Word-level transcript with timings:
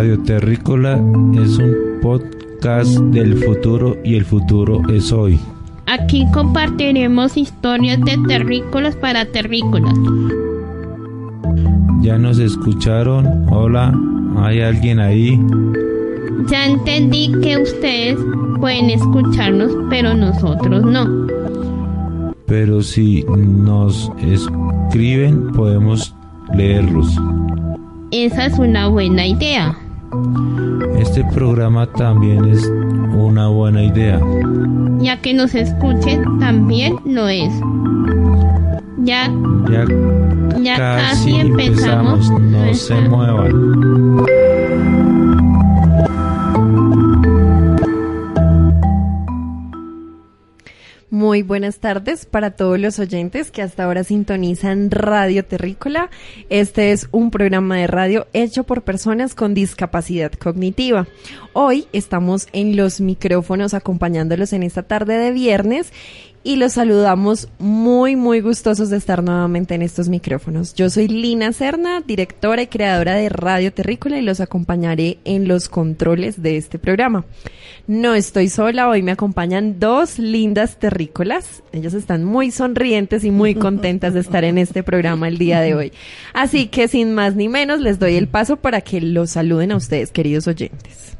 Radio 0.00 0.18
Terrícola 0.20 0.94
es 1.34 1.58
un 1.58 2.00
podcast 2.00 2.98
del 3.12 3.36
futuro 3.36 3.98
y 4.02 4.14
el 4.14 4.24
futuro 4.24 4.80
es 4.88 5.12
hoy. 5.12 5.38
Aquí 5.84 6.26
compartiremos 6.32 7.36
historias 7.36 8.00
de 8.00 8.16
terrícolas 8.26 8.96
para 8.96 9.26
terrícolas. 9.26 9.92
¿Ya 12.00 12.16
nos 12.16 12.38
escucharon? 12.38 13.46
Hola, 13.50 13.92
¿hay 14.38 14.62
alguien 14.62 15.00
ahí? 15.00 15.38
Ya 16.46 16.64
entendí 16.64 17.32
que 17.42 17.58
ustedes 17.58 18.18
pueden 18.58 18.88
escucharnos, 18.88 19.70
pero 19.90 20.14
nosotros 20.14 20.82
no. 20.82 21.26
Pero 22.46 22.82
si 22.82 23.22
nos 23.36 24.10
escriben 24.22 25.52
podemos 25.52 26.14
leerlos. 26.54 27.20
Esa 28.12 28.46
es 28.46 28.58
una 28.58 28.88
buena 28.88 29.26
idea. 29.26 29.76
Este 30.98 31.24
programa 31.24 31.86
también 31.86 32.44
es 32.46 32.66
una 33.14 33.48
buena 33.48 33.82
idea. 33.82 34.20
Ya 34.98 35.20
que 35.20 35.32
nos 35.34 35.54
escuchen 35.54 36.38
también 36.38 36.96
lo 37.04 37.28
es. 37.28 37.52
Ya, 38.98 39.30
Ya, 39.70 39.84
ya 40.62 40.76
casi 40.76 41.32
casi 41.32 41.40
empezamos. 41.40 42.30
empezamos, 42.30 42.40
no 42.42 42.74
se 42.74 42.94
muevan. 43.08 44.20
Muy 51.12 51.42
buenas 51.42 51.80
tardes 51.80 52.24
para 52.24 52.52
todos 52.52 52.78
los 52.78 53.00
oyentes 53.00 53.50
que 53.50 53.62
hasta 53.62 53.82
ahora 53.82 54.04
sintonizan 54.04 54.92
Radio 54.92 55.44
Terrícola. 55.44 56.08
Este 56.50 56.92
es 56.92 57.08
un 57.10 57.32
programa 57.32 57.78
de 57.78 57.88
radio 57.88 58.28
hecho 58.32 58.62
por 58.62 58.82
personas 58.82 59.34
con 59.34 59.52
discapacidad 59.52 60.30
cognitiva. 60.30 61.08
Hoy 61.52 61.88
estamos 61.92 62.46
en 62.52 62.76
los 62.76 63.00
micrófonos 63.00 63.74
acompañándolos 63.74 64.52
en 64.52 64.62
esta 64.62 64.84
tarde 64.84 65.18
de 65.18 65.32
viernes 65.32 65.92
y 66.42 66.56
los 66.56 66.72
saludamos 66.72 67.48
muy, 67.58 68.16
muy 68.16 68.40
gustosos 68.40 68.88
de 68.88 68.96
estar 68.96 69.22
nuevamente 69.22 69.74
en 69.74 69.82
estos 69.82 70.08
micrófonos. 70.08 70.74
Yo 70.74 70.88
soy 70.88 71.06
Lina 71.06 71.52
Serna, 71.52 72.00
directora 72.00 72.62
y 72.62 72.66
creadora 72.66 73.14
de 73.14 73.28
Radio 73.28 73.72
Terrícola 73.72 74.18
y 74.18 74.22
los 74.22 74.40
acompañaré 74.40 75.18
en 75.24 75.48
los 75.48 75.68
controles 75.68 76.42
de 76.42 76.56
este 76.56 76.78
programa. 76.78 77.26
No 77.86 78.14
estoy 78.14 78.48
sola, 78.48 78.88
hoy 78.88 79.02
me 79.02 79.12
acompañan 79.12 79.78
dos 79.78 80.18
lindas 80.18 80.78
terrícolas. 80.78 81.62
Ellas 81.72 81.92
están 81.92 82.24
muy 82.24 82.50
sonrientes 82.50 83.24
y 83.24 83.30
muy 83.30 83.54
contentas 83.54 84.14
de 84.14 84.20
estar 84.20 84.44
en 84.44 84.56
este 84.56 84.82
programa 84.82 85.28
el 85.28 85.36
día 85.36 85.60
de 85.60 85.74
hoy. 85.74 85.92
Así 86.32 86.68
que 86.68 86.88
sin 86.88 87.14
más 87.14 87.34
ni 87.34 87.48
menos 87.48 87.80
les 87.80 87.98
doy 87.98 88.16
el 88.16 88.28
paso 88.28 88.56
para 88.56 88.80
que 88.80 89.02
los 89.02 89.30
saluden 89.30 89.72
a 89.72 89.76
ustedes, 89.76 90.10
queridos 90.10 90.46
oyentes. 90.46 91.18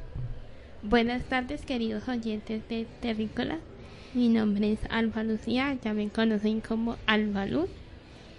Buenas 0.83 1.25
tardes, 1.25 1.61
queridos 1.63 2.09
oyentes 2.09 2.63
de 2.69 2.87
Terrícola. 3.01 3.59
Mi 4.13 4.29
nombre 4.29 4.73
es 4.73 4.81
Alba 4.91 5.23
Lucía, 5.23 5.77
ya 5.85 5.95
me 5.95 6.09
conocen 6.09 6.61
como 6.61 6.97
Alba. 7.07 7.47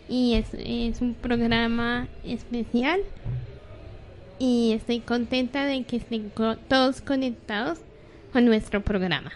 Y 0.10 0.34
es, 0.34 0.48
es 0.54 1.02
un 1.02 1.14
programa 1.14 2.08
especial. 2.26 3.00
Y 4.38 4.74
estoy 4.74 5.00
contenta 5.00 5.66
de 5.66 5.84
que 5.84 5.98
estén 5.98 6.32
todos 6.68 7.02
conectados 7.02 7.80
con 8.34 8.46
nuestro 8.46 8.82
programa. 8.82 9.32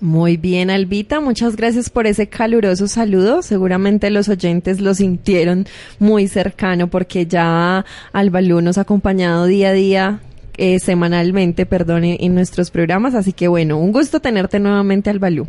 Muy 0.00 0.36
bien, 0.36 0.70
Albita, 0.70 1.20
muchas 1.20 1.56
gracias 1.56 1.88
por 1.88 2.06
ese 2.06 2.28
caluroso 2.28 2.88
saludo. 2.88 3.42
Seguramente 3.42 4.10
los 4.10 4.28
oyentes 4.28 4.80
lo 4.80 4.94
sintieron 4.94 5.66
muy 5.98 6.28
cercano 6.28 6.88
porque 6.88 7.26
ya 7.26 7.84
Albalú 8.12 8.60
nos 8.60 8.76
ha 8.76 8.82
acompañado 8.82 9.46
día 9.46 9.70
a 9.70 9.72
día, 9.72 10.20
eh, 10.56 10.78
semanalmente, 10.78 11.66
perdón, 11.66 12.04
en, 12.04 12.16
en 12.20 12.34
nuestros 12.34 12.70
programas. 12.70 13.14
Así 13.14 13.32
que 13.32 13.48
bueno, 13.48 13.78
un 13.78 13.92
gusto 13.92 14.20
tenerte 14.20 14.58
nuevamente, 14.58 15.10
Albalú. 15.10 15.46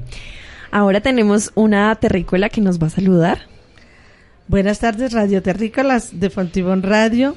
Ahora 0.72 1.02
tenemos 1.02 1.52
una 1.56 1.94
terrícola 1.96 2.50
que 2.50 2.62
nos 2.62 2.82
va 2.82 2.88
a 2.88 2.90
saludar. 2.90 3.40
Buenas 4.48 4.80
tardes, 4.80 5.14
Radio 5.14 5.42
Terrícolas 5.42 6.20
de 6.20 6.30
Fontibón 6.30 6.84
Radio. 6.84 7.36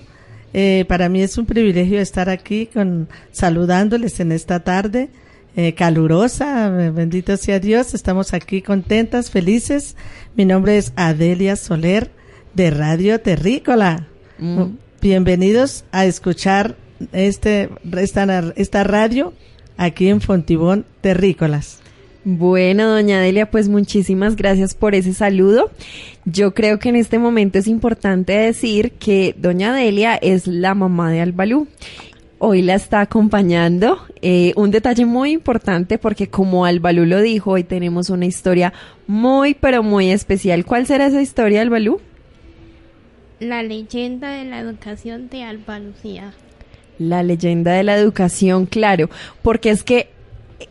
Eh, 0.55 0.85
para 0.89 1.09
mí 1.09 1.23
es 1.23 1.39
un 1.39 1.47
privilegio 1.47 2.01
estar 2.01 2.29
aquí 2.31 2.67
con 2.67 3.09
saludándoles 3.33 4.19
en 4.21 4.33
esta 4.33 4.61
tarde 4.61 5.11
eh, 5.57 5.75
calurosa. 5.75 6.67
eh, 6.69 6.91
Bendito 6.91 7.37
sea 7.37 7.61
Dios. 7.61 7.95
Estamos 7.95 8.35
aquí 8.35 8.63
contentas, 8.63 9.31
felices. 9.31 9.95
Mi 10.37 10.45
nombre 10.45 10.77
es 10.79 10.93
Adelia 10.97 11.57
Soler 11.57 12.11
de 12.55 12.71
Radio 12.71 13.21
Terrícola. 13.21 14.07
Mm. 14.39 14.65
Bienvenidos 15.01 15.85
a 15.93 16.07
escuchar 16.07 16.77
este 17.13 17.71
esta, 17.97 18.53
esta 18.57 18.85
radio 18.85 19.33
aquí 19.77 20.09
en 20.09 20.21
Fontibón 20.21 20.85
Terrícolas. 21.01 21.81
Bueno, 22.25 22.89
doña 22.91 23.21
Delia, 23.21 23.51
pues 23.51 23.69
muchísimas 23.69 24.37
gracias 24.37 24.75
por 24.75 24.95
ese 24.95 25.15
saludo. 25.15 25.71
Yo 26.27 26.53
creo 26.53 26.79
que 26.79 26.91
en 26.91 26.97
este 26.97 27.19
momento 27.19 27.59
es 27.59 27.69
importante 27.69 28.35
decir 28.35 28.93
que 28.93 29.35
doña 29.39 29.73
Delia 29.73 30.17
es 30.17 30.47
la 30.47 30.75
mamá 30.75 31.11
de 31.11 31.23
Albalú. 31.23 31.69
Hoy 32.39 32.63
la 32.63 32.75
está 32.75 33.01
acompañando. 33.01 33.99
Eh, 34.21 34.53
un 34.57 34.71
detalle 34.71 35.07
muy 35.07 35.31
importante 35.33 35.97
porque 35.97 36.29
como 36.29 36.67
Albalú 36.67 37.07
lo 37.07 37.23
dijo, 37.23 37.53
hoy 37.53 37.65
tenemos 37.65 38.11
una 38.11 38.27
historia 38.27 38.73
muy, 39.07 39.55
pero 39.55 39.83
muy 39.83 40.11
especial. 40.11 40.67
¿Cuál 40.67 40.87
será 40.87 41.07
esa 41.07 41.23
historia, 41.23 41.63
Albalú? 41.63 42.01
La 43.41 43.63
leyenda 43.63 44.33
de 44.33 44.45
la 44.45 44.59
educación 44.59 45.29
de 45.31 45.45
Alba 45.45 45.79
Lucía. 45.79 46.35
La 46.99 47.23
leyenda 47.23 47.73
de 47.73 47.85
la 47.85 47.97
educación, 47.97 48.67
claro, 48.67 49.09
porque 49.43 49.71
es 49.71 49.85
que 49.85 50.11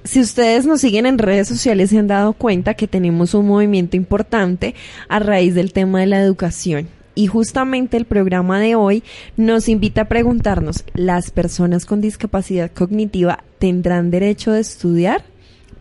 si 0.04 0.20
ustedes 0.20 0.66
nos 0.66 0.82
siguen 0.82 1.06
en 1.06 1.18
redes 1.18 1.48
sociales 1.48 1.90
se 1.90 1.98
han 1.98 2.08
dado 2.08 2.34
cuenta 2.34 2.74
que 2.74 2.88
tenemos 2.88 3.34
un 3.34 3.48
movimiento 3.48 3.96
importante 3.96 4.76
a 5.08 5.20
raíz 5.20 5.56
del 5.56 5.72
tema 5.74 6.02
de 6.02 6.08
la 6.08 6.20
educación. 6.20 6.90
Y 7.16 7.26
justamente 7.28 7.98
el 7.98 8.06
programa 8.06 8.60
de 8.60 8.76
hoy 8.76 9.04
nos 9.38 9.70
invita 9.70 10.02
a 10.02 10.08
preguntarnos, 10.08 10.84
¿las 10.94 11.32
personas 11.32 11.86
con 11.86 12.00
discapacidad 12.00 12.72
cognitiva 12.72 13.44
tendrán 13.58 14.12
derecho 14.12 14.52
de 14.52 14.60
estudiar? 14.60 15.24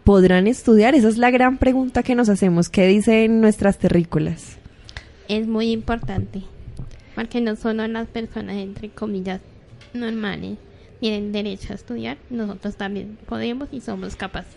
¿Podrán 0.02 0.46
estudiar? 0.46 0.94
Esa 0.94 1.08
es 1.08 1.18
la 1.18 1.30
gran 1.30 1.58
pregunta 1.58 2.02
que 2.02 2.14
nos 2.14 2.30
hacemos. 2.30 2.70
¿Qué 2.70 2.86
dicen 2.86 3.42
nuestras 3.42 3.76
terrícolas? 3.76 4.56
Es 5.28 5.46
muy 5.46 5.72
importante. 5.72 6.42
Porque 7.14 7.42
no 7.42 7.56
solo 7.56 7.86
las 7.86 8.06
personas, 8.06 8.56
entre 8.56 8.88
comillas, 8.88 9.40
normales 9.96 10.58
tienen 11.00 11.32
derecho 11.32 11.72
a 11.72 11.76
estudiar, 11.76 12.16
nosotros 12.30 12.76
también 12.76 13.18
podemos 13.26 13.68
y 13.72 13.80
somos 13.80 14.16
capaces. 14.16 14.54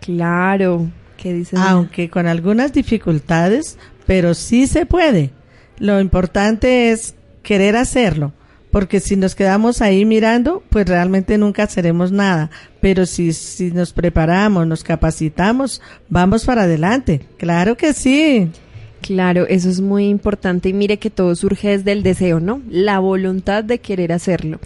Claro. 0.00 0.90
¿Qué 1.16 1.32
dicen? 1.32 1.58
aunque 1.58 2.08
con 2.08 2.28
algunas 2.28 2.72
dificultades, 2.72 3.76
pero 4.06 4.34
sí 4.34 4.68
se 4.68 4.86
puede. 4.86 5.30
Lo 5.78 6.00
importante 6.00 6.92
es 6.92 7.16
querer 7.42 7.76
hacerlo, 7.76 8.32
porque 8.70 9.00
si 9.00 9.16
nos 9.16 9.34
quedamos 9.34 9.82
ahí 9.82 10.04
mirando, 10.04 10.62
pues 10.70 10.86
realmente 10.88 11.36
nunca 11.36 11.68
haremos 11.76 12.12
nada. 12.12 12.50
Pero 12.80 13.04
si, 13.04 13.32
si 13.32 13.72
nos 13.72 13.92
preparamos, 13.92 14.66
nos 14.66 14.84
capacitamos, 14.84 15.82
vamos 16.08 16.44
para 16.44 16.62
adelante. 16.62 17.26
Claro 17.36 17.76
que 17.76 17.92
sí. 17.94 18.50
Claro, 19.00 19.46
eso 19.46 19.70
es 19.70 19.80
muy 19.80 20.08
importante 20.08 20.68
y 20.68 20.72
mire 20.72 20.98
que 20.98 21.10
todo 21.10 21.34
surge 21.34 21.68
desde 21.68 21.92
el 21.92 22.02
deseo, 22.02 22.40
¿no? 22.40 22.60
La 22.68 22.98
voluntad 22.98 23.64
de 23.64 23.78
querer 23.78 24.12
hacerlo. 24.12 24.58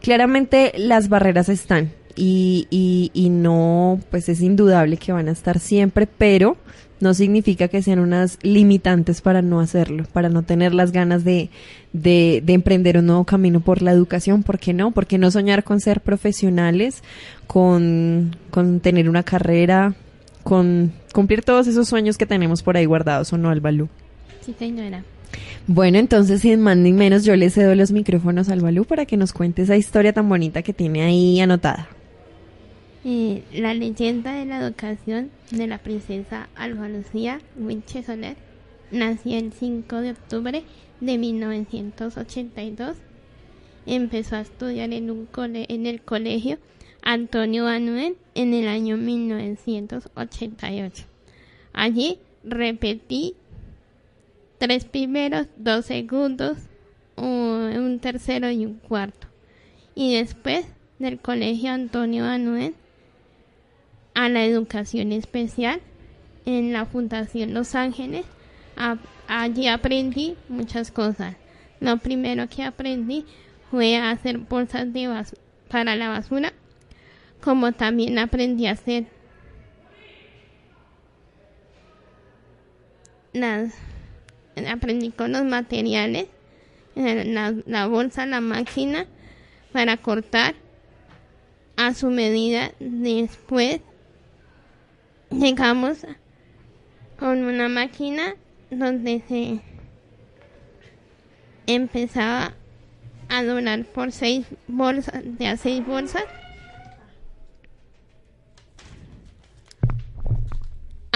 Claramente 0.00 0.72
las 0.76 1.08
barreras 1.08 1.48
están 1.48 1.92
y, 2.14 2.66
y, 2.70 3.10
y 3.14 3.30
no, 3.30 4.00
pues 4.10 4.28
es 4.28 4.42
indudable 4.42 4.96
que 4.96 5.12
van 5.12 5.28
a 5.28 5.32
estar 5.32 5.58
siempre, 5.58 6.06
pero 6.06 6.56
no 7.00 7.14
significa 7.14 7.68
que 7.68 7.82
sean 7.82 7.98
unas 7.98 8.38
limitantes 8.42 9.22
para 9.22 9.40
no 9.40 9.60
hacerlo, 9.60 10.04
para 10.12 10.28
no 10.28 10.42
tener 10.42 10.74
las 10.74 10.92
ganas 10.92 11.24
de, 11.24 11.48
de, 11.94 12.42
de 12.44 12.52
emprender 12.52 12.98
un 12.98 13.06
nuevo 13.06 13.24
camino 13.24 13.60
por 13.60 13.80
la 13.80 13.92
educación. 13.92 14.42
¿Por 14.42 14.58
qué 14.58 14.74
no? 14.74 14.90
¿Por 14.90 15.06
qué 15.06 15.16
no 15.16 15.30
soñar 15.30 15.64
con 15.64 15.80
ser 15.80 16.02
profesionales, 16.02 17.02
con, 17.46 18.36
con 18.50 18.80
tener 18.80 19.08
una 19.08 19.22
carrera, 19.22 19.94
con 20.42 20.92
cumplir 21.12 21.42
todos 21.42 21.66
esos 21.66 21.88
sueños 21.88 22.16
que 22.18 22.26
tenemos 22.26 22.62
por 22.62 22.76
ahí 22.76 22.84
guardados 22.86 23.32
o 23.32 23.38
no, 23.38 23.50
Albalú? 23.50 23.88
Sí, 24.40 24.54
señora. 24.58 25.04
Bueno, 25.66 25.98
entonces 25.98 26.40
sin 26.40 26.60
más 26.60 26.76
ni 26.76 26.92
menos 26.92 27.24
yo 27.24 27.36
le 27.36 27.50
cedo 27.50 27.74
los 27.76 27.92
micrófonos 27.92 28.48
al 28.48 28.60
Balú 28.60 28.84
para 28.84 29.06
que 29.06 29.16
nos 29.16 29.32
cuente 29.32 29.62
esa 29.62 29.76
historia 29.76 30.12
tan 30.12 30.28
bonita 30.28 30.62
que 30.62 30.72
tiene 30.72 31.02
ahí 31.02 31.40
anotada. 31.40 31.88
Eh, 33.04 33.42
la 33.54 33.72
leyenda 33.74 34.32
de 34.34 34.44
la 34.46 34.58
educación 34.60 35.30
de 35.52 35.66
la 35.66 35.78
princesa 35.78 36.48
Alba 36.56 36.88
Lucía 36.88 37.40
Winche 37.58 38.02
Soler 38.02 38.36
nació 38.90 39.38
el 39.38 39.52
5 39.52 39.96
de 40.00 40.10
octubre 40.10 40.64
de 41.00 41.18
1982. 41.18 42.96
Empezó 43.86 44.36
a 44.36 44.40
estudiar 44.40 44.92
en, 44.92 45.10
un 45.10 45.26
cole- 45.26 45.66
en 45.68 45.86
el 45.86 46.02
colegio 46.02 46.58
Antonio 47.02 47.66
Anuel 47.66 48.16
en 48.34 48.54
el 48.54 48.68
año 48.68 48.96
1988. 48.96 51.04
Allí 51.72 52.18
repetí 52.42 53.34
tres 54.58 54.84
primeros, 54.84 55.46
dos 55.56 55.86
segundos, 55.86 56.58
un, 57.16 57.98
tercero 58.00 58.50
y 58.50 58.66
un 58.66 58.74
cuarto. 58.74 59.28
Y 59.94 60.14
después 60.14 60.66
del 60.98 61.18
colegio 61.18 61.72
Antonio 61.72 62.24
Anuel 62.24 62.74
a 64.14 64.28
la 64.28 64.44
educación 64.44 65.12
especial 65.12 65.80
en 66.46 66.72
la 66.72 66.86
Fundación 66.86 67.54
Los 67.54 67.74
Ángeles. 67.74 68.24
Allí 69.28 69.68
aprendí 69.68 70.36
muchas 70.48 70.90
cosas. 70.90 71.36
Lo 71.80 71.98
primero 71.98 72.48
que 72.48 72.62
aprendí 72.62 73.24
fue 73.70 73.96
a 73.96 74.10
hacer 74.10 74.38
bolsas 74.38 74.92
de 74.92 75.24
para 75.68 75.96
la 75.96 76.08
basura, 76.08 76.52
como 77.42 77.72
también 77.72 78.18
aprendí 78.18 78.66
a 78.66 78.72
hacer 78.72 79.06
las 83.32 83.72
aprendí 84.68 85.10
con 85.10 85.32
los 85.32 85.44
materiales, 85.44 86.26
eh, 86.96 87.24
la, 87.24 87.86
bolsa, 87.86 88.26
la 88.26 88.40
máquina 88.40 89.06
para 89.72 89.96
cortar 89.96 90.54
a 91.76 91.94
su 91.94 92.10
medida. 92.10 92.72
Después 92.80 93.80
llegamos 95.30 96.06
con 97.18 97.44
una 97.44 97.68
máquina 97.68 98.34
donde 98.70 99.22
se 99.28 99.60
empezaba 101.66 102.54
a 103.28 103.44
doblar 103.44 103.84
por 103.84 104.10
seis 104.12 104.46
bolsas, 104.66 105.22
de 105.24 105.46
a 105.46 105.56
seis 105.56 105.86
bolsas. 105.86 106.24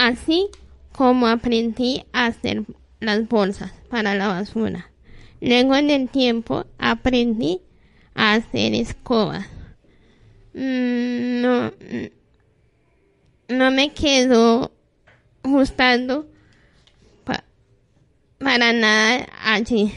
Así 0.05 0.49
como 0.91 1.25
aprendí 1.25 2.03
a 2.13 2.27
hacer 2.27 2.63
las 2.99 3.27
bolsas 3.27 3.73
para 3.89 4.13
la 4.13 4.27
basura. 4.27 4.91
Luego 5.41 5.75
en 5.75 5.89
el 5.89 6.09
tiempo 6.09 6.67
aprendí 6.77 7.61
a 8.13 8.35
hacer 8.35 8.75
escobas. 8.75 9.47
Mm, 10.53 11.41
no, 11.41 11.71
no 13.49 13.71
me 13.71 13.93
quedó 13.93 14.71
gustando 15.43 16.27
pa- 17.23 17.43
para 18.37 18.73
nada 18.73 19.25
allí. 19.43 19.91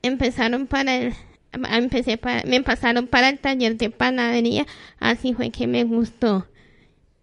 Empezaron 0.00 0.68
para 0.68 0.96
el, 0.96 1.14
empecé 1.52 2.16
para, 2.16 2.42
me 2.44 2.62
pasaron 2.62 3.08
para 3.08 3.28
el 3.28 3.38
taller 3.40 3.76
de 3.76 3.90
panadería, 3.90 4.66
así 5.00 5.34
fue 5.34 5.50
que 5.50 5.66
me 5.66 5.84
gustó. 5.84 6.46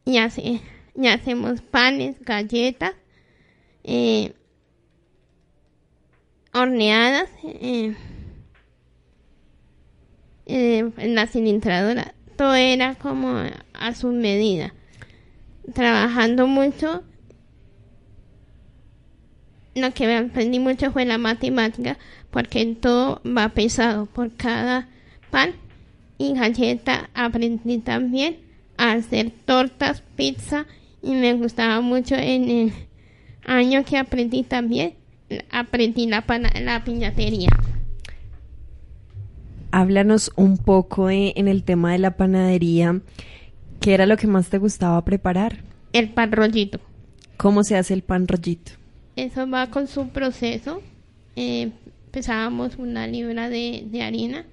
Y 0.06 0.20
así, 0.20 0.62
y 0.96 1.08
hacemos 1.08 1.62
panes, 1.62 2.20
galletas, 2.22 2.94
eh, 3.84 4.34
horneadas, 6.54 7.30
eh, 7.44 7.96
eh, 10.46 10.92
en 10.98 11.16
la 11.16 11.28
cilindradora. 11.28 12.14
Todo 12.36 12.56
era 12.56 12.96
como 12.96 13.42
a 13.74 13.96
su 13.96 14.08
medida. 14.10 14.74
Trabajando 15.74 16.48
mucho, 16.48 17.04
lo 19.76 19.94
que 19.94 20.14
aprendí 20.14 20.60
mucho 20.60 20.92
fue 20.92 21.06
la 21.06 21.18
matemática, 21.18 21.98
porque 22.32 22.66
todo 22.76 23.22
va 23.26 23.50
pesado 23.50 24.08
por 24.08 24.36
cada 24.36 24.90
pan 25.30 25.54
y 26.18 26.34
galleta. 26.34 27.10
Aprendí 27.14 27.78
también 27.78 28.40
a 28.78 28.94
hacer 28.94 29.32
tortas, 29.46 30.04
pizza 30.16 30.66
y 31.02 31.12
me 31.14 31.34
gustaba 31.34 31.82
mucho 31.82 32.16
en 32.16 32.50
el 32.50 32.74
año 33.46 33.84
que 33.86 33.98
aprendí 33.98 34.44
también, 34.44 34.94
aprendí 35.52 36.08
la, 36.08 36.24
la 36.62 36.84
piñatería. 36.84 37.50
Háblanos 39.72 40.32
un 40.36 40.58
poco 40.58 41.08
de- 41.08 41.34
en 41.36 41.48
el 41.48 41.64
tema 41.64 41.94
de 41.94 42.00
la 42.00 42.18
panadería. 42.18 43.00
¿Qué 43.80 43.94
era 43.94 44.06
lo 44.06 44.18
que 44.18 44.28
más 44.28 44.50
te 44.50 44.58
gustaba 44.58 45.04
preparar? 45.06 45.60
El 45.94 46.10
pan 46.10 46.32
rollito. 46.32 46.80
¿Cómo 47.38 47.64
se 47.64 47.78
hace 47.78 47.94
el 47.94 48.04
pan 48.04 48.28
rollito? 48.28 48.74
Eso 49.16 49.50
va 49.50 49.68
con 49.72 49.88
su 49.88 50.10
proceso. 50.10 50.82
Eh, 51.36 51.72
pesábamos 52.12 52.76
una 52.78 53.08
libra 53.08 53.50
de, 53.50 53.84
de 53.88 54.04
harina, 54.04 54.46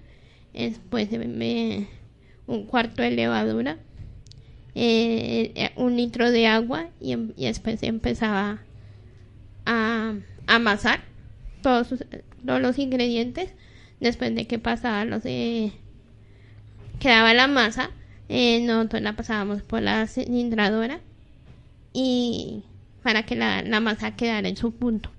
después 0.55 1.11
me- 1.11 1.89
un 2.47 2.65
cuarto 2.65 3.03
de 3.03 3.11
levadura, 3.11 3.79
eh, 4.81 5.53
eh, 5.57 5.73
un 5.77 5.97
litro 5.97 6.31
de 6.31 6.47
agua 6.47 6.89
y, 7.01 7.13
em- 7.13 7.33
y 7.37 7.47
después 7.47 7.83
empezaba 7.83 8.61
a 9.67 10.15
amasar 10.47 11.01
todos, 11.63 11.89
los 12.45 12.79
ingredientes. 12.79 13.51
Después 14.01 14.33
de 14.35 14.47
que 14.47 14.59
pasaba 14.61 15.05
los 15.05 15.23
eh, 15.25 15.73
quedaba 17.01 17.35
la 17.35 17.49
masa, 17.49 17.91
eh, 18.29 18.61
nosotros 18.65 19.03
la 19.03 19.17
pasábamos 19.17 19.63
por 19.63 19.83
la 19.83 20.07
cilindradora 20.07 21.01
y 21.93 22.63
para 23.03 23.25
que 23.25 23.35
la, 23.35 23.63
la 23.63 23.81
masa 23.81 24.15
quedara 24.17 24.49
en 24.49 24.57
su 24.57 24.73
punto. 24.73 25.11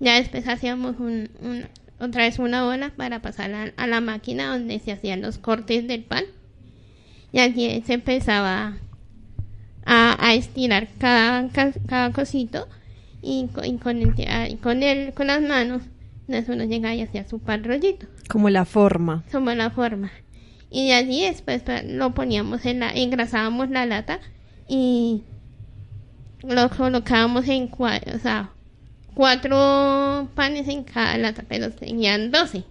Ya 0.00 0.14
después 0.14 0.48
hacíamos 0.48 0.98
un, 0.98 1.28
un- 1.42 1.66
otra 2.00 2.24
vez 2.24 2.38
una 2.38 2.66
ola 2.66 2.90
para 2.96 3.20
pasarla 3.22 3.72
a 3.76 3.86
la 3.86 4.00
máquina 4.00 4.46
donde 4.52 4.78
se 4.80 4.92
hacían 4.92 5.20
los 5.20 5.38
cortes 5.38 5.86
del 5.86 6.02
pan. 6.02 6.24
Y 7.32 7.38
allí 7.40 7.82
se 7.86 7.94
empezaba 7.94 8.78
a, 9.84 10.16
a 10.26 10.34
estirar 10.34 10.88
cada, 10.98 11.48
ca- 11.48 11.72
cada 11.86 12.10
cosito 12.12 12.68
y, 13.22 13.48
y 13.64 13.76
con, 13.78 14.02
el, 14.02 14.58
con, 14.60 14.82
el, 14.82 15.12
con 15.14 15.26
las 15.28 15.42
manos 15.42 15.82
entonces 16.28 16.54
uno 16.54 16.64
llegaba 16.64 16.94
y 16.94 17.02
hacía 17.02 17.26
su 17.28 17.38
pan 17.40 17.64
rollito 17.64 18.06
Como 18.28 18.48
la 18.48 18.64
forma. 18.64 19.24
como 19.32 19.50
la 19.52 19.70
forma. 19.70 20.10
Y 20.70 20.88
de 20.88 20.94
allí 20.94 21.22
después 21.24 21.62
pa- 21.62 21.82
lo 21.82 22.12
poníamos 22.14 22.64
en 22.64 22.80
la, 22.80 22.90
engrasábamos 22.92 23.68
la 23.70 23.84
lata 23.86 24.20
y 24.68 25.22
lo 26.42 26.70
colocábamos 26.70 27.46
en 27.48 27.68
cuatro, 27.68 28.16
o 28.16 28.18
sea, 28.18 28.50
cuatro 29.14 30.28
panes 30.34 30.68
en 30.68 30.84
cada 30.84 31.18
lata, 31.18 31.44
pero 31.48 31.70
tenían 31.70 32.30
doce. 32.30 32.64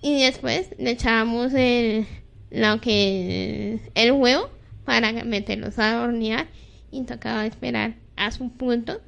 Y 0.00 0.22
después 0.22 0.70
le 0.78 0.92
echábamos 0.92 1.52
el, 1.54 2.06
lo 2.50 2.80
que, 2.80 3.80
el 3.94 4.12
huevo 4.12 4.48
para 4.88 5.12
meterlos 5.22 5.78
a 5.78 6.00
hornear 6.00 6.46
y 6.90 7.02
tocaba 7.02 7.44
esperar 7.44 7.96
a 8.16 8.30
su 8.30 8.48
punto 8.48 9.02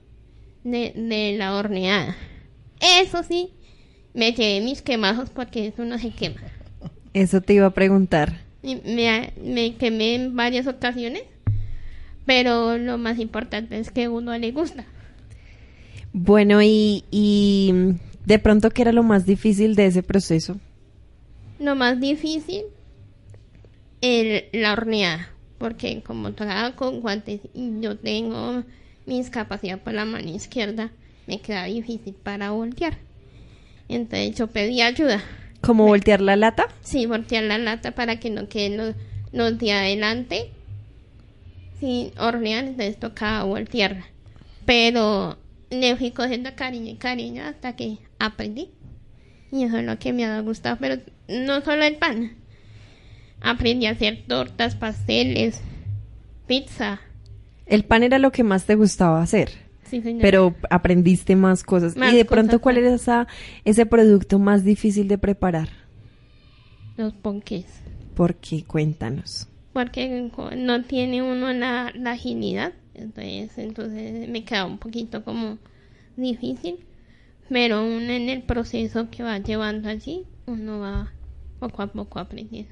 de, 0.62 0.92
de 0.94 1.36
la 1.38 1.56
horneada. 1.56 2.14
Eso 3.00 3.22
sí, 3.22 3.54
me 4.12 4.32
llevé 4.32 4.62
mis 4.62 4.82
quemazos 4.82 5.30
porque 5.30 5.68
eso 5.68 5.86
no 5.86 5.98
se 5.98 6.10
quema. 6.10 6.42
Eso 7.14 7.40
te 7.40 7.54
iba 7.54 7.64
a 7.64 7.70
preguntar. 7.70 8.42
Me, 8.62 9.32
me 9.42 9.74
quemé 9.76 10.16
en 10.16 10.36
varias 10.36 10.66
ocasiones, 10.66 11.22
pero 12.26 12.76
lo 12.76 12.98
más 12.98 13.18
importante 13.18 13.78
es 13.78 13.90
que 13.90 14.04
a 14.04 14.10
uno 14.10 14.36
le 14.36 14.52
gusta. 14.52 14.84
Bueno, 16.12 16.60
y, 16.60 17.04
y 17.10 17.72
de 18.26 18.38
pronto, 18.38 18.68
¿qué 18.68 18.82
era 18.82 18.92
lo 18.92 19.02
más 19.02 19.24
difícil 19.24 19.76
de 19.76 19.86
ese 19.86 20.02
proceso? 20.02 20.60
Lo 21.58 21.74
más 21.74 21.98
difícil, 21.98 22.64
el, 24.02 24.44
la 24.52 24.74
horneada, 24.74 25.30
porque 25.60 26.02
como 26.02 26.32
tocaba 26.32 26.74
con 26.74 27.02
guantes 27.02 27.42
y 27.52 27.80
yo 27.80 27.98
tengo 27.98 28.64
mi 29.04 29.18
discapacidad 29.18 29.78
por 29.78 29.92
la 29.92 30.06
mano 30.06 30.30
izquierda, 30.30 30.90
me 31.26 31.38
queda 31.42 31.64
difícil 31.64 32.14
para 32.14 32.50
voltear. 32.50 32.96
Entonces 33.86 34.36
yo 34.36 34.46
pedí 34.46 34.80
ayuda. 34.80 35.22
¿Cómo 35.60 35.86
voltear 35.86 36.22
la 36.22 36.34
lata? 36.36 36.68
Sí, 36.80 37.04
voltear 37.04 37.44
la 37.44 37.58
lata 37.58 37.90
para 37.90 38.18
que 38.18 38.30
no 38.30 38.48
queden 38.48 38.78
los, 38.78 38.94
los 39.32 39.58
de 39.58 39.72
adelante 39.72 40.50
sin 41.78 42.10
hornear, 42.18 42.64
entonces 42.64 42.98
tocaba 42.98 43.44
voltearla. 43.44 44.06
Pero 44.64 45.36
le 45.68 45.94
fui 45.96 46.10
cogiendo 46.10 46.54
cariño 46.56 46.92
y 46.92 46.96
cariño 46.96 47.42
hasta 47.44 47.76
que 47.76 47.98
aprendí. 48.18 48.70
Y 49.52 49.64
eso 49.64 49.76
es 49.76 49.84
lo 49.84 49.98
que 49.98 50.14
me 50.14 50.24
ha 50.24 50.40
gustado, 50.40 50.78
pero 50.80 51.02
no 51.28 51.60
solo 51.60 51.84
el 51.84 51.96
pan. 51.96 52.39
Aprendí 53.40 53.86
a 53.86 53.90
hacer 53.92 54.24
tortas, 54.26 54.74
pasteles, 54.76 55.60
pizza. 56.46 57.00
El 57.66 57.84
pan 57.84 58.02
era 58.02 58.18
lo 58.18 58.32
que 58.32 58.42
más 58.44 58.66
te 58.66 58.74
gustaba 58.74 59.22
hacer, 59.22 59.50
Sí, 59.84 60.02
señora. 60.02 60.22
pero 60.22 60.54
aprendiste 60.70 61.36
más 61.36 61.62
cosas. 61.62 61.96
Más 61.96 62.12
y 62.12 62.16
de 62.16 62.24
cosas, 62.26 62.44
pronto, 62.44 62.60
¿cuál 62.60 62.78
era 62.78 62.94
esa, 62.94 63.28
ese 63.64 63.86
producto 63.86 64.38
más 64.38 64.64
difícil 64.64 65.08
de 65.08 65.18
preparar? 65.18 65.68
Los 66.96 67.12
ponques. 67.14 67.64
¿Por 68.14 68.34
qué? 68.34 68.64
Cuéntanos. 68.64 69.48
Porque 69.72 70.28
no 70.56 70.82
tiene 70.82 71.22
uno 71.22 71.52
la, 71.52 71.92
la 71.94 72.12
agilidad. 72.12 72.72
Entonces, 72.94 73.56
entonces 73.56 74.28
me 74.28 74.44
queda 74.44 74.66
un 74.66 74.78
poquito 74.78 75.24
como 75.24 75.58
difícil. 76.16 76.80
Pero 77.48 77.82
uno 77.84 78.10
en 78.12 78.28
el 78.28 78.42
proceso 78.42 79.08
que 79.10 79.22
va 79.22 79.38
llevando 79.38 79.88
así, 79.88 80.24
uno 80.46 80.80
va 80.80 81.12
poco 81.58 81.82
a 81.82 81.86
poco 81.86 82.18
aprendiendo. 82.18 82.70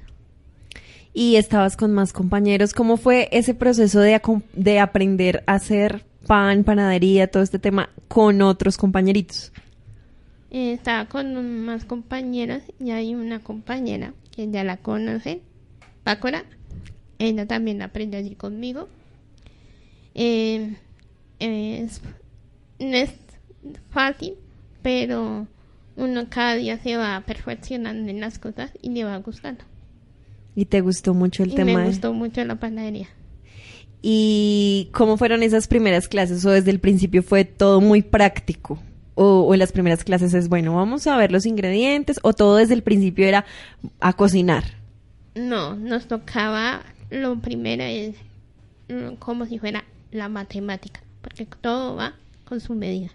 Y 1.13 1.35
estabas 1.35 1.75
con 1.75 1.91
más 1.93 2.13
compañeros. 2.13 2.73
¿Cómo 2.73 2.97
fue 2.97 3.29
ese 3.31 3.53
proceso 3.53 3.99
de, 3.99 4.21
de 4.53 4.79
aprender 4.79 5.43
a 5.47 5.55
hacer 5.55 6.05
pan, 6.27 6.63
panadería, 6.63 7.27
todo 7.27 7.43
este 7.43 7.59
tema 7.59 7.89
con 8.07 8.41
otros 8.41 8.77
compañeritos? 8.77 9.51
Eh, 10.51 10.73
estaba 10.73 11.05
con 11.05 11.63
más 11.65 11.85
compañeras 11.85 12.63
y 12.79 12.91
hay 12.91 13.13
una 13.15 13.39
compañera 13.39 14.13
que 14.31 14.49
ya 14.49 14.63
la 14.63 14.77
conocen, 14.77 15.41
Pácora. 16.03 16.43
Ella 17.19 17.45
también 17.45 17.81
aprendió 17.81 18.19
allí 18.19 18.35
conmigo. 18.35 18.87
Eh, 20.15 20.75
es, 21.39 22.01
no 22.79 22.95
es 22.95 23.11
fácil, 23.91 24.35
pero 24.81 25.47
uno 25.95 26.29
cada 26.29 26.55
día 26.55 26.77
se 26.77 26.95
va 26.95 27.21
perfeccionando 27.25 28.09
en 28.09 28.21
las 28.21 28.39
cosas 28.39 28.71
y 28.81 28.89
le 28.89 29.03
va 29.03 29.17
gustando. 29.17 29.63
Y 30.59 30.65
te 30.65 30.81
gustó 30.81 31.13
mucho 31.13 31.43
el 31.43 31.53
y 31.53 31.55
tema. 31.55 31.79
me 31.79 31.85
gustó 31.85 32.11
mucho 32.11 32.43
la 32.43 32.55
panadería. 32.59 33.07
¿Y 34.01 34.89
cómo 34.91 35.15
fueron 35.15 35.41
esas 35.41 35.69
primeras 35.69 36.09
clases? 36.09 36.43
¿O 36.45 36.51
desde 36.51 36.69
el 36.71 36.81
principio 36.81 37.23
fue 37.23 37.45
todo 37.45 37.79
muy 37.79 38.01
práctico? 38.01 38.77
¿O, 39.15 39.43
o 39.43 39.53
en 39.53 39.59
las 39.59 39.71
primeras 39.71 40.03
clases 40.03 40.33
es, 40.33 40.49
bueno, 40.49 40.75
vamos 40.75 41.07
a 41.07 41.15
ver 41.15 41.31
los 41.31 41.45
ingredientes? 41.45 42.19
¿O 42.23 42.33
todo 42.33 42.57
desde 42.57 42.73
el 42.73 42.83
principio 42.83 43.25
era 43.25 43.45
a 44.01 44.11
cocinar? 44.11 44.65
No, 45.33 45.75
nos 45.75 46.07
tocaba, 46.07 46.81
lo 47.09 47.39
primero 47.39 47.83
es 47.83 48.15
mm, 48.89 49.15
como 49.15 49.45
si 49.45 49.59
fuera 49.59 49.85
la 50.11 50.27
matemática, 50.27 50.99
porque 51.21 51.47
todo 51.61 51.95
va 51.95 52.15
con 52.43 52.59
su 52.59 52.75
medida. 52.75 53.11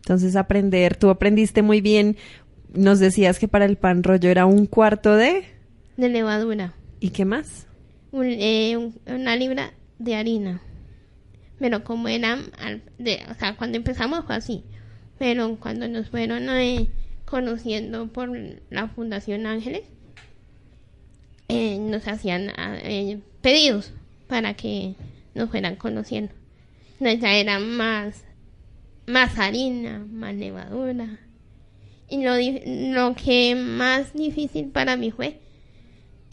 Entonces 0.00 0.36
aprender, 0.36 0.96
tú 0.96 1.08
aprendiste 1.08 1.62
muy 1.62 1.80
bien, 1.80 2.18
nos 2.74 2.98
decías 2.98 3.38
que 3.38 3.48
para 3.48 3.64
el 3.64 3.78
pan 3.78 4.02
rollo 4.02 4.28
era 4.28 4.44
un 4.44 4.66
cuarto 4.66 5.16
de... 5.16 5.55
De 5.96 6.08
levadura, 6.08 6.74
¿Y 7.00 7.10
qué 7.10 7.24
más? 7.24 7.66
un- 8.12 8.26
eh, 8.26 8.76
un- 8.76 8.98
una 9.06 9.36
libra 9.36 9.72
de 9.98 10.14
harina. 10.14 10.60
Pero 11.58 11.84
como 11.84 12.08
eran, 12.08 12.50
al- 12.58 12.82
de, 12.98 13.20
o 13.30 13.34
sea, 13.34 13.56
cuando 13.56 13.78
empezamos 13.78 14.24
fue 14.26 14.34
así. 14.34 14.62
Pero 15.18 15.56
cuando 15.58 15.88
nos 15.88 16.10
fueron 16.10 16.48
eh, 16.50 16.88
conociendo 17.24 18.08
por 18.08 18.30
la 18.70 18.88
Fundación 18.88 19.46
Ángeles, 19.46 19.82
eh, 21.48 21.78
nos 21.78 22.06
hacían 22.08 22.50
ah, 22.56 22.76
eh, 22.82 23.20
pedidos 23.40 23.92
para 24.26 24.54
que 24.54 24.94
nos 25.34 25.48
fueran 25.50 25.76
conociendo. 25.76 26.32
Entonces 26.98 27.20
ya 27.20 27.34
era 27.36 27.58
más, 27.58 28.24
más 29.06 29.38
harina, 29.38 30.04
más 30.10 30.34
levadura. 30.34 31.18
Y 32.08 32.22
lo, 32.22 32.34
lo 32.36 33.14
que 33.14 33.54
más 33.54 34.12
difícil 34.14 34.66
para 34.68 34.96
mí 34.96 35.10
fue 35.10 35.40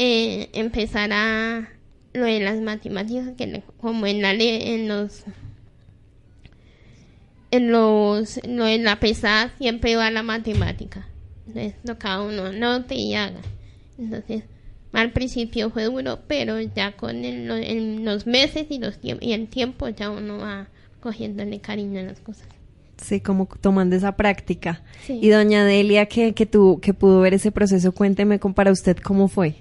eh, 0.04 0.50
empezar 0.54 1.12
a 1.14 1.70
lo 2.14 2.26
de 2.26 2.40
las 2.42 2.60
matemáticas, 2.62 3.30
que 3.38 3.48
le- 3.48 3.64
como 3.80 4.06
en, 4.06 4.22
la, 4.22 4.32
en 4.34 4.88
los 4.88 5.24
en 7.52 7.72
los 7.72 8.40
lo 8.48 8.66
de 8.66 8.80
la 8.80 9.00
pesada 9.00 9.52
siempre 9.58 9.96
va 9.96 10.10
la 10.12 10.24
matemática. 10.24 11.08
Entonces 11.48 11.76
lo 11.84 11.98
cada 12.00 12.22
uno 12.22 12.52
note 12.52 12.96
y 12.96 13.16
haga. 13.16 13.40
Entonces 13.98 14.44
al 14.92 15.12
principio 15.12 15.70
fue 15.72 15.84
duro, 15.86 16.20
pero 16.28 16.60
ya 16.62 16.92
con 16.94 17.24
el- 17.26 17.48
lo- 17.48 17.58
en 17.58 18.06
los 18.06 18.26
meses 18.28 18.68
y 18.70 18.80
los 18.80 19.00
y 19.02 19.34
el 19.34 19.48
tiempo 19.48 19.90
ya 19.90 20.10
uno 20.10 20.38
va 20.40 20.68
cogiéndole 21.00 21.60
cariño 21.60 22.00
a 22.00 22.04
las 22.04 22.20
cosas. 22.20 22.48
Sí, 22.98 23.20
como 23.20 23.48
tomando 23.60 23.96
esa 23.96 24.16
práctica. 24.16 24.82
Sí. 25.06 25.20
Y 25.22 25.30
doña 25.30 25.66
Delia, 25.66 26.06
que, 26.06 26.34
que, 26.34 26.46
tú, 26.46 26.80
que 26.82 26.94
pudo 26.94 27.20
ver 27.20 27.34
ese 27.34 27.52
proceso, 27.52 27.92
cuénteme 27.92 28.40
para 28.40 28.72
usted 28.72 28.98
cómo 28.98 29.28
fue. 29.28 29.56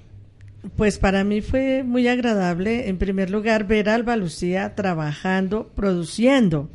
Pues 0.76 0.99
para 0.99 1.25
mí 1.25 1.40
fue 1.40 1.83
muy 1.83 2.07
agradable, 2.07 2.88
en 2.88 2.97
primer 2.97 3.31
lugar, 3.31 3.66
ver 3.66 3.88
a 3.88 3.95
Alba 3.95 4.16
Lucía 4.16 4.76
trabajando, 4.76 5.73
produciendo, 5.75 6.71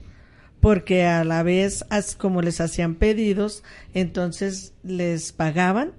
porque 0.60 1.06
a 1.06 1.24
la 1.24 1.42
vez, 1.42 1.86
como 2.18 2.42
les 2.42 2.60
hacían 2.60 2.96
pedidos, 2.96 3.64
entonces 3.94 4.74
les 4.84 5.32
pagaban 5.32 5.94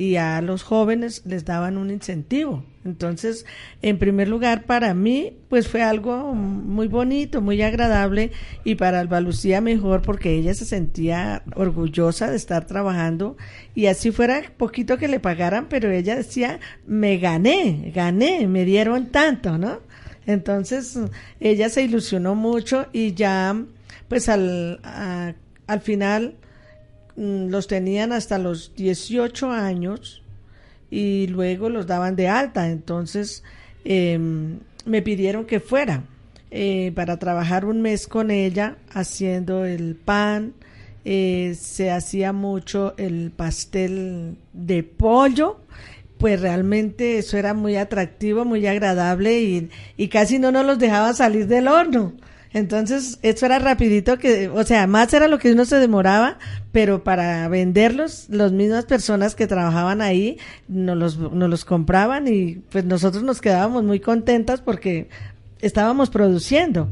y 0.00 0.16
a 0.16 0.40
los 0.40 0.62
jóvenes 0.62 1.20
les 1.26 1.44
daban 1.44 1.76
un 1.76 1.90
incentivo. 1.90 2.64
Entonces, 2.86 3.44
en 3.82 3.98
primer 3.98 4.28
lugar, 4.28 4.64
para 4.64 4.94
mí, 4.94 5.36
pues 5.50 5.68
fue 5.68 5.82
algo 5.82 6.32
muy 6.32 6.88
bonito, 6.88 7.42
muy 7.42 7.60
agradable 7.60 8.30
y 8.64 8.76
para 8.76 9.00
Alba 9.00 9.20
Lucía 9.20 9.60
mejor 9.60 10.00
porque 10.00 10.32
ella 10.32 10.54
se 10.54 10.64
sentía 10.64 11.42
orgullosa 11.54 12.30
de 12.30 12.38
estar 12.38 12.66
trabajando 12.66 13.36
y 13.74 13.88
así 13.88 14.10
fuera 14.10 14.42
poquito 14.56 14.96
que 14.96 15.06
le 15.06 15.20
pagaran, 15.20 15.66
pero 15.68 15.90
ella 15.90 16.16
decía, 16.16 16.60
me 16.86 17.18
gané, 17.18 17.92
gané, 17.94 18.46
me 18.46 18.64
dieron 18.64 19.08
tanto, 19.08 19.58
¿no? 19.58 19.80
Entonces, 20.24 20.98
ella 21.40 21.68
se 21.68 21.82
ilusionó 21.82 22.34
mucho 22.34 22.86
y 22.94 23.12
ya, 23.12 23.54
pues 24.08 24.30
al, 24.30 24.80
al 25.66 25.80
final 25.82 26.36
los 27.16 27.66
tenían 27.66 28.12
hasta 28.12 28.38
los 28.38 28.74
18 28.76 29.50
años 29.50 30.22
y 30.90 31.26
luego 31.28 31.68
los 31.68 31.86
daban 31.86 32.16
de 32.16 32.28
alta. 32.28 32.68
Entonces 32.68 33.42
em, 33.84 34.58
me 34.84 35.02
pidieron 35.02 35.44
que 35.46 35.60
fuera 35.60 36.04
eh, 36.50 36.92
para 36.94 37.18
trabajar 37.18 37.64
un 37.64 37.80
mes 37.82 38.06
con 38.08 38.30
ella 38.30 38.76
haciendo 38.92 39.64
el 39.64 39.96
pan. 39.96 40.54
eh, 41.04 41.56
se 41.58 41.90
hacía 41.90 42.32
mucho 42.32 42.94
el 42.98 43.30
pastel 43.30 44.36
de 44.52 44.82
pollo. 44.82 45.60
Pues 46.18 46.40
realmente 46.40 47.18
eso 47.18 47.38
era 47.38 47.54
muy 47.54 47.76
atractivo, 47.76 48.44
muy 48.44 48.66
agradable 48.66 49.40
y, 49.40 49.70
y 49.96 50.08
casi 50.08 50.38
no 50.38 50.52
nos 50.52 50.66
los 50.66 50.78
dejaba 50.78 51.14
salir 51.14 51.46
del 51.46 51.66
horno. 51.68 52.12
Entonces, 52.52 53.18
eso 53.22 53.46
era 53.46 53.60
rapidito 53.60 54.18
que, 54.18 54.48
o 54.48 54.64
sea, 54.64 54.86
más 54.88 55.14
era 55.14 55.28
lo 55.28 55.38
que 55.38 55.52
uno 55.52 55.64
se 55.64 55.76
demoraba, 55.76 56.38
pero 56.72 57.04
para 57.04 57.46
venderlos, 57.48 58.26
las 58.28 58.50
mismas 58.50 58.86
personas 58.86 59.36
que 59.36 59.46
trabajaban 59.46 60.00
ahí 60.00 60.36
nos 60.66 60.96
los, 60.96 61.18
nos 61.18 61.48
los 61.48 61.64
compraban 61.64 62.26
y 62.26 62.56
pues 62.70 62.84
nosotros 62.84 63.22
nos 63.22 63.40
quedábamos 63.40 63.84
muy 63.84 64.00
contentas 64.00 64.60
porque 64.60 65.08
estábamos 65.60 66.10
produciendo. 66.10 66.88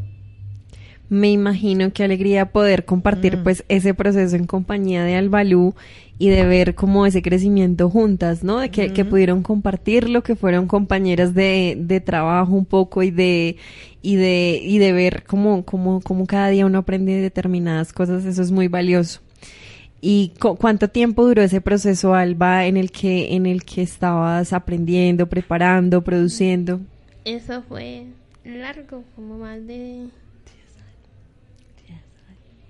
Me 1.11 1.31
imagino 1.31 1.91
qué 1.93 2.05
alegría 2.05 2.51
poder 2.53 2.85
compartir 2.85 3.39
pues 3.43 3.65
ese 3.69 3.95
proceso 3.95 4.37
en 4.37 4.47
compañía 4.47 5.05
de 5.05 5.15
Albalú 5.17 5.75
y 6.19 6.29
de 6.29 6.45
ver 6.45 6.75
como 6.75 7.07
ese 7.07 7.23
crecimiento 7.23 7.89
juntas, 7.89 8.45
¿no? 8.45 8.59
De 8.59 8.71
que, 8.71 8.93
que 8.93 9.05
pudieron 9.07 9.43
compartirlo, 9.43 10.23
que 10.23 10.37
fueron 10.37 10.67
compañeras 10.67 11.33
de, 11.33 11.77
de 11.81 12.01
trabajo 12.01 12.53
un 12.53 12.67
poco 12.67 13.03
y 13.03 13.11
de, 13.11 13.57
y 14.03 14.17
de, 14.17 14.61
y 14.63 14.79
de 14.79 14.93
ver 14.93 15.25
cómo, 15.27 15.65
cómo, 15.65 16.01
cómo 16.03 16.27
cada 16.27 16.49
día 16.51 16.67
uno 16.67 16.79
aprende 16.79 17.17
determinadas 17.21 17.93
cosas, 17.95 18.27
eso 18.27 18.43
es 18.43 18.51
muy 18.51 18.69
valioso. 18.69 19.21
¿Y 20.03 20.33
cu- 20.39 20.57
cuánto 20.57 20.89
tiempo 20.89 21.25
duró 21.27 21.43
ese 21.43 21.61
proceso, 21.61 22.15
Alba, 22.15 22.67
en 22.67 22.77
el 22.77 22.91
que, 22.91 23.35
en 23.35 23.47
el 23.47 23.65
que 23.65 23.81
estabas 23.83 24.53
aprendiendo, 24.53 25.27
preparando, 25.29 26.03
produciendo? 26.03 26.81
Eso 27.25 27.63
fue 27.63 28.05
largo, 28.45 29.05
como 29.17 29.39
más 29.39 29.67
de 29.67 30.05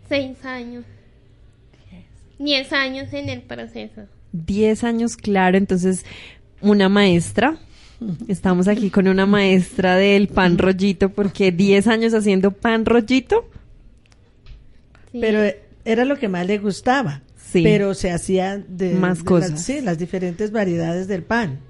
seis 0.09 0.45
años. 0.45 0.85
Diez 2.38 2.73
años 2.73 3.12
en 3.12 3.29
el 3.29 3.43
proceso. 3.43 4.03
10 4.33 4.85
años, 4.85 5.17
claro, 5.17 5.57
entonces 5.57 6.05
una 6.61 6.88
maestra. 6.88 7.59
Estamos 8.29 8.69
aquí 8.69 8.91
con 8.91 9.09
una 9.09 9.27
maestra 9.27 9.97
del 9.97 10.29
pan 10.29 10.57
rollito, 10.57 11.09
porque 11.09 11.50
10 11.50 11.88
años 11.88 12.15
haciendo 12.15 12.53
pan 12.53 12.85
rollito. 12.85 13.49
Sí. 15.11 15.19
Pero 15.21 15.41
era 15.85 16.05
lo 16.05 16.17
que 16.17 16.29
más 16.29 16.47
le 16.47 16.59
gustaba. 16.59 17.23
Sí. 17.37 17.62
Pero 17.62 17.95
se 17.95 18.12
hacía 18.12 18.59
de 18.59 18.95
Más 18.95 19.19
de 19.19 19.25
cosas. 19.25 19.50
Las, 19.53 19.65
sí, 19.65 19.81
las 19.81 19.99
diferentes 19.99 20.53
variedades 20.53 21.09
del 21.09 21.23
pan. 21.23 21.61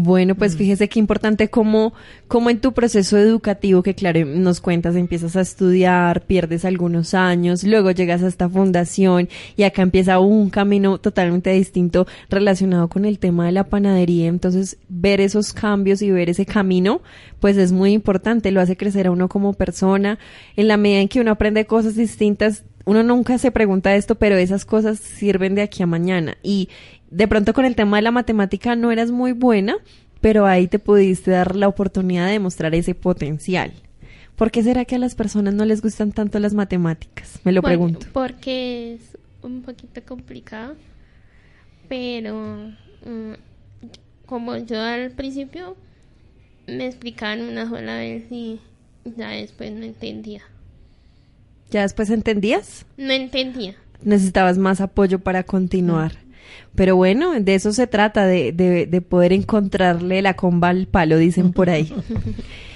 Bueno, 0.00 0.36
pues 0.36 0.56
fíjese 0.56 0.88
qué 0.88 1.00
importante 1.00 1.48
como, 1.48 1.92
como 2.28 2.50
en 2.50 2.60
tu 2.60 2.72
proceso 2.72 3.18
educativo, 3.18 3.82
que 3.82 3.96
claro, 3.96 4.24
nos 4.26 4.60
cuentas, 4.60 4.94
empiezas 4.94 5.34
a 5.34 5.40
estudiar, 5.40 6.24
pierdes 6.24 6.64
algunos 6.64 7.14
años, 7.14 7.64
luego 7.64 7.90
llegas 7.90 8.22
a 8.22 8.28
esta 8.28 8.48
fundación 8.48 9.28
y 9.56 9.64
acá 9.64 9.82
empieza 9.82 10.20
un 10.20 10.50
camino 10.50 10.98
totalmente 10.98 11.50
distinto 11.50 12.06
relacionado 12.30 12.86
con 12.86 13.06
el 13.06 13.18
tema 13.18 13.46
de 13.46 13.50
la 13.50 13.64
panadería. 13.64 14.28
Entonces, 14.28 14.78
ver 14.88 15.20
esos 15.20 15.52
cambios 15.52 16.00
y 16.00 16.12
ver 16.12 16.30
ese 16.30 16.46
camino, 16.46 17.02
pues 17.40 17.56
es 17.56 17.72
muy 17.72 17.92
importante, 17.92 18.52
lo 18.52 18.60
hace 18.60 18.76
crecer 18.76 19.08
a 19.08 19.10
uno 19.10 19.28
como 19.28 19.54
persona. 19.54 20.20
En 20.54 20.68
la 20.68 20.76
medida 20.76 21.00
en 21.00 21.08
que 21.08 21.20
uno 21.20 21.32
aprende 21.32 21.66
cosas 21.66 21.96
distintas, 21.96 22.62
uno 22.88 23.02
nunca 23.02 23.36
se 23.36 23.50
pregunta 23.50 23.94
esto, 23.96 24.14
pero 24.14 24.36
esas 24.36 24.64
cosas 24.64 24.98
sirven 24.98 25.54
de 25.54 25.60
aquí 25.60 25.82
a 25.82 25.86
mañana. 25.86 26.38
Y 26.42 26.70
de 27.10 27.28
pronto 27.28 27.54
con 27.54 27.64
el 27.64 27.74
tema 27.74 27.96
de 27.96 28.02
la 28.02 28.10
matemática 28.10 28.76
no 28.76 28.90
eras 28.90 29.10
muy 29.10 29.32
buena, 29.32 29.76
pero 30.20 30.46
ahí 30.46 30.66
te 30.66 30.78
pudiste 30.78 31.30
dar 31.30 31.56
la 31.56 31.68
oportunidad 31.68 32.26
de 32.26 32.32
demostrar 32.32 32.74
ese 32.74 32.94
potencial. 32.94 33.72
¿Por 34.36 34.50
qué 34.50 34.62
será 34.62 34.84
que 34.84 34.94
a 34.94 34.98
las 34.98 35.14
personas 35.14 35.54
no 35.54 35.64
les 35.64 35.82
gustan 35.82 36.12
tanto 36.12 36.38
las 36.38 36.54
matemáticas? 36.54 37.40
Me 37.44 37.52
lo 37.52 37.60
Bueno, 37.60 37.76
pregunto. 37.76 38.06
Porque 38.12 38.94
es 38.94 39.18
un 39.42 39.62
poquito 39.62 40.00
complicado, 40.04 40.76
pero 41.88 42.72
mm, 43.04 43.32
como 44.26 44.56
yo 44.58 44.80
al 44.80 45.10
principio 45.10 45.76
me 46.66 46.86
explicaban 46.86 47.40
una 47.42 47.68
sola 47.68 47.96
vez 47.96 48.24
y 48.30 48.60
ya 49.16 49.30
después 49.30 49.72
no 49.72 49.84
entendía. 49.84 50.42
¿Ya 51.70 51.82
después 51.82 52.10
entendías? 52.10 52.86
No 52.96 53.12
entendía. 53.12 53.74
Necesitabas 54.02 54.58
más 54.58 54.80
apoyo 54.80 55.18
para 55.18 55.42
continuar. 55.42 56.12
Pero 56.74 56.94
bueno, 56.94 57.38
de 57.40 57.54
eso 57.54 57.72
se 57.72 57.86
trata, 57.86 58.24
de, 58.26 58.52
de, 58.52 58.86
de 58.86 59.00
poder 59.00 59.32
encontrarle 59.32 60.22
la 60.22 60.34
comba 60.34 60.68
al 60.68 60.86
palo, 60.86 61.16
dicen 61.18 61.52
por 61.52 61.70
ahí. 61.70 61.92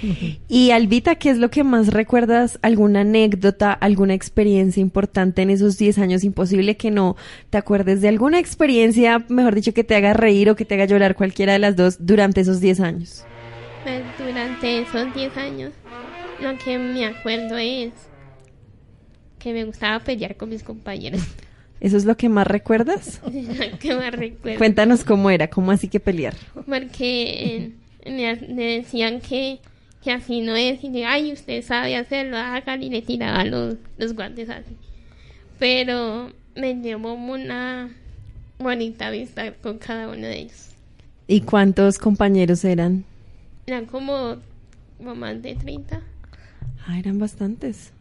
y 0.49 0.71
Albita, 0.71 1.15
¿qué 1.15 1.29
es 1.29 1.37
lo 1.37 1.49
que 1.49 1.63
más 1.63 1.87
recuerdas? 1.87 2.59
¿Alguna 2.61 3.01
anécdota, 3.01 3.71
alguna 3.71 4.13
experiencia 4.13 4.81
importante 4.81 5.41
en 5.41 5.49
esos 5.49 5.77
10 5.77 5.99
años? 5.99 6.23
Imposible 6.23 6.75
que 6.75 6.91
no 6.91 7.15
te 7.49 7.57
acuerdes 7.57 8.01
de 8.01 8.09
alguna 8.09 8.39
experiencia, 8.39 9.23
mejor 9.29 9.55
dicho, 9.55 9.73
que 9.73 9.83
te 9.83 9.95
haga 9.95 10.13
reír 10.13 10.49
o 10.49 10.55
que 10.55 10.65
te 10.65 10.75
haga 10.75 10.85
llorar, 10.85 11.15
cualquiera 11.15 11.53
de 11.53 11.59
las 11.59 11.75
dos, 11.75 11.97
durante 11.99 12.41
esos 12.41 12.59
10 12.59 12.79
años. 12.81 13.25
Pues 13.83 14.03
durante 14.17 14.81
esos 14.81 15.13
10 15.13 15.37
años, 15.37 15.71
lo 16.41 16.57
que 16.57 16.77
me 16.77 17.05
acuerdo 17.05 17.57
es 17.57 17.93
que 19.39 19.53
me 19.53 19.65
gustaba 19.65 19.99
pelear 19.99 20.35
con 20.35 20.49
mis 20.49 20.63
compañeros. 20.63 21.21
¿Eso 21.83 21.97
es 21.97 22.05
lo 22.05 22.15
que 22.15 22.29
más 22.29 22.47
recuerdas? 22.47 23.19
que 23.79 23.93
me 23.93 24.09
recuerdo. 24.09 24.57
Cuéntanos 24.57 25.03
cómo 25.03 25.29
era, 25.29 25.49
cómo 25.49 25.69
así 25.69 25.89
que 25.89 25.99
pelear. 25.99 26.33
Porque 26.65 27.73
eh, 28.05 28.09
me, 28.09 28.35
me 28.53 28.77
decían 28.77 29.19
que, 29.19 29.59
que 30.01 30.11
así 30.11 30.39
no 30.39 30.55
es. 30.55 30.81
Y 30.81 30.89
de, 30.89 31.03
ay, 31.03 31.33
usted 31.33 31.61
sabe 31.61 31.97
hacerlo, 31.97 32.37
hágalo. 32.37 32.81
Y 32.81 32.89
le 32.89 33.01
tiraba 33.01 33.43
los, 33.43 33.75
los 33.97 34.15
guantes 34.15 34.49
así. 34.49 34.77
Pero 35.59 36.31
me 36.55 36.73
llevó 36.75 37.15
una 37.15 37.89
bonita 38.59 39.09
vista 39.09 39.51
con 39.55 39.77
cada 39.77 40.07
uno 40.07 40.25
de 40.25 40.39
ellos. 40.39 40.69
¿Y 41.27 41.41
cuántos 41.41 41.97
compañeros 41.97 42.63
eran? 42.63 43.03
Eran 43.67 43.87
como, 43.87 44.37
como 44.97 45.15
más 45.15 45.41
de 45.41 45.55
30. 45.55 45.99
Ah, 46.87 46.97
eran 46.97 47.19
bastantes. 47.19 47.91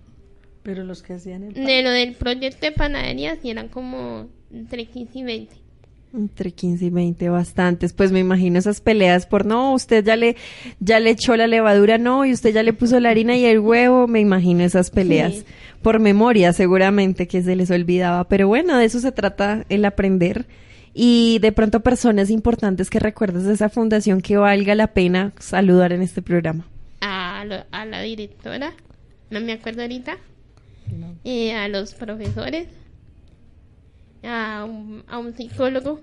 Pero 0.63 0.85
los 0.85 1.03
que 1.03 1.15
hacían 1.15 1.43
el 1.45 1.55
pan- 1.55 1.65
De 1.65 1.83
lo 1.83 1.91
del 1.91 2.15
proyecto 2.15 2.67
de 2.67 2.73
panadería, 2.73 3.37
sí 3.41 3.51
eran 3.51 3.69
como 3.69 4.29
entre 4.53 4.85
15 4.87 5.19
y 5.19 5.23
20. 5.25 5.57
Entre 6.15 6.51
15 6.53 6.85
y 6.85 6.91
20, 6.91 7.29
bastantes. 7.31 7.93
Pues 7.95 8.13
me 8.13 8.21
imagino 8.21 8.59
esas 8.59 8.81
peleas 8.83 9.27
por 9.27 9.47
no, 9.47 9.73
usted 9.73 10.05
ya 10.05 10.15
le, 10.15 10.37
ya 10.79 11.01
le 11.01 11.11
echó 11.11 11.37
la 11.37 11.47
levadura, 11.47 11.97
no, 11.99 12.25
y 12.27 12.33
usted 12.33 12.53
ya 12.53 12.63
le 12.63 12.75
puso 12.75 13.01
la 13.01 13.09
harina 13.11 13.35
y 13.37 13.45
el 13.47 13.59
huevo. 13.61 14.07
Me 14.07 14.21
imagino 14.21 14.63
esas 14.63 14.91
peleas. 14.91 15.33
Sí. 15.37 15.45
Por 15.81 15.99
memoria, 16.01 16.53
seguramente 16.53 17.27
que 17.27 17.43
se 17.43 17.57
les 17.57 17.71
olvidaba. 17.71 18.29
Pero 18.29 18.47
bueno, 18.47 18.77
de 18.79 18.85
eso 18.85 19.01
se 19.01 19.11
trata 19.11 19.65
el 19.71 19.85
aprender. 19.87 20.45
Y 20.95 21.39
de 21.41 21.51
pronto 21.53 21.81
personas 21.81 22.29
importantes 22.29 22.91
que 22.91 22.99
recuerdes 23.01 23.45
de 23.45 23.55
esa 23.55 23.71
fundación 23.71 24.21
que 24.21 24.37
valga 24.37 24.75
la 24.75 24.89
pena 24.89 25.33
saludar 25.41 25.93
en 25.95 26.03
este 26.03 26.21
programa. 26.21 26.67
A, 27.01 27.43
lo- 27.47 27.65
a 27.73 27.87
la 27.87 28.03
directora, 28.03 28.75
no 29.31 29.41
me 29.41 29.53
acuerdo 29.53 29.81
ahorita. 29.81 30.19
Eh, 31.25 31.55
a 31.55 31.69
los 31.69 31.95
profesores, 31.95 32.69
a 34.23 34.65
un, 34.69 35.05
a 35.09 35.19
un 35.19 35.35
psicólogo 35.35 36.01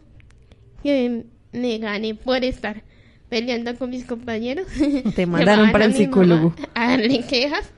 que 0.84 1.26
me 1.52 1.78
gané 1.78 2.16
por 2.16 2.44
estar 2.44 2.84
peleando 3.30 3.76
con 3.78 3.90
mis 3.90 4.06
compañeros. 4.06 4.68
Te 5.16 5.26
mandaron 5.26 5.72
para 5.72 5.86
el 5.86 5.94
psicólogo. 5.94 6.54
A 6.74 6.92
darle 6.92 7.24
quejas. 7.24 7.72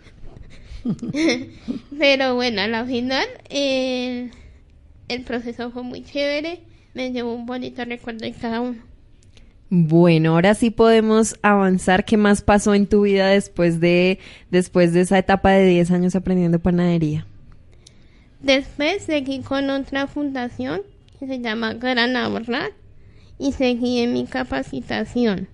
Pero 1.97 2.35
bueno, 2.35 2.61
a 2.61 2.67
la 2.67 2.85
final 2.85 3.27
el, 3.49 4.31
el 5.07 5.23
proceso 5.23 5.71
fue 5.71 5.83
muy 5.83 6.03
chévere. 6.03 6.61
Me 6.93 7.11
llevó 7.11 7.33
un 7.33 7.45
bonito 7.45 7.85
recuerdo 7.85 8.25
de 8.25 8.33
cada 8.33 8.61
uno. 8.61 8.90
Bueno, 9.73 10.31
ahora 10.31 10.53
sí 10.53 10.69
podemos 10.69 11.37
avanzar. 11.43 12.03
¿Qué 12.03 12.17
más 12.17 12.41
pasó 12.41 12.73
en 12.73 12.87
tu 12.87 13.03
vida 13.03 13.29
después 13.29 13.79
de, 13.79 14.19
después 14.49 14.91
de 14.91 14.99
esa 14.99 15.17
etapa 15.17 15.51
de 15.51 15.65
10 15.65 15.91
años 15.91 16.13
aprendiendo 16.13 16.59
panadería? 16.59 17.25
Después 18.41 19.03
seguí 19.03 19.39
con 19.39 19.69
otra 19.69 20.07
fundación 20.07 20.81
que 21.17 21.25
se 21.25 21.39
llama 21.39 21.73
Gran 21.75 22.17
Ahorrar 22.17 22.73
y 23.39 23.53
seguí 23.53 23.99
en 23.99 24.11
mi 24.11 24.25
capacitación 24.25 25.47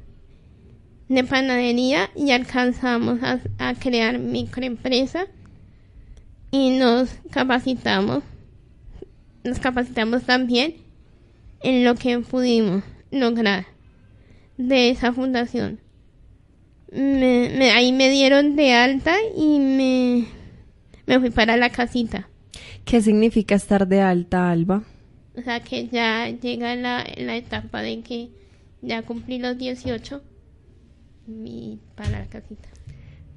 de 1.10 1.24
panadería 1.24 2.10
y 2.16 2.32
alcanzamos 2.32 3.22
a, 3.22 3.40
a 3.60 3.76
crear 3.76 4.18
microempresa 4.18 5.28
y 6.50 6.72
nos 6.72 7.12
capacitamos, 7.30 8.24
nos 9.44 9.60
capacitamos 9.60 10.24
también 10.24 10.78
en 11.62 11.86
lo 11.86 11.94
que 11.94 12.18
pudimos 12.18 12.82
lograr 13.12 13.77
de 14.58 14.90
esa 14.90 15.14
fundación. 15.14 15.80
Me- 16.92 17.52
me- 17.58 17.72
ahí 17.72 17.92
me 17.92 18.10
dieron 18.10 18.56
de 18.56 18.74
alta 18.74 19.16
y 19.36 19.60
me, 19.60 20.26
me 21.06 21.20
fui 21.20 21.30
para 21.30 21.58
la 21.58 21.70
casita. 21.70 22.30
¿Qué 22.86 23.02
significa 23.02 23.56
estar 23.56 23.88
de 23.88 24.02
alta, 24.02 24.50
Alba? 24.50 24.84
O 25.38 25.42
sea 25.42 25.60
que 25.60 25.88
ya 25.90 26.30
llega 26.30 26.76
la, 26.76 27.06
la 27.18 27.36
etapa 27.36 27.82
de 27.82 28.02
que 28.02 28.30
ya 28.82 29.02
cumplí 29.04 29.38
los 29.40 29.58
18 29.58 30.22
y 31.28 31.80
para 31.96 32.12
la 32.22 32.26
casita. 32.28 32.70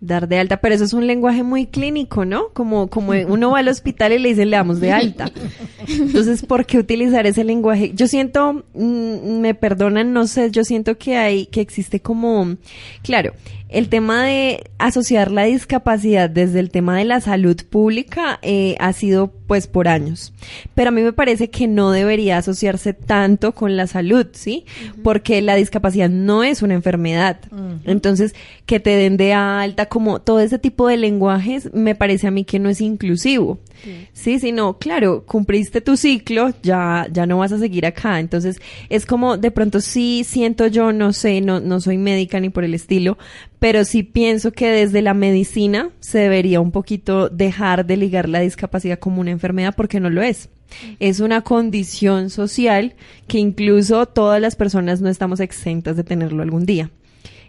Dar 0.01 0.29
de 0.29 0.39
alta, 0.39 0.61
pero 0.61 0.75
eso 0.75 0.85
es 0.85 0.95
un 0.95 1.07
lenguaje 1.07 1.43
muy 1.43 1.67
clínico, 1.67 2.25
¿no? 2.25 2.49
Como, 2.55 2.89
como 2.89 3.13
uno 3.13 3.51
va 3.51 3.59
al 3.59 3.69
hospital 3.69 4.13
y 4.13 4.19
le 4.19 4.31
dicen 4.31 4.51
le 4.51 4.57
damos 4.57 4.81
de 4.81 4.93
alta. 4.93 5.31
Entonces, 5.87 6.45
¿por 6.47 6.65
qué 6.65 6.79
utilizar 6.79 7.27
ese 7.27 7.45
lenguaje? 7.45 7.93
Yo 7.95 8.07
siento, 8.07 8.65
mm, 8.75 9.41
me 9.41 9.55
perdonan, 9.55 10.13
no 10.13 10.27
sé, 10.27 10.51
yo 10.51 10.65
siento 10.65 10.97
que 10.97 11.17
hay, 11.17 11.47
que 11.47 11.61
existe 11.61 12.01
como, 12.01 12.57
claro, 13.03 13.35
el 13.71 13.89
tema 13.89 14.25
de 14.25 14.65
asociar 14.79 15.31
la 15.31 15.45
discapacidad 15.45 16.29
desde 16.29 16.61
el 16.61 16.71
tema 16.71 16.99
de 16.99 17.05
la 17.05 17.21
salud 17.21 17.57
pública 17.69 18.39
eh, 18.43 18.77
ha 18.81 18.93
sido 18.93 19.33
pues 19.47 19.67
por 19.67 19.89
años. 19.89 20.33
Pero 20.75 20.91
a 20.91 20.93
mí 20.93 21.03
me 21.03 21.13
parece 21.13 21.51
que 21.51 21.67
no 21.67 21.91
debería 21.91 22.39
asociarse 22.39 22.95
tanto 22.95 23.53
con 23.53 23.77
la 23.77 23.89
salud, 23.89 24.29
¿sí? 24.33 24.65
Porque 25.03 25.43
la 25.43 25.57
discapacidad 25.57 26.09
no 26.09 26.45
es 26.45 26.63
una 26.63 26.75
enfermedad. 26.75 27.41
Entonces, 27.85 28.37
que 28.65 28.79
te 28.79 28.91
den 28.91 29.17
de 29.17 29.33
alta, 29.33 29.87
como 29.87 30.21
todo 30.21 30.39
ese 30.39 30.61
tipo 30.61 30.87
de 30.87 30.99
lenguajes, 30.99 31.73
me 31.75 31.97
parece 31.97 32.29
a 32.29 32.31
mí 32.31 32.45
que 32.45 32.61
no 32.61 32.69
es 32.69 32.81
inclusivo. 32.81 33.59
Sí, 34.13 34.39
sino, 34.39 34.79
claro, 34.79 35.25
cumpliste 35.27 35.81
tu 35.81 35.97
ciclo, 35.97 36.53
ya, 36.63 37.09
ya 37.11 37.27
no 37.27 37.39
vas 37.39 37.51
a 37.51 37.59
seguir 37.59 37.87
acá. 37.87 38.21
Entonces, 38.21 38.61
es 38.89 39.05
como, 39.05 39.37
de 39.37 39.51
pronto 39.51 39.81
sí 39.81 40.23
siento 40.25 40.69
yo, 40.69 40.93
no 40.93 41.13
sé, 41.13 41.41
no, 41.41 41.59
no 41.59 41.81
soy 41.81 41.99
médica 41.99 42.39
ni 42.39 42.51
por 42.51 42.63
el 42.63 42.75
estilo, 42.75 43.19
pero 43.61 43.85
sí 43.85 44.03
pienso 44.03 44.51
que 44.53 44.69
desde 44.69 45.01
la 45.03 45.15
medicina 45.15 45.91
se 46.01 46.19
debería 46.19 46.61
un 46.61 46.73
poquito 46.73 47.29
dejar 47.29 47.87
de 47.87 47.97
ligar 47.97 48.29
la 48.29 48.41
discapacidad 48.41 48.99
como 48.99 49.21
una 49.21 49.31
enfermedad 49.31 49.75
porque 49.77 50.01
no 50.01 50.11
lo 50.11 50.23
es. 50.23 50.49
Es 50.99 51.21
una 51.21 51.43
condición 51.43 52.31
social 52.31 52.95
que 53.29 53.39
incluso 53.39 54.07
todas 54.07 54.41
las 54.41 54.57
personas 54.57 55.01
no 55.01 55.09
estamos 55.09 55.39
exentas 55.41 55.97
de 55.97 56.05
tenerlo 56.05 56.43
algún 56.43 56.65
día. 56.67 56.91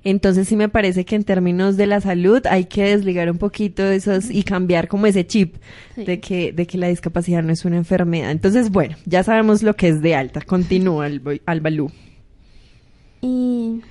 Entonces 0.04 0.47
sí 0.47 0.56
me 0.56 0.67
parece 0.67 1.06
que 1.06 1.15
en 1.15 1.24
términos 1.24 1.78
de 1.78 1.86
la 1.86 2.02
salud 2.02 2.41
hay 2.50 2.65
que 2.65 2.86
desligar 2.86 3.30
un 3.30 3.38
poquito 3.38 3.84
esos 3.86 4.32
y 4.32 4.41
cambiar 4.41 4.88
como 4.88 5.06
ese 5.06 5.28
chip 5.28 5.58
Sí. 5.95 6.04
de 6.06 6.19
que 6.19 6.52
de 6.52 6.65
que 6.65 6.80
la 6.80 6.88
discapacidad 6.88 7.43
no 7.43 7.54
es 7.54 7.63
una 7.65 7.78
enfermedad. 7.78 8.32
Entonces, 8.32 8.71
bueno, 8.71 8.97
ya 9.06 9.24
sabemos 9.24 9.62
lo 9.62 9.76
que 9.76 9.89
es 9.89 10.02
de 10.02 10.15
alta. 10.15 10.41
Continúa 10.41 11.06
Alba- 11.06 11.39
Albalú. 11.45 11.91
Y... 13.21 13.82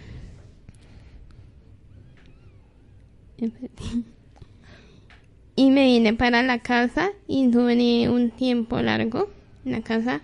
Y 5.57 5.71
me 5.71 5.85
vine 5.85 6.15
para 6.15 6.43
la 6.43 6.59
casa 6.61 7.11
y 7.27 7.47
duré 7.49 8.09
un 8.09 8.31
tiempo 8.31 8.81
largo 8.81 9.31
en 9.65 9.73
la 9.73 9.83
casa 9.83 10.21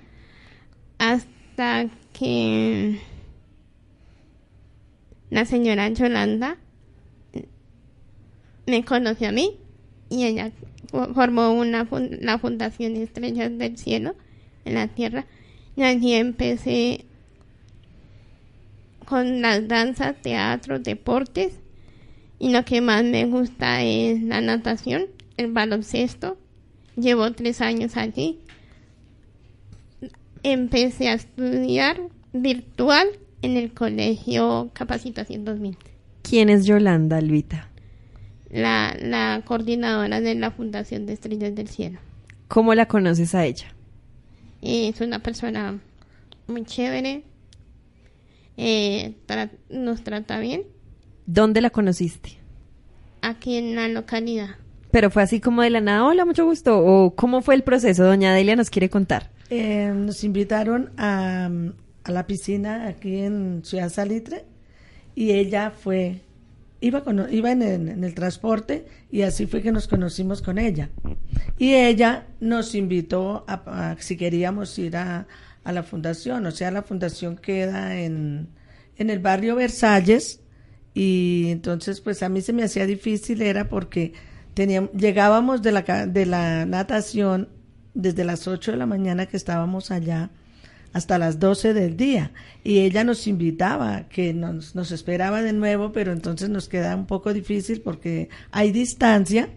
hasta 0.99 1.89
que 2.13 3.01
la 5.31 5.45
señora 5.45 5.89
Yolanda 5.91 6.57
me 8.67 8.85
conoció 8.85 9.29
a 9.29 9.33
mí 9.33 9.59
y 10.09 10.25
ella 10.25 10.53
fo- 10.91 11.13
formó 11.15 11.53
una 11.53 11.87
la 12.21 12.39
Fundación 12.39 12.97
Estrellas 12.97 13.57
del 13.59 13.77
Cielo 13.77 14.15
en 14.65 14.75
la 14.75 14.89
Tierra. 14.89 15.27
Y 15.77 15.83
allí 15.83 16.15
empecé 16.15 17.05
con 19.05 19.43
las 19.43 19.69
danzas, 19.69 20.17
teatro, 20.23 20.79
deportes 20.79 21.53
y 22.39 22.51
lo 22.51 22.65
que 22.65 22.81
más 22.81 23.05
me 23.05 23.27
gusta 23.27 23.83
es 23.83 24.23
la 24.23 24.41
natación, 24.41 25.07
el 25.37 25.53
baloncesto. 25.53 26.37
Llevo 26.97 27.33
tres 27.33 27.61
años 27.61 27.97
allí. 27.97 28.39
Empecé 30.43 31.09
a 31.09 31.15
estudiar 31.15 32.01
virtual 32.33 33.07
en 33.43 33.57
el 33.57 33.73
colegio 33.73 34.71
Capacitación 34.73 35.45
2000. 35.45 35.77
¿Quién 36.23 36.49
es 36.51 36.67
Yolanda, 36.67 37.17
Alvita? 37.19 37.69
La, 38.51 38.97
la 39.01 39.43
coordinadora 39.45 40.21
de 40.21 40.35
la 40.35 40.51
Fundación 40.51 41.07
de 41.07 41.15
Estrellas 41.15 41.55
del 41.55 41.69
Cielo. 41.69 41.99
¿Cómo 42.49 42.75
la 42.75 42.87
conoces 42.87 43.35
a 43.35 43.45
ella? 43.45 43.67
Es 44.63 45.01
una 45.01 45.19
persona 45.21 45.79
muy 46.47 46.65
chévere. 46.65 47.23
eh, 48.57 49.15
tra- 49.27 49.51
nos 49.69 50.03
trata 50.03 50.39
bien 50.39 50.63
¿Dónde 51.27 51.61
la 51.61 51.71
conociste? 51.71 52.39
aquí 53.23 53.57
en 53.57 53.75
la 53.75 53.89
localidad. 53.89 54.51
Pero 54.93 55.11
fue 55.11 55.23
así 55.23 55.41
como 55.41 55.63
de 55.63 55.71
la 55.71 55.81
nada, 55.81 56.05
hola, 56.05 56.25
mucho 56.25 56.45
gusto. 56.45 56.79
¿O 56.79 57.17
cómo 57.17 57.43
fue 57.43 57.57
el 57.57 57.65
proceso? 57.65 58.05
Doña 58.05 58.33
Delia 58.33 58.55
nos 58.55 58.71
quiere 58.71 58.89
contar. 58.89 59.31
Eh, 59.51 59.93
nos 59.93 60.23
invitaron 60.23 60.91
a, 60.97 61.51
a 62.05 62.11
la 62.13 62.27
piscina 62.29 62.87
aquí 62.87 63.17
en 63.19 63.63
Ciudad 63.65 63.89
Salitre 63.91 64.45
y 65.17 65.33
ella 65.33 65.73
fue, 65.73 66.21
iba, 66.81 67.03
con- 67.03 67.33
iba 67.35 67.51
en, 67.51 67.63
el, 67.63 67.89
en 67.89 68.05
el 68.05 68.15
transporte 68.15 68.87
y 69.11 69.23
así 69.23 69.47
fue 69.47 69.61
que 69.61 69.73
nos 69.73 69.89
conocimos 69.89 70.41
con 70.41 70.59
ella. 70.59 70.91
Y 71.59 71.75
ella 71.75 72.29
nos 72.39 72.77
invitó 72.77 73.45
a, 73.49 73.91
a 73.91 73.97
si 73.99 74.17
queríamos 74.17 74.79
ir 74.79 74.97
a, 74.97 75.27
a 75.65 75.73
la 75.73 75.83
fundación, 75.83 76.47
o 76.47 76.53
sea, 76.53 76.71
la 76.71 76.83
fundación 76.83 77.37
queda 77.37 77.99
en, 77.99 78.51
en 78.99 79.11
el 79.11 79.19
barrio 79.19 79.57
Versalles 79.57 80.41
y 80.97 81.49
entonces 81.51 82.01
pues 82.01 82.23
a 82.23 82.31
mí 82.31 82.41
se 82.41 82.55
me 82.55 82.65
hacía 82.65 82.87
difícil 82.87 83.43
era 83.43 83.69
porque 83.69 84.15
teníamos, 84.55 84.91
llegábamos 84.93 85.61
de 85.61 85.71
la, 85.71 85.83
de 86.07 86.25
la 86.25 86.65
natación 86.65 87.51
desde 87.93 88.25
las 88.25 88.49
8 88.49 88.73
de 88.73 88.79
la 88.79 88.87
mañana 88.87 89.27
que 89.27 89.37
estábamos 89.37 89.91
allá 89.91 90.31
hasta 90.95 91.19
las 91.19 91.39
12 91.39 91.75
del 91.75 91.99
día 91.99 92.33
y 92.65 92.79
ella 92.79 93.05
nos 93.05 93.27
invitaba 93.27 94.09
que 94.09 94.33
nos, 94.33 94.75
nos 94.75 94.91
esperaba 94.91 95.43
de 95.43 95.53
nuevo 95.53 95.93
pero 95.93 96.13
entonces 96.13 96.49
nos 96.49 96.67
queda 96.67 96.97
un 96.97 97.07
poco 97.07 97.35
difícil 97.35 97.83
porque 97.83 98.31
hay 98.51 98.73
distancia 98.73 99.51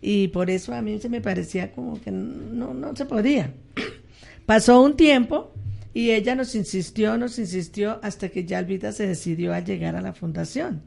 y 0.00 0.28
por 0.28 0.50
eso 0.50 0.72
a 0.72 0.82
mí 0.82 1.00
se 1.00 1.08
me 1.08 1.20
parecía 1.20 1.72
como 1.72 2.00
que 2.00 2.12
no, 2.12 2.74
no 2.74 2.94
se 2.94 3.06
podía. 3.06 3.52
Pasó 4.46 4.80
un 4.80 4.96
tiempo 4.96 5.52
y 5.92 6.10
ella 6.10 6.34
nos 6.34 6.54
insistió, 6.54 7.18
nos 7.18 7.38
insistió 7.38 7.98
hasta 8.02 8.28
que 8.28 8.44
ya 8.44 8.58
Alvita 8.58 8.92
se 8.92 9.06
decidió 9.06 9.52
a 9.52 9.60
llegar 9.60 9.96
a 9.96 10.00
la 10.00 10.12
fundación. 10.12 10.82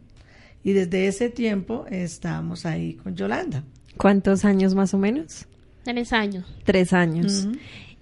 Y 0.64 0.72
desde 0.72 1.08
ese 1.08 1.30
tiempo 1.30 1.86
estábamos 1.90 2.66
ahí 2.66 2.94
con 2.96 3.16
Yolanda. 3.16 3.64
¿Cuántos 3.98 4.46
años 4.46 4.76
más 4.76 4.94
o 4.94 4.98
menos? 4.98 5.46
Tres 5.84 6.14
años. 6.14 6.46
Tres 6.64 6.94
años. 6.94 7.48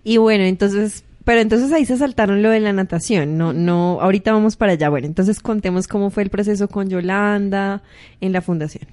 Y 0.04 0.18
bueno, 0.18 0.44
entonces, 0.44 1.04
pero 1.26 1.42
entonces 1.42 1.72
ahí 1.72 1.86
se 1.86 1.98
saltaron 1.98 2.44
lo 2.44 2.52
de 2.52 2.60
la 2.60 2.72
natación, 2.72 3.38
no, 3.38 3.54
no, 3.54 4.00
ahorita 4.00 4.32
vamos 4.32 4.56
para 4.56 4.74
allá. 4.74 4.90
Bueno, 4.90 5.08
entonces 5.08 5.40
contemos 5.40 5.88
cómo 5.88 6.12
fue 6.12 6.24
el 6.24 6.30
proceso 6.30 6.68
con 6.68 6.90
Yolanda 6.90 7.82
en 8.20 8.32
la 8.32 8.42
fundación. 8.42 8.88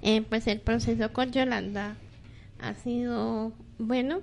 Eh, 0.00 0.22
pues 0.28 0.46
el 0.46 0.60
proceso 0.60 1.12
con 1.12 1.32
Yolanda 1.32 1.96
ha 2.60 2.74
sido 2.74 3.52
bueno 3.78 4.20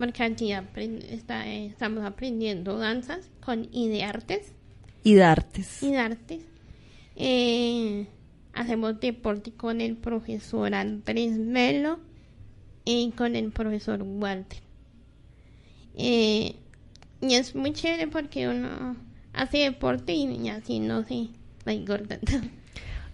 porque 0.00 0.24
allí 0.24 0.48
aprend- 0.50 1.04
está- 1.10 1.46
eh, 1.46 1.66
estamos 1.66 2.02
aprendiendo 2.04 2.76
danzas 2.78 3.30
con 3.44 3.68
ideartes. 3.72 4.52
Y 5.04 5.14
de 5.14 5.22
artes. 5.22 5.82
Idartes. 5.82 6.42
Eh, 7.14 8.06
hacemos 8.54 8.98
deporte 8.98 9.52
con 9.52 9.80
el 9.80 9.96
profesor 9.96 10.74
Andrés 10.74 11.38
Melo 11.38 12.00
y 12.84 13.10
con 13.12 13.36
el 13.36 13.52
profesor 13.52 14.02
Walter. 14.02 14.58
Eh, 15.96 16.56
y 17.20 17.34
es 17.34 17.54
muy 17.54 17.72
chévere 17.72 18.06
porque 18.08 18.48
uno 18.48 18.96
hace 19.32 19.58
deporte 19.58 20.12
y 20.14 20.48
así 20.48 20.80
no 20.80 21.04
se 21.04 21.28
va 21.66 21.72
engordando. 21.72 22.26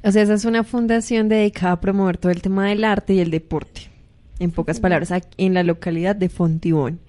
O 0.05 0.13
sea, 0.13 0.23
esa 0.23 0.35
es 0.35 0.45
una 0.45 0.63
fundación 0.63 1.29
dedicada 1.29 1.73
a 1.73 1.81
promover 1.81 2.17
todo 2.17 2.31
el 2.31 2.41
tema 2.41 2.69
del 2.69 2.85
arte 2.85 3.15
y 3.15 3.19
el 3.19 3.31
deporte. 3.33 3.91
En 4.39 4.51
pocas 4.51 4.81
palabras, 4.81 5.13
en 5.37 5.55
la 5.55 5.63
localidad 5.63 6.15
de 6.15 6.29
Fontibón. 6.29 7.01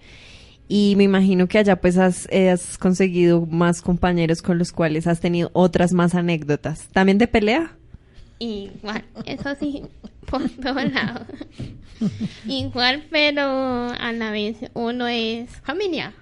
Y 0.69 0.95
me 0.97 1.03
imagino 1.03 1.47
que 1.47 1.59
allá 1.59 1.79
pues 1.79 1.97
has, 1.97 2.27
eh, 2.29 2.49
has 2.49 2.77
conseguido 2.77 3.45
más 3.45 3.81
compañeros 3.81 4.41
con 4.41 4.57
los 4.57 4.71
cuales 4.71 5.07
has 5.07 5.21
tenido 5.21 5.49
otras 5.53 5.93
más 5.93 6.13
anécdotas. 6.13 6.87
¿También 6.89 7.17
de 7.17 7.27
pelea? 7.27 7.77
Igual, 8.39 9.05
eso 9.25 9.55
sí, 9.59 9.83
por 10.29 10.47
todos 10.49 10.91
lados. 10.91 11.27
Igual, 12.45 13.05
pero 13.09 13.41
a 13.43 14.11
la 14.11 14.31
vez 14.31 14.57
uno 14.73 15.07
es 15.07 15.49
familia. 15.63 16.13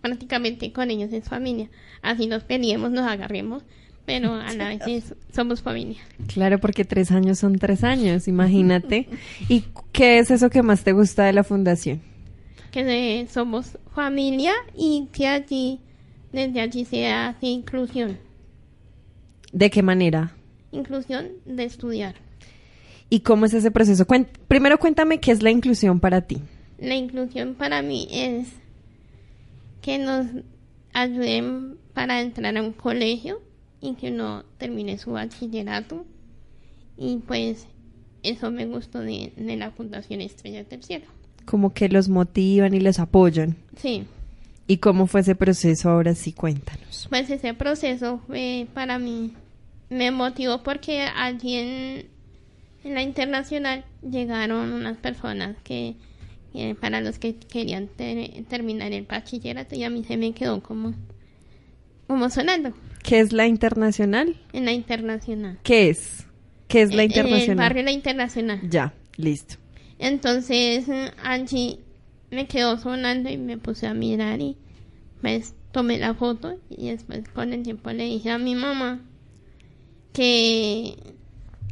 Prácticamente 0.00 0.72
con 0.72 0.90
ellos 0.90 1.12
es 1.12 1.28
familia. 1.28 1.68
Así 2.02 2.26
nos 2.26 2.42
peleemos, 2.44 2.90
nos 2.90 3.06
agarremos, 3.06 3.64
pero 4.06 4.34
a 4.34 4.54
la 4.54 4.68
vez 4.68 5.14
somos 5.34 5.60
familia. 5.60 5.98
Claro, 6.32 6.58
porque 6.60 6.84
tres 6.84 7.10
años 7.10 7.40
son 7.40 7.58
tres 7.58 7.82
años, 7.82 8.28
imagínate. 8.28 9.08
¿Y 9.48 9.64
qué 9.92 10.18
es 10.18 10.30
eso 10.30 10.48
que 10.48 10.62
más 10.62 10.84
te 10.84 10.92
gusta 10.92 11.24
de 11.24 11.32
la 11.32 11.42
fundación? 11.42 12.00
Que 12.70 13.20
eh, 13.20 13.26
somos 13.26 13.78
familia 13.94 14.52
y 14.76 15.08
que 15.12 15.26
allí, 15.26 15.80
desde 16.32 16.60
allí 16.60 16.84
se 16.84 17.08
hace 17.08 17.46
inclusión. 17.46 18.16
¿De 19.52 19.70
qué 19.70 19.82
manera? 19.82 20.32
Inclusión 20.70 21.28
de 21.44 21.64
estudiar. 21.64 22.14
¿Y 23.10 23.20
cómo 23.20 23.46
es 23.46 23.54
ese 23.54 23.70
proceso? 23.70 24.06
Primero 24.46 24.78
cuéntame 24.78 25.18
qué 25.18 25.32
es 25.32 25.42
la 25.42 25.50
inclusión 25.50 25.98
para 25.98 26.22
ti. 26.22 26.38
La 26.78 26.94
inclusión 26.94 27.54
para 27.54 27.82
mí 27.82 28.08
es 28.10 28.48
que 29.80 29.98
nos 29.98 30.26
ayuden 30.92 31.78
para 31.92 32.20
entrar 32.20 32.56
a 32.56 32.62
un 32.62 32.72
colegio 32.72 33.40
y 33.86 33.94
que 33.94 34.10
uno 34.10 34.44
termine 34.58 34.98
su 34.98 35.12
bachillerato. 35.12 36.04
Y 36.98 37.16
pues 37.26 37.66
eso 38.22 38.50
me 38.50 38.66
gustó 38.66 39.00
de, 39.00 39.32
de 39.36 39.56
la 39.56 39.70
Fundación 39.70 40.20
Estrellas 40.20 40.68
del 40.68 40.82
Cielo. 40.82 41.06
Como 41.44 41.72
que 41.72 41.88
los 41.88 42.08
motivan 42.08 42.74
y 42.74 42.80
les 42.80 42.98
apoyan. 42.98 43.56
Sí, 43.76 44.04
¿Y 44.68 44.78
cómo 44.78 45.06
fue 45.06 45.20
ese 45.20 45.36
proceso? 45.36 45.90
Ahora 45.90 46.14
sí, 46.16 46.32
cuéntanos. 46.32 47.06
pues 47.08 47.30
ese 47.30 47.54
proceso 47.54 48.20
fue 48.26 48.66
para 48.74 48.98
mí, 48.98 49.32
me 49.90 50.10
motivó 50.10 50.64
porque 50.64 51.02
allí 51.02 51.54
en, 51.54 52.06
la 52.92 53.00
internacional 53.02 53.84
llegaron 54.02 54.72
unas 54.72 54.96
personas 54.96 55.56
que, 55.62 55.94
para 56.80 57.00
los 57.00 57.20
que 57.20 57.36
querían 57.36 57.86
ter- 57.86 58.42
terminar 58.48 58.90
el 58.92 59.04
bachillerato 59.04 59.76
y 59.76 59.84
a 59.84 59.90
mí 59.90 60.02
se 60.02 60.16
me 60.16 60.32
quedó 60.32 60.60
como, 60.60 60.94
como 62.08 62.28
sonando 62.28 62.72
¿Qué 63.06 63.20
es 63.20 63.32
la 63.32 63.46
internacional? 63.46 64.36
en 64.52 64.64
la 64.64 64.72
internacional. 64.72 65.58
¿Qué 65.62 65.90
es? 65.90 66.26
¿Qué 66.66 66.82
es 66.82 66.92
la 66.92 67.04
En 67.04 67.12
el 67.12 67.16
internacional? 67.16 67.56
barrio 67.56 67.82
La 67.84 67.92
Internacional. 67.92 68.60
Ya, 68.68 68.94
listo. 69.16 69.54
Entonces 70.00 70.86
allí 71.22 71.78
me 72.32 72.48
quedó 72.48 72.76
sonando 72.78 73.30
y 73.30 73.38
me 73.38 73.58
puse 73.58 73.86
a 73.86 73.94
mirar 73.94 74.40
y 74.40 74.56
pues 75.20 75.54
tomé 75.70 75.98
la 75.98 76.14
foto 76.14 76.58
y 76.68 76.88
después 76.90 77.28
con 77.28 77.52
el 77.52 77.62
tiempo 77.62 77.92
le 77.92 78.04
dije 78.04 78.30
a 78.30 78.38
mi 78.38 78.56
mamá 78.56 79.00
que, 80.12 80.96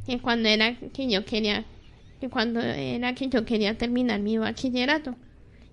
que 0.07 0.19
cuando 0.21 0.49
era 0.49 0.77
que 0.79 1.11
yo 1.11 1.25
quería 1.25 1.65
que 2.21 2.29
cuando 2.29 2.61
era 2.61 3.15
que 3.15 3.29
yo 3.29 3.45
quería 3.45 3.77
terminar 3.77 4.21
mi 4.21 4.39
bachillerato 4.39 5.17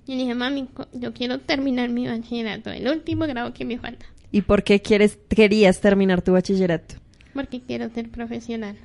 y 0.07 0.13
le 0.15 0.23
dije 0.23 0.35
mami 0.35 0.67
yo 0.93 1.13
quiero 1.13 1.39
terminar 1.39 1.89
mi 1.89 2.07
bachillerato 2.07 2.71
el 2.71 2.87
último 2.87 3.27
grado 3.27 3.53
que 3.53 3.63
me 3.65 3.77
falta 3.77 4.05
¿Y 4.31 4.41
por 4.41 4.63
qué 4.63 4.81
quieres, 4.81 5.17
querías 5.29 5.81
terminar 5.81 6.21
tu 6.21 6.33
bachillerato? 6.33 6.95
porque 7.33 7.61
quiero 7.61 7.89
ser 7.89 8.09
profesional 8.09 8.75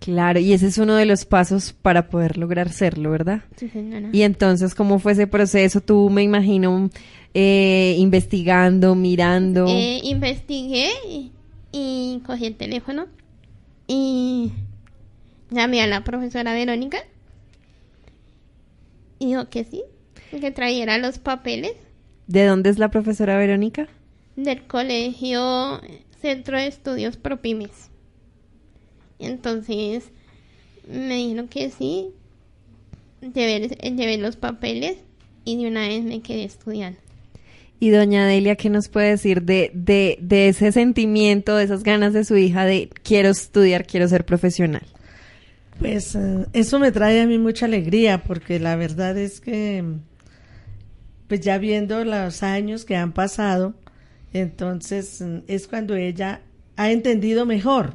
Claro, 0.00 0.38
y 0.38 0.52
ese 0.52 0.68
es 0.68 0.78
uno 0.78 0.94
de 0.94 1.06
los 1.06 1.24
pasos 1.24 1.72
para 1.72 2.08
poder 2.08 2.38
lograr 2.38 2.70
serlo, 2.70 3.10
¿verdad? 3.10 3.42
sí 3.56 3.68
señora 3.68 4.08
Y 4.12 4.22
entonces, 4.22 4.74
¿cómo 4.74 4.98
fue 4.98 5.12
ese 5.12 5.26
proceso? 5.26 5.80
Tú 5.80 6.08
me 6.08 6.22
imagino 6.22 6.88
eh, 7.34 7.96
investigando, 7.98 8.94
mirando. 8.94 9.66
Eh, 9.68 10.00
investigué 10.04 10.90
y, 11.08 11.32
y 11.72 12.22
cogí 12.24 12.46
el 12.46 12.54
teléfono 12.54 13.06
y 13.88 14.52
llamé 15.50 15.82
a 15.82 15.86
la 15.86 16.04
profesora 16.04 16.52
Verónica 16.52 16.98
y 19.18 19.26
dijo 19.26 19.48
que 19.48 19.64
sí, 19.64 19.82
que 20.30 20.50
trajera 20.52 20.98
los 20.98 21.18
papeles 21.18 21.72
¿De 22.28 22.44
dónde 22.44 22.70
es 22.70 22.78
la 22.78 22.90
profesora 22.90 23.36
Verónica? 23.38 23.88
Del 24.44 24.62
colegio 24.66 25.80
Centro 26.20 26.56
de 26.56 26.68
Estudios 26.68 27.16
Propymes. 27.16 27.90
Entonces 29.18 30.04
me 30.88 31.16
dijeron 31.16 31.48
que 31.48 31.70
sí, 31.70 32.10
llevé, 33.20 33.68
llevé 33.68 34.16
los 34.18 34.36
papeles 34.36 34.98
y 35.44 35.56
de 35.56 35.68
una 35.68 35.88
vez 35.88 36.04
me 36.04 36.20
quedé 36.20 36.44
estudiando. 36.44 36.98
Y 37.80 37.90
doña 37.90 38.26
Delia, 38.26 38.56
¿qué 38.56 38.70
nos 38.70 38.88
puede 38.88 39.10
decir 39.10 39.42
de, 39.42 39.70
de, 39.74 40.18
de 40.20 40.48
ese 40.48 40.72
sentimiento, 40.72 41.56
de 41.56 41.64
esas 41.64 41.82
ganas 41.82 42.12
de 42.12 42.24
su 42.24 42.36
hija 42.36 42.64
de 42.64 42.90
quiero 43.02 43.30
estudiar, 43.30 43.86
quiero 43.86 44.08
ser 44.08 44.24
profesional? 44.24 44.82
Pues 45.78 46.14
eh, 46.14 46.46
eso 46.52 46.78
me 46.78 46.90
trae 46.90 47.20
a 47.20 47.26
mí 47.26 47.38
mucha 47.38 47.66
alegría 47.66 48.22
porque 48.24 48.58
la 48.58 48.74
verdad 48.76 49.16
es 49.16 49.40
que, 49.40 49.84
pues 51.28 51.40
ya 51.40 51.58
viendo 51.58 52.04
los 52.04 52.42
años 52.42 52.84
que 52.84 52.96
han 52.96 53.12
pasado, 53.12 53.74
entonces 54.32 55.20
mm, 55.20 55.38
es 55.48 55.68
cuando 55.68 55.96
ella 55.96 56.42
ha 56.76 56.90
entendido 56.90 57.46
mejor, 57.46 57.94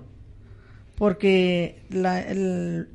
porque 0.96 1.82
la, 1.90 2.22
el- 2.22 2.88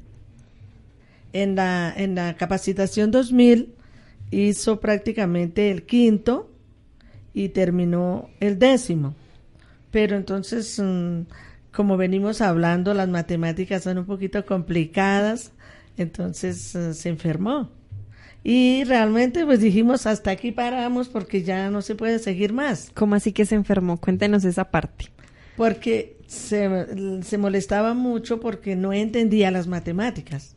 en, 1.33 1.57
la, 1.57 1.93
en 1.97 2.15
la 2.15 2.37
capacitación 2.37 3.11
2000 3.11 3.75
hizo 4.31 4.81
prácticamente 4.81 5.71
el 5.71 5.85
quinto 5.85 6.51
y 7.35 7.51
terminó 7.51 8.31
el 8.41 8.59
décimo. 8.59 9.15
Pero 9.91 10.17
entonces, 10.17 10.81
mm, 10.83 11.23
como 11.73 11.97
venimos 11.97 12.41
hablando, 12.41 12.95
las 12.95 13.09
matemáticas 13.09 13.85
son 13.85 13.99
un 13.99 14.07
poquito 14.07 14.45
complicadas, 14.47 15.53
entonces 15.99 16.75
eh, 16.77 16.95
se 16.95 17.09
enfermó. 17.11 17.71
Y 18.51 18.85
realmente 18.85 19.45
pues 19.45 19.61
dijimos, 19.61 20.07
hasta 20.07 20.31
aquí 20.31 20.53
paramos 20.53 21.11
porque 21.11 21.43
ya 21.43 21.69
no 21.69 21.83
se 21.83 21.95
puede 21.95 22.19
seguir 22.19 22.55
más. 22.55 22.91
¿Cómo 22.95 23.15
así 23.15 23.31
que 23.33 23.45
se 23.45 23.55
enfermó? 23.57 24.01
Cuéntenos 24.01 24.43
esa 24.47 24.71
parte. 24.71 25.09
Porque 25.55 26.17
se, 26.27 27.23
se 27.23 27.37
molestaba 27.37 27.93
mucho 27.93 28.41
porque 28.41 28.75
no 28.75 28.95
entendía 28.95 29.51
las 29.51 29.67
matemáticas. 29.67 30.57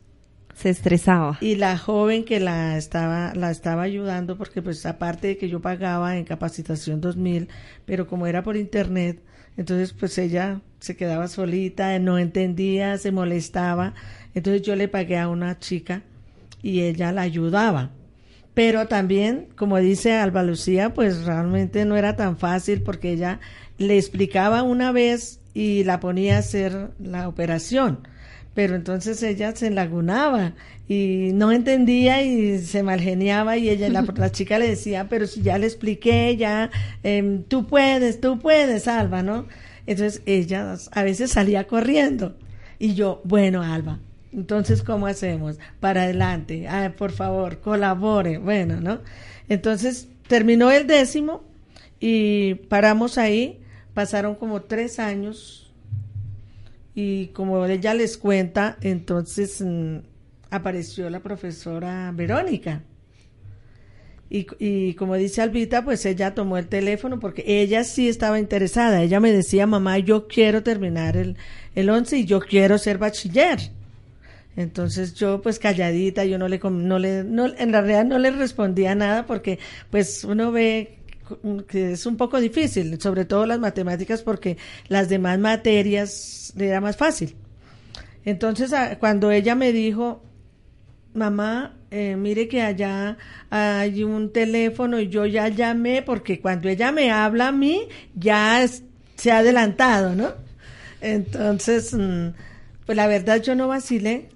Se 0.54 0.70
estresaba. 0.70 1.36
Y 1.42 1.56
la 1.56 1.76
joven 1.76 2.24
que 2.24 2.40
la 2.40 2.78
estaba, 2.78 3.34
la 3.34 3.50
estaba 3.50 3.82
ayudando, 3.82 4.38
porque 4.38 4.62
pues 4.62 4.86
aparte 4.86 5.26
de 5.26 5.36
que 5.36 5.50
yo 5.50 5.60
pagaba 5.60 6.16
en 6.16 6.24
capacitación 6.24 7.02
2000, 7.02 7.48
pero 7.84 8.06
como 8.06 8.26
era 8.26 8.42
por 8.42 8.56
internet, 8.56 9.22
entonces 9.58 9.92
pues 9.92 10.16
ella 10.16 10.62
se 10.80 10.96
quedaba 10.96 11.28
solita, 11.28 11.98
no 11.98 12.18
entendía, 12.18 12.96
se 12.96 13.12
molestaba. 13.12 13.92
Entonces 14.32 14.62
yo 14.62 14.76
le 14.76 14.88
pagué 14.88 15.18
a 15.18 15.28
una 15.28 15.58
chica 15.58 16.04
y 16.62 16.82
ella 16.82 17.12
la 17.12 17.22
ayudaba. 17.22 17.90
Pero 18.54 18.86
también, 18.86 19.48
como 19.56 19.78
dice 19.78 20.12
Alba 20.12 20.42
Lucía, 20.42 20.92
pues 20.92 21.24
realmente 21.24 21.84
no 21.84 21.96
era 21.96 22.16
tan 22.16 22.36
fácil 22.36 22.82
porque 22.82 23.12
ella 23.12 23.40
le 23.78 23.96
explicaba 23.96 24.62
una 24.62 24.92
vez 24.92 25.40
y 25.54 25.84
la 25.84 26.00
ponía 26.00 26.36
a 26.36 26.40
hacer 26.40 26.90
la 26.98 27.28
operación. 27.28 28.06
Pero 28.54 28.74
entonces 28.74 29.22
ella 29.22 29.56
se 29.56 29.70
lagunaba 29.70 30.52
y 30.86 31.30
no 31.32 31.52
entendía 31.52 32.22
y 32.22 32.58
se 32.58 32.82
malgeniaba 32.82 33.56
y 33.56 33.70
ella, 33.70 33.88
la, 33.88 34.02
la 34.16 34.30
chica 34.30 34.58
le 34.58 34.68
decía, 34.68 35.08
pero 35.08 35.26
si 35.26 35.40
ya 35.40 35.56
le 35.56 35.66
expliqué, 35.66 36.36
ya, 36.36 36.70
em, 37.02 37.44
tú 37.44 37.66
puedes, 37.66 38.20
tú 38.20 38.38
puedes, 38.38 38.86
Alba, 38.88 39.22
¿no? 39.22 39.46
Entonces 39.86 40.22
ella 40.26 40.76
a 40.92 41.02
veces 41.02 41.32
salía 41.32 41.66
corriendo 41.66 42.36
y 42.78 42.94
yo, 42.94 43.22
bueno, 43.24 43.62
Alba, 43.62 44.00
entonces, 44.32 44.82
¿cómo 44.82 45.06
hacemos? 45.06 45.58
Para 45.80 46.04
adelante, 46.04 46.66
Ay, 46.66 46.90
por 46.90 47.12
favor, 47.12 47.60
colabore, 47.60 48.38
bueno, 48.38 48.80
¿no? 48.80 49.00
Entonces, 49.48 50.08
terminó 50.26 50.70
el 50.70 50.86
décimo 50.86 51.44
y 52.00 52.54
paramos 52.54 53.18
ahí, 53.18 53.60
pasaron 53.92 54.34
como 54.34 54.62
tres 54.62 54.98
años 54.98 55.70
y 56.94 57.28
como 57.28 57.64
ella 57.66 57.94
les 57.94 58.16
cuenta, 58.16 58.78
entonces 58.80 59.60
mm, 59.60 59.98
apareció 60.50 61.10
la 61.10 61.20
profesora 61.20 62.10
Verónica. 62.14 62.82
Y, 64.30 64.46
y 64.58 64.94
como 64.94 65.16
dice 65.16 65.42
Albita, 65.42 65.84
pues 65.84 66.06
ella 66.06 66.34
tomó 66.34 66.56
el 66.56 66.68
teléfono 66.68 67.20
porque 67.20 67.44
ella 67.46 67.84
sí 67.84 68.08
estaba 68.08 68.38
interesada. 68.38 69.02
Ella 69.02 69.20
me 69.20 69.30
decía, 69.30 69.66
mamá, 69.66 69.98
yo 69.98 70.26
quiero 70.26 70.62
terminar 70.62 71.18
el, 71.18 71.36
el 71.74 71.90
11 71.90 72.16
y 72.16 72.24
yo 72.24 72.40
quiero 72.40 72.78
ser 72.78 72.96
bachiller. 72.96 73.58
Entonces 74.56 75.14
yo 75.14 75.40
pues 75.40 75.58
calladita, 75.58 76.24
yo 76.24 76.38
no 76.38 76.48
le, 76.48 76.60
no 76.62 76.98
le, 76.98 77.24
no, 77.24 77.46
en 77.46 77.72
realidad 77.72 78.04
no 78.04 78.18
le 78.18 78.30
respondía 78.30 78.94
nada 78.94 79.26
porque 79.26 79.58
pues 79.90 80.24
uno 80.24 80.52
ve 80.52 80.98
que 81.68 81.92
es 81.92 82.04
un 82.04 82.16
poco 82.16 82.40
difícil, 82.40 83.00
sobre 83.00 83.24
todo 83.24 83.46
las 83.46 83.58
matemáticas 83.58 84.22
porque 84.22 84.58
las 84.88 85.08
demás 85.08 85.38
materias 85.38 86.52
le 86.56 86.68
era 86.68 86.80
más 86.80 86.96
fácil. 86.96 87.34
Entonces 88.24 88.72
cuando 89.00 89.30
ella 89.30 89.54
me 89.54 89.72
dijo, 89.72 90.22
mamá, 91.14 91.76
eh, 91.90 92.16
mire 92.16 92.48
que 92.48 92.62
allá 92.62 93.16
hay 93.50 94.02
un 94.02 94.32
teléfono 94.32 95.00
y 95.00 95.08
yo 95.08 95.26
ya 95.26 95.48
llamé 95.48 96.02
porque 96.02 96.40
cuando 96.40 96.68
ella 96.68 96.92
me 96.92 97.10
habla 97.10 97.48
a 97.48 97.52
mí 97.52 97.88
ya 98.14 98.64
se 99.16 99.30
ha 99.30 99.38
adelantado, 99.38 100.14
¿no? 100.14 100.32
Entonces, 101.00 101.92
mm, 101.92 102.28
pues 102.86 102.96
la 102.96 103.06
verdad 103.06 103.42
yo 103.42 103.54
no 103.54 103.68
vacilé, 103.68 104.28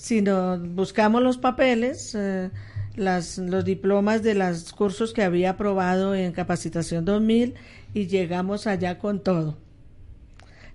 sino 0.00 0.58
buscamos 0.58 1.22
los 1.22 1.36
papeles, 1.36 2.14
eh, 2.14 2.50
las, 2.96 3.36
los 3.36 3.66
diplomas 3.66 4.22
de 4.22 4.34
los 4.34 4.72
cursos 4.72 5.12
que 5.12 5.22
había 5.22 5.50
aprobado 5.50 6.14
en 6.14 6.32
capacitación 6.32 7.04
2000 7.04 7.54
y 7.92 8.06
llegamos 8.06 8.66
allá 8.66 8.98
con 8.98 9.22
todo. 9.22 9.58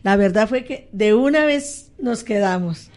La 0.04 0.16
verdad 0.16 0.48
fue 0.48 0.64
que 0.64 0.90
de 0.92 1.16
una 1.16 1.44
vez 1.44 1.92
nos 1.98 2.24
quedamos, 2.24 2.92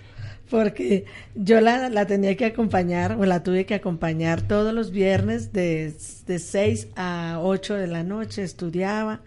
porque 0.51 1.07
yo 1.35 1.63
la, 1.63 1.89
la 1.89 2.07
tenía 2.07 2.37
que 2.37 2.45
acompañar 2.45 3.13
o 3.13 3.25
la 3.25 3.43
tuve 3.43 3.65
que 3.65 3.75
acompañar 3.75 4.43
todos 4.43 4.75
los 4.75 4.91
viernes 4.91 5.55
de, 5.55 5.95
de 6.27 6.39
6 6.39 6.89
a 6.95 7.39
8 7.41 7.75
de 7.75 7.87
la 7.87 8.03
noche, 8.03 8.43
estudiaba 8.43 9.23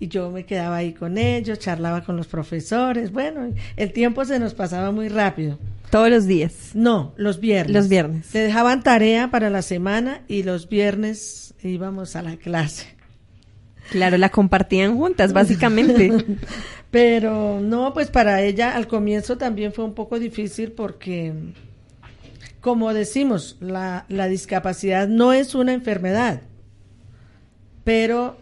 y 0.00 0.08
yo 0.08 0.30
me 0.30 0.46
quedaba 0.46 0.76
ahí 0.76 0.94
con 0.94 1.18
ellos, 1.18 1.58
charlaba 1.58 2.02
con 2.02 2.16
los 2.16 2.26
profesores. 2.26 3.12
Bueno, 3.12 3.52
el 3.76 3.92
tiempo 3.92 4.24
se 4.24 4.38
nos 4.38 4.54
pasaba 4.54 4.90
muy 4.90 5.08
rápido. 5.08 5.58
Todos 5.90 6.08
los 6.08 6.26
días. 6.26 6.70
No, 6.72 7.12
los 7.16 7.38
viernes. 7.38 7.74
Los 7.74 7.88
viernes. 7.88 8.32
Le 8.32 8.40
dejaban 8.40 8.82
tarea 8.82 9.30
para 9.30 9.50
la 9.50 9.60
semana 9.60 10.22
y 10.26 10.42
los 10.42 10.70
viernes 10.70 11.54
íbamos 11.62 12.16
a 12.16 12.22
la 12.22 12.36
clase. 12.36 12.86
Claro, 13.90 14.16
la 14.16 14.30
compartían 14.30 14.96
juntas, 14.96 15.34
básicamente. 15.34 16.10
Pero 16.90 17.60
no, 17.60 17.92
pues 17.92 18.10
para 18.10 18.40
ella 18.42 18.74
al 18.74 18.86
comienzo 18.86 19.36
también 19.36 19.74
fue 19.74 19.84
un 19.84 19.94
poco 19.94 20.18
difícil 20.18 20.72
porque, 20.72 21.34
como 22.62 22.94
decimos, 22.94 23.58
la, 23.60 24.06
la 24.08 24.28
discapacidad 24.28 25.08
no 25.08 25.34
es 25.34 25.54
una 25.54 25.72
enfermedad, 25.72 26.42
pero 27.84 28.38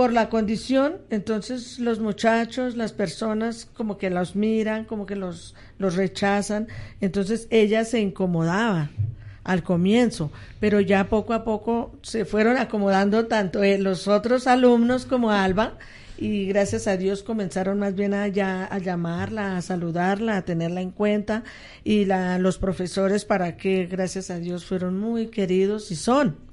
por 0.00 0.14
la 0.14 0.30
condición, 0.30 0.94
entonces 1.10 1.78
los 1.78 2.00
muchachos, 2.00 2.74
las 2.74 2.94
personas 2.94 3.68
como 3.74 3.98
que 3.98 4.08
los 4.08 4.34
miran, 4.34 4.86
como 4.86 5.04
que 5.04 5.14
los, 5.14 5.54
los 5.76 5.94
rechazan, 5.94 6.68
entonces 7.02 7.46
ella 7.50 7.84
se 7.84 8.00
incomodaba 8.00 8.88
al 9.44 9.62
comienzo, 9.62 10.32
pero 10.58 10.80
ya 10.80 11.10
poco 11.10 11.34
a 11.34 11.44
poco 11.44 11.92
se 12.00 12.24
fueron 12.24 12.56
acomodando 12.56 13.26
tanto 13.26 13.62
eh, 13.62 13.76
los 13.76 14.08
otros 14.08 14.46
alumnos 14.46 15.04
como 15.04 15.32
Alba 15.32 15.76
y 16.16 16.46
gracias 16.46 16.86
a 16.86 16.96
Dios 16.96 17.22
comenzaron 17.22 17.78
más 17.78 17.94
bien 17.94 18.14
a, 18.14 18.26
ya- 18.26 18.64
a 18.64 18.78
llamarla, 18.78 19.58
a 19.58 19.60
saludarla, 19.60 20.38
a 20.38 20.44
tenerla 20.46 20.80
en 20.80 20.92
cuenta 20.92 21.44
y 21.84 22.06
la, 22.06 22.38
los 22.38 22.56
profesores 22.56 23.26
para 23.26 23.58
que 23.58 23.84
gracias 23.84 24.30
a 24.30 24.38
Dios 24.38 24.64
fueron 24.64 24.98
muy 24.98 25.26
queridos 25.26 25.90
y 25.90 25.96
son. 25.96 26.49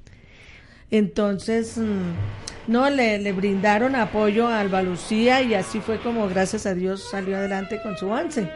Entonces, 0.91 1.77
mm, 1.77 2.71
no, 2.71 2.89
le, 2.89 3.19
le 3.19 3.31
brindaron 3.33 3.95
apoyo 3.95 4.47
a 4.47 4.59
Alba 4.59 4.81
Lucía 4.81 5.41
y 5.41 5.53
así 5.53 5.79
fue 5.79 5.99
como 5.99 6.27
gracias 6.27 6.65
a 6.65 6.73
Dios 6.73 7.09
salió 7.09 7.37
adelante 7.37 7.81
con 7.81 7.97
su 7.97 8.07
once. 8.07 8.49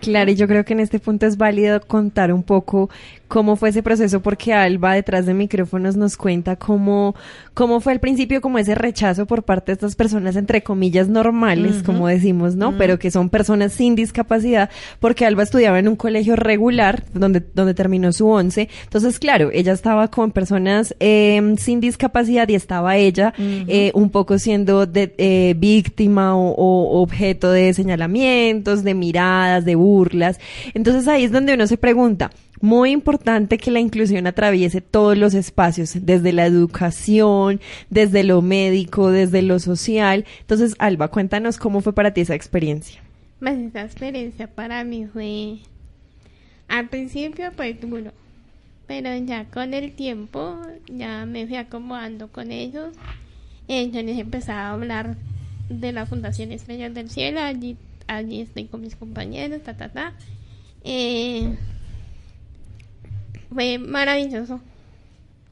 Claro, 0.00 0.30
y 0.30 0.34
yo 0.34 0.46
creo 0.46 0.64
que 0.64 0.74
en 0.74 0.80
este 0.80 0.98
punto 0.98 1.24
es 1.24 1.38
válido 1.38 1.80
contar 1.80 2.32
un 2.32 2.42
poco 2.42 2.90
cómo 3.34 3.56
fue 3.56 3.70
ese 3.70 3.82
proceso, 3.82 4.20
porque 4.20 4.54
Alba 4.54 4.94
detrás 4.94 5.26
de 5.26 5.34
micrófonos 5.34 5.96
nos 5.96 6.16
cuenta 6.16 6.54
cómo, 6.54 7.16
cómo 7.52 7.80
fue 7.80 7.90
al 7.90 7.98
principio 7.98 8.40
como 8.40 8.60
ese 8.60 8.76
rechazo 8.76 9.26
por 9.26 9.42
parte 9.42 9.72
de 9.72 9.74
estas 9.74 9.96
personas, 9.96 10.36
entre 10.36 10.62
comillas, 10.62 11.08
normales, 11.08 11.82
como 11.82 12.06
decimos, 12.06 12.54
¿no? 12.54 12.78
Pero 12.78 13.00
que 13.00 13.10
son 13.10 13.30
personas 13.30 13.72
sin 13.72 13.96
discapacidad, 13.96 14.70
porque 15.00 15.26
Alba 15.26 15.42
estudiaba 15.42 15.80
en 15.80 15.88
un 15.88 15.96
colegio 15.96 16.36
regular, 16.36 17.02
donde, 17.12 17.42
donde 17.54 17.74
terminó 17.74 18.12
su 18.12 18.28
once. 18.28 18.68
Entonces, 18.84 19.18
claro, 19.18 19.50
ella 19.52 19.72
estaba 19.72 20.06
con 20.12 20.30
personas 20.30 20.94
eh, 21.00 21.56
sin 21.58 21.80
discapacidad 21.80 22.48
y 22.48 22.54
estaba 22.54 22.96
ella 22.98 23.34
eh, 23.36 23.90
un 23.94 24.10
poco 24.10 24.38
siendo 24.38 24.86
de, 24.86 25.12
eh, 25.18 25.54
víctima 25.58 26.36
o, 26.36 26.52
o 26.52 27.02
objeto 27.02 27.50
de 27.50 27.74
señalamientos, 27.74 28.84
de 28.84 28.94
miradas, 28.94 29.64
de 29.64 29.74
burlas. 29.74 30.38
Entonces 30.72 31.08
ahí 31.08 31.24
es 31.24 31.32
donde 31.32 31.54
uno 31.54 31.66
se 31.66 31.76
pregunta, 31.78 32.30
Muy 32.64 32.92
importante 32.92 33.58
que 33.58 33.70
la 33.70 33.78
inclusión 33.78 34.26
atraviese 34.26 34.80
todos 34.80 35.18
los 35.18 35.34
espacios, 35.34 35.98
desde 36.00 36.32
la 36.32 36.46
educación, 36.46 37.60
desde 37.90 38.24
lo 38.24 38.40
médico, 38.40 39.10
desde 39.10 39.42
lo 39.42 39.58
social. 39.58 40.24
Entonces, 40.40 40.74
Alba, 40.78 41.08
cuéntanos 41.08 41.58
cómo 41.58 41.82
fue 41.82 41.92
para 41.92 42.14
ti 42.14 42.22
esa 42.22 42.34
experiencia. 42.34 43.02
Pues 43.38 43.58
esa 43.58 43.82
experiencia 43.82 44.46
para 44.46 44.82
mí 44.82 45.04
fue 45.04 45.58
al 46.68 46.88
principio 46.88 47.52
pues 47.54 47.78
duro, 47.82 48.12
pero 48.86 49.14
ya 49.14 49.44
con 49.44 49.74
el 49.74 49.92
tiempo 49.92 50.58
ya 50.86 51.26
me 51.26 51.46
fui 51.46 51.56
acomodando 51.56 52.28
con 52.28 52.50
ellos. 52.50 52.94
Yo 53.68 54.02
les 54.02 54.18
empezaba 54.18 54.68
a 54.68 54.72
hablar 54.72 55.18
de 55.68 55.92
la 55.92 56.06
Fundación 56.06 56.50
Estrellas 56.50 56.94
del 56.94 57.10
Cielo, 57.10 57.40
allí, 57.40 57.76
allí 58.06 58.40
estoy 58.40 58.64
con 58.64 58.80
mis 58.80 58.96
compañeros, 58.96 59.62
ta, 59.62 59.76
ta, 59.76 59.90
ta. 59.90 60.14
Eh, 60.82 61.54
fue 63.52 63.78
maravilloso, 63.78 64.60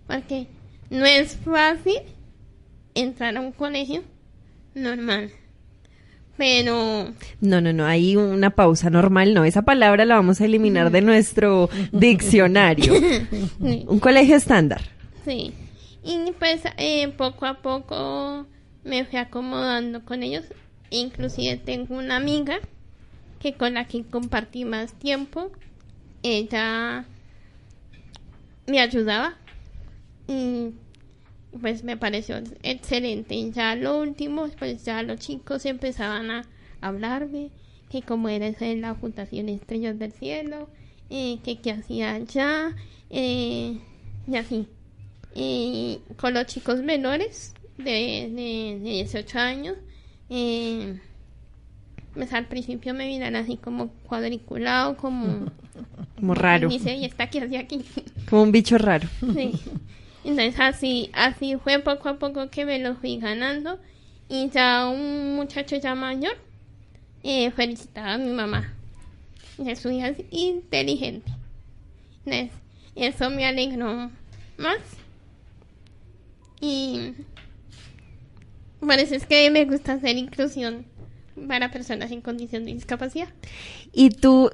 porque 0.06 0.46
no 0.90 1.04
es 1.04 1.36
fácil 1.36 1.98
entrar 2.94 3.36
a 3.36 3.40
un 3.40 3.52
colegio 3.52 4.02
normal, 4.74 5.30
pero 6.36 7.12
No, 7.40 7.60
no, 7.60 7.72
no, 7.72 7.84
hay 7.86 8.16
una 8.16 8.50
pausa 8.50 8.90
normal, 8.90 9.34
no, 9.34 9.44
esa 9.44 9.62
palabra 9.62 10.04
la 10.04 10.16
vamos 10.16 10.40
a 10.40 10.44
eliminar 10.44 10.90
de 10.90 11.02
nuestro 11.02 11.68
diccionario. 11.92 12.94
sí, 13.62 13.84
Un 13.86 13.98
colegio 14.00 14.36
estándar. 14.36 14.80
sí. 15.24 15.52
Y 16.04 16.32
pues 16.36 16.62
eh, 16.78 17.06
poco 17.16 17.46
a 17.46 17.62
poco 17.62 18.44
me 18.82 19.04
fui 19.04 19.20
acomodando 19.20 20.04
con 20.04 20.24
ellos. 20.24 20.44
Inclusive 20.90 21.58
tengo 21.58 21.96
una 21.96 22.16
amiga 22.16 22.56
que 23.38 23.52
con 23.54 23.74
la 23.74 23.86
que 23.86 24.02
compartí 24.02 24.64
más 24.64 24.94
tiempo. 24.94 25.52
Ella 26.24 27.04
me 28.66 28.80
ayudaba 28.80 29.36
y 30.26 30.70
pues 31.60 31.84
me 31.84 31.96
pareció 31.96 32.36
excelente. 32.62 33.34
Y 33.34 33.50
ya 33.52 33.74
lo 33.74 34.00
último, 34.00 34.48
pues 34.58 34.84
ya 34.84 35.02
los 35.02 35.20
chicos 35.20 35.66
empezaban 35.66 36.30
a 36.30 36.44
hablarme 36.80 37.50
que 37.90 38.02
cómo 38.02 38.28
era 38.28 38.50
de 38.50 38.76
la 38.76 38.94
Fundación 38.94 39.48
Estrellas 39.48 39.98
del 39.98 40.12
Cielo, 40.12 40.68
eh, 41.10 41.38
que 41.44 41.60
qué 41.60 41.72
hacía 41.72 42.14
allá, 42.14 42.74
eh, 43.10 43.78
y 44.26 44.36
así. 44.36 44.66
Y 45.34 46.00
con 46.16 46.34
los 46.34 46.46
chicos 46.46 46.82
menores 46.82 47.54
de, 47.76 48.30
de, 48.34 48.78
de 48.82 48.90
18 48.90 49.38
años, 49.38 49.76
eh, 50.30 50.98
pues 52.14 52.32
al 52.32 52.46
principio 52.46 52.94
me 52.94 53.06
miran 53.06 53.36
así 53.36 53.56
como 53.56 53.88
cuadriculado, 54.06 54.96
como... 54.96 55.46
Como 56.16 56.34
raro, 56.34 56.68
Dice, 56.68 56.94
y 56.94 57.04
está 57.04 57.24
aquí, 57.24 57.38
así 57.38 57.56
aquí. 57.56 57.84
como 58.30 58.42
un 58.42 58.52
bicho 58.52 58.78
raro. 58.78 59.08
Sí. 59.34 59.58
Entonces 60.22 60.54
así, 60.60 61.10
así 61.14 61.56
fue 61.56 61.80
poco 61.80 62.08
a 62.08 62.18
poco 62.20 62.48
que 62.48 62.64
me 62.64 62.78
lo 62.78 62.94
fui 62.94 63.16
ganando. 63.16 63.80
Y 64.28 64.48
ya 64.50 64.86
un 64.86 65.34
muchacho 65.34 65.74
ya 65.76 65.96
mayor 65.96 66.36
eh, 67.24 67.50
felicitaba 67.50 68.14
a 68.14 68.18
mi 68.18 68.30
mamá. 68.30 68.72
Y 69.58 69.74
su 69.74 69.90
hija 69.90 70.08
es 70.08 70.18
inteligente. 70.30 71.32
Entonces, 72.24 72.56
eso 72.94 73.30
me 73.30 73.44
alegró 73.44 74.10
más. 74.58 74.78
Y 76.60 77.14
por 78.78 78.92
eso 78.92 79.16
es 79.16 79.26
que 79.26 79.50
me 79.50 79.64
gusta 79.64 79.94
hacer 79.94 80.16
inclusión 80.16 80.86
para 81.48 81.70
personas 81.70 82.10
en 82.10 82.20
condición 82.20 82.64
de 82.64 82.74
discapacidad. 82.74 83.28
Y 83.92 84.10
tú, 84.10 84.50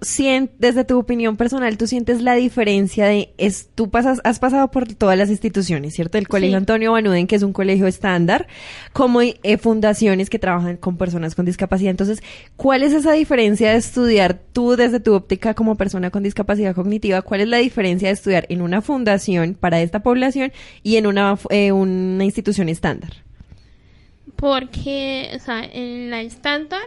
desde 0.58 0.84
tu 0.84 0.98
opinión 0.98 1.36
personal, 1.36 1.76
tú 1.76 1.86
sientes 1.86 2.22
la 2.22 2.34
diferencia 2.34 3.06
de, 3.06 3.32
es, 3.38 3.68
tú 3.74 3.90
pasas, 3.90 4.20
has 4.24 4.38
pasado 4.38 4.70
por 4.70 4.92
todas 4.94 5.16
las 5.16 5.30
instituciones, 5.30 5.94
¿cierto? 5.94 6.18
El 6.18 6.28
Colegio 6.28 6.48
Sí. 6.48 6.54
Antonio 6.56 6.92
Banuden, 6.92 7.26
que 7.26 7.36
es 7.36 7.42
un 7.42 7.52
colegio 7.52 7.86
estándar, 7.86 8.46
como 8.92 9.20
eh, 9.20 9.58
fundaciones 9.58 10.30
que 10.30 10.38
trabajan 10.38 10.76
con 10.76 10.96
personas 10.96 11.34
con 11.34 11.44
discapacidad. 11.44 11.90
Entonces, 11.90 12.22
¿cuál 12.56 12.82
es 12.82 12.92
esa 12.92 13.12
diferencia 13.12 13.70
de 13.72 13.76
estudiar 13.76 14.40
tú 14.52 14.76
desde 14.76 15.00
tu 15.00 15.14
óptica 15.14 15.54
como 15.54 15.76
persona 15.76 16.10
con 16.10 16.22
discapacidad 16.22 16.74
cognitiva? 16.74 17.22
¿Cuál 17.22 17.42
es 17.42 17.48
la 17.48 17.58
diferencia 17.58 18.08
de 18.08 18.14
estudiar 18.14 18.46
en 18.48 18.62
una 18.62 18.82
fundación 18.82 19.54
para 19.54 19.80
esta 19.80 20.00
población 20.02 20.52
y 20.82 20.96
en 20.96 21.06
una, 21.06 21.38
eh, 21.50 21.72
una 21.72 22.24
institución 22.24 22.68
estándar? 22.68 23.27
Porque, 24.38 25.32
o 25.34 25.38
sea, 25.40 25.64
en 25.64 26.10
la 26.10 26.20
estándar 26.20 26.80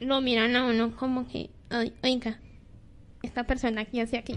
lo 0.00 0.20
miran 0.20 0.56
a 0.56 0.66
uno 0.66 0.96
como 0.96 1.28
que, 1.28 1.50
"Ay, 1.70 1.92
oiga, 2.02 2.40
esta 3.22 3.44
persona 3.44 3.82
aquí 3.82 4.00
hace 4.00 4.18
aquí. 4.18 4.34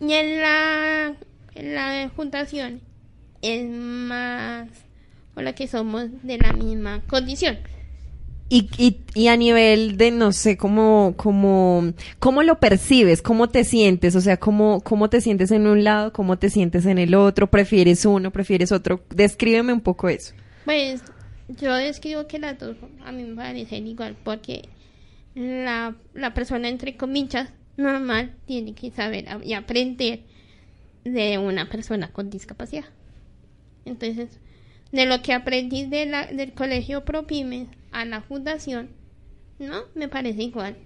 Y 0.00 0.12
en 0.12 0.40
la, 0.40 1.14
en 1.54 1.74
la 1.74 2.10
fundación 2.14 2.80
es 3.40 3.68
más 3.70 4.68
por 5.32 5.44
lo 5.44 5.54
que 5.54 5.68
somos 5.68 6.06
de 6.24 6.38
la 6.38 6.52
misma 6.52 7.02
condición. 7.08 7.58
Y, 8.48 8.68
y, 8.76 9.02
y 9.14 9.28
a 9.28 9.36
nivel 9.36 9.96
de, 9.96 10.10
no 10.10 10.32
sé, 10.32 10.56
cómo, 10.56 11.14
cómo, 11.16 11.92
cómo 12.18 12.42
lo 12.42 12.58
percibes, 12.58 13.22
cómo 13.22 13.48
te 13.48 13.62
sientes, 13.62 14.16
o 14.16 14.20
sea, 14.20 14.38
cómo, 14.38 14.80
cómo 14.80 15.08
te 15.08 15.20
sientes 15.20 15.52
en 15.52 15.68
un 15.68 15.84
lado, 15.84 16.12
cómo 16.12 16.38
te 16.38 16.50
sientes 16.50 16.84
en 16.86 16.98
el 16.98 17.14
otro, 17.14 17.48
prefieres 17.48 18.04
uno, 18.06 18.32
prefieres 18.32 18.72
otro. 18.72 19.04
Descríbeme 19.14 19.72
un 19.72 19.82
poco 19.82 20.08
eso. 20.08 20.34
Pues 20.64 21.02
yo 21.48 21.74
describo 21.74 22.26
que 22.26 22.38
las 22.38 22.58
dos 22.58 22.76
a 23.04 23.12
mí 23.12 23.24
me 23.24 23.34
parecen 23.34 23.86
igual 23.86 24.16
porque 24.22 24.68
la, 25.34 25.96
la 26.14 26.34
persona 26.34 26.68
entre 26.68 26.96
comillas 26.96 27.50
normal 27.76 28.34
tiene 28.46 28.74
que 28.74 28.90
saber 28.90 29.26
y 29.44 29.54
aprender 29.54 30.20
de 31.04 31.38
una 31.38 31.68
persona 31.68 32.12
con 32.12 32.30
discapacidad. 32.30 32.84
Entonces, 33.84 34.38
de 34.92 35.06
lo 35.06 35.22
que 35.22 35.32
aprendí 35.32 35.86
de 35.86 36.06
la, 36.06 36.26
del 36.26 36.52
colegio 36.52 37.04
Propymes 37.04 37.68
a 37.92 38.04
la 38.04 38.20
fundación, 38.20 38.90
no, 39.58 39.84
me 39.94 40.08
parece 40.08 40.42
igual. 40.42 40.76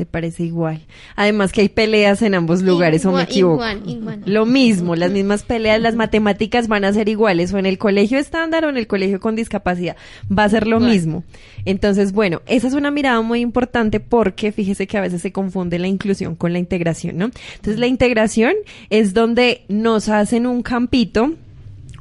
¿Te 0.00 0.06
parece 0.06 0.44
igual? 0.44 0.80
Además 1.14 1.52
que 1.52 1.60
hay 1.60 1.68
peleas 1.68 2.22
en 2.22 2.34
ambos 2.34 2.62
lugares, 2.62 3.04
¿o 3.04 3.12
me 3.12 3.24
equivoco? 3.24 3.56
igual, 3.56 3.82
igual. 3.84 4.22
Lo 4.24 4.46
mismo, 4.46 4.96
las 4.96 5.10
mismas 5.10 5.42
peleas, 5.42 5.78
las 5.78 5.94
matemáticas 5.94 6.68
van 6.68 6.86
a 6.86 6.92
ser 6.94 7.10
iguales, 7.10 7.52
o 7.52 7.58
en 7.58 7.66
el 7.66 7.76
colegio 7.76 8.18
estándar 8.18 8.64
o 8.64 8.70
en 8.70 8.78
el 8.78 8.86
colegio 8.86 9.20
con 9.20 9.36
discapacidad. 9.36 9.96
Va 10.32 10.44
a 10.44 10.48
ser 10.48 10.66
lo 10.66 10.80
mismo. 10.80 11.22
Entonces, 11.66 12.12
bueno, 12.12 12.40
esa 12.46 12.66
es 12.66 12.72
una 12.72 12.90
mirada 12.90 13.20
muy 13.20 13.40
importante 13.40 14.00
porque 14.00 14.52
fíjese 14.52 14.86
que 14.86 14.96
a 14.96 15.02
veces 15.02 15.20
se 15.20 15.32
confunde 15.32 15.78
la 15.78 15.86
inclusión 15.86 16.34
con 16.34 16.54
la 16.54 16.58
integración, 16.58 17.18
¿no? 17.18 17.26
Entonces, 17.56 17.78
la 17.78 17.86
integración 17.86 18.54
es 18.88 19.12
donde 19.12 19.66
nos 19.68 20.08
hacen 20.08 20.46
un 20.46 20.62
campito, 20.62 21.34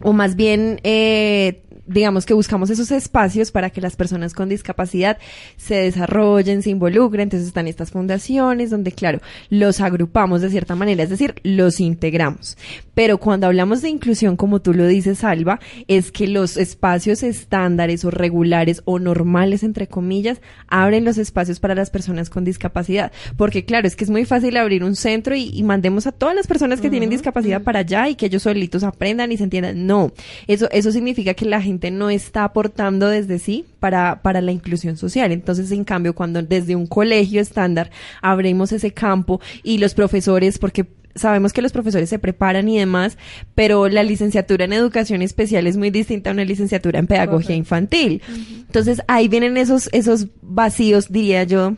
o 0.01 0.13
más 0.13 0.37
bien, 0.37 0.79
eh, 0.85 1.63
digamos 1.89 2.25
que 2.25 2.33
buscamos 2.33 2.69
esos 2.69 2.91
espacios 2.91 3.51
para 3.51 3.71
que 3.71 3.81
las 3.81 3.95
personas 3.95 4.33
con 4.33 4.47
discapacidad 4.47 5.17
se 5.57 5.75
desarrollen, 5.75 6.61
se 6.61 6.69
involucren. 6.69 7.23
Entonces 7.23 7.47
están 7.47 7.67
estas 7.67 7.91
fundaciones 7.91 8.69
donde, 8.69 8.91
claro, 8.91 9.19
los 9.49 9.81
agrupamos 9.81 10.41
de 10.41 10.49
cierta 10.49 10.75
manera, 10.75 11.03
es 11.03 11.09
decir, 11.09 11.35
los 11.43 11.79
integramos. 11.79 12.57
Pero 12.93 13.17
cuando 13.17 13.47
hablamos 13.47 13.81
de 13.81 13.89
inclusión, 13.89 14.35
como 14.35 14.61
tú 14.61 14.73
lo 14.73 14.85
dices, 14.85 15.23
Alba, 15.23 15.59
es 15.87 16.11
que 16.11 16.27
los 16.27 16.57
espacios 16.57 17.23
estándares 17.23 18.05
o 18.05 18.11
regulares 18.11 18.81
o 18.85 18.99
normales, 18.99 19.63
entre 19.63 19.87
comillas, 19.87 20.41
abren 20.67 21.05
los 21.05 21.17
espacios 21.17 21.59
para 21.59 21.75
las 21.75 21.89
personas 21.89 22.29
con 22.29 22.43
discapacidad. 22.43 23.11
Porque, 23.35 23.65
claro, 23.65 23.87
es 23.87 23.95
que 23.95 24.03
es 24.03 24.09
muy 24.09 24.25
fácil 24.25 24.57
abrir 24.57 24.83
un 24.83 24.95
centro 24.95 25.35
y, 25.35 25.49
y 25.53 25.63
mandemos 25.63 26.05
a 26.07 26.11
todas 26.11 26.35
las 26.35 26.45
personas 26.45 26.81
que 26.81 26.89
tienen 26.89 27.09
discapacidad 27.09 27.63
para 27.63 27.79
allá 27.79 28.09
y 28.09 28.15
que 28.15 28.27
ellos 28.27 28.43
solitos 28.43 28.83
aprendan 28.83 29.31
y 29.31 29.37
se 29.37 29.45
entiendan. 29.45 29.87
No, 29.87 30.11
eso, 30.47 30.69
eso 30.71 30.91
significa 30.91 31.33
que 31.33 31.45
la 31.45 31.61
gente 31.61 31.78
no 31.91 32.09
está 32.09 32.43
aportando 32.43 33.07
desde 33.07 33.39
sí 33.39 33.65
para, 33.79 34.21
para 34.21 34.41
la 34.41 34.51
inclusión 34.51 34.97
social. 34.97 35.31
Entonces, 35.31 35.71
en 35.71 35.83
cambio, 35.83 36.13
cuando 36.13 36.41
desde 36.41 36.75
un 36.75 36.87
colegio 36.87 37.41
estándar 37.41 37.89
abrimos 38.21 38.71
ese 38.71 38.91
campo 38.91 39.41
y 39.63 39.77
los 39.77 39.93
profesores, 39.93 40.59
porque 40.59 40.85
sabemos 41.15 41.53
que 41.53 41.61
los 41.61 41.71
profesores 41.71 42.09
se 42.09 42.19
preparan 42.19 42.67
y 42.69 42.77
demás, 42.77 43.17
pero 43.55 43.87
la 43.89 44.03
licenciatura 44.03 44.65
en 44.65 44.73
educación 44.73 45.21
especial 45.21 45.67
es 45.67 45.77
muy 45.77 45.89
distinta 45.91 46.29
a 46.29 46.33
una 46.33 46.45
licenciatura 46.45 46.99
en 46.99 47.07
pedagogía 47.07 47.55
infantil. 47.55 48.21
Entonces, 48.27 49.01
ahí 49.07 49.27
vienen 49.27 49.57
esos, 49.57 49.89
esos 49.91 50.27
vacíos, 50.41 51.11
diría 51.11 51.43
yo, 51.43 51.75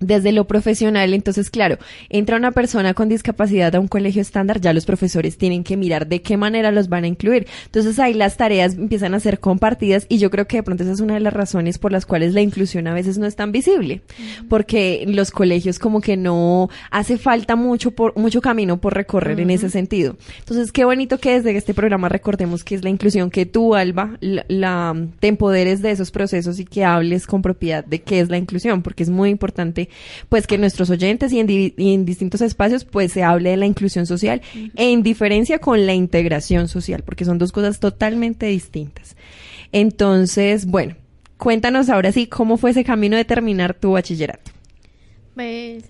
desde 0.00 0.32
lo 0.32 0.46
profesional, 0.46 1.14
entonces, 1.14 1.50
claro, 1.50 1.78
entra 2.08 2.36
una 2.36 2.52
persona 2.52 2.94
con 2.94 3.08
discapacidad 3.08 3.74
a 3.74 3.80
un 3.80 3.88
colegio 3.88 4.22
estándar, 4.22 4.60
ya 4.60 4.72
los 4.72 4.86
profesores 4.86 5.36
tienen 5.38 5.62
que 5.62 5.76
mirar 5.76 6.06
de 6.08 6.22
qué 6.22 6.36
manera 6.36 6.72
los 6.72 6.88
van 6.88 7.04
a 7.04 7.06
incluir. 7.06 7.46
Entonces 7.66 7.98
ahí 7.98 8.14
las 8.14 8.36
tareas 8.36 8.74
empiezan 8.74 9.14
a 9.14 9.20
ser 9.20 9.38
compartidas 9.40 10.06
y 10.08 10.18
yo 10.18 10.30
creo 10.30 10.46
que 10.46 10.56
de 10.56 10.62
pronto 10.62 10.82
esa 10.84 10.92
es 10.92 11.00
una 11.00 11.14
de 11.14 11.20
las 11.20 11.32
razones 11.34 11.78
por 11.78 11.92
las 11.92 12.06
cuales 12.06 12.32
la 12.34 12.40
inclusión 12.40 12.86
a 12.86 12.94
veces 12.94 13.18
no 13.18 13.26
es 13.26 13.36
tan 13.36 13.52
visible, 13.52 14.00
porque 14.48 15.04
los 15.06 15.30
colegios 15.30 15.78
como 15.78 16.00
que 16.00 16.16
no 16.16 16.70
hace 16.90 17.18
falta 17.18 17.56
mucho 17.56 17.90
por 17.90 18.16
mucho 18.16 18.40
camino 18.40 18.80
por 18.80 18.94
recorrer 18.94 19.38
en 19.40 19.50
ese 19.50 19.68
sentido. 19.68 20.16
Entonces, 20.38 20.72
qué 20.72 20.84
bonito 20.84 21.18
que 21.18 21.32
desde 21.32 21.54
este 21.56 21.74
programa 21.74 22.08
recordemos 22.08 22.64
que 22.64 22.74
es 22.74 22.82
la 22.84 22.90
inclusión 22.90 23.30
que 23.30 23.44
tú, 23.44 23.74
Alba, 23.74 24.16
la, 24.20 24.44
la- 24.48 24.96
te 25.20 25.28
empoderes 25.28 25.82
de 25.82 25.90
esos 25.90 26.10
procesos 26.10 26.58
y 26.58 26.64
que 26.64 26.84
hables 26.84 27.26
con 27.26 27.42
propiedad 27.42 27.84
de 27.84 28.00
qué 28.00 28.20
es 28.20 28.30
la 28.30 28.38
inclusión, 28.38 28.82
porque 28.82 29.02
es 29.02 29.10
muy 29.10 29.28
importante 29.28 29.89
pues 30.28 30.46
que 30.46 30.58
nuestros 30.58 30.90
oyentes 30.90 31.32
y 31.32 31.40
en, 31.40 31.46
di- 31.46 31.74
y 31.76 31.94
en 31.94 32.04
distintos 32.04 32.40
espacios 32.40 32.84
pues 32.84 33.12
se 33.12 33.22
hable 33.22 33.50
de 33.50 33.56
la 33.56 33.66
inclusión 33.66 34.06
social 34.06 34.40
en 34.76 35.02
diferencia 35.02 35.58
con 35.58 35.86
la 35.86 35.94
integración 35.94 36.68
social, 36.68 37.02
porque 37.04 37.24
son 37.24 37.38
dos 37.38 37.52
cosas 37.52 37.80
totalmente 37.80 38.46
distintas. 38.46 39.16
Entonces, 39.72 40.66
bueno, 40.66 40.96
cuéntanos 41.36 41.88
ahora 41.88 42.12
sí 42.12 42.26
cómo 42.26 42.56
fue 42.56 42.70
ese 42.70 42.84
camino 42.84 43.16
de 43.16 43.24
terminar 43.24 43.74
tu 43.74 43.92
bachillerato. 43.92 44.50
Pues 45.34 45.84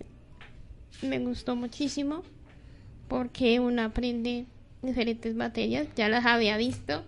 me 1.02 1.18
gustó 1.18 1.56
muchísimo 1.56 2.22
porque 3.08 3.58
uno 3.58 3.82
aprende 3.82 4.44
diferentes 4.82 5.34
materias, 5.34 5.88
ya 5.96 6.08
las 6.08 6.24
había 6.26 6.56
visto. 6.56 7.02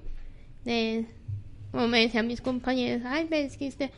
De, 0.64 1.04
como 1.70 1.88
me 1.88 2.00
decían 2.00 2.26
mis 2.26 2.40
compañeros, 2.40 3.02
ay, 3.04 3.26
ves 3.30 3.56
que 3.56 3.68
usted, 3.68 3.90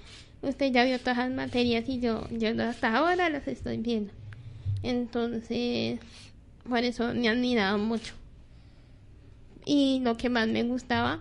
usted 0.49 0.73
ya 0.73 0.85
vio 0.85 0.99
todas 0.99 1.19
las 1.19 1.31
materias 1.31 1.89
y 1.89 2.01
yo, 2.01 2.27
yo 2.31 2.49
hasta 2.63 2.97
ahora 2.97 3.29
las 3.29 3.47
estoy 3.49 3.79
viendo. 3.79 4.13
Entonces, 4.83 5.99
por 6.69 6.79
eso 6.85 7.13
me 7.15 7.29
admiraba 7.29 7.77
mucho. 7.77 8.15
Y 9.65 10.01
lo 10.03 10.17
que 10.17 10.29
más 10.29 10.47
me 10.49 10.63
gustaba 10.63 11.21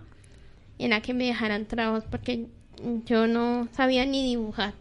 era 0.78 1.00
que 1.00 1.14
me 1.14 1.26
dejaran 1.26 1.66
trabajos 1.66 2.04
porque 2.10 2.46
yo 3.06 3.26
no 3.26 3.68
sabía 3.72 4.04
ni 4.04 4.24
dibujar. 4.24 4.74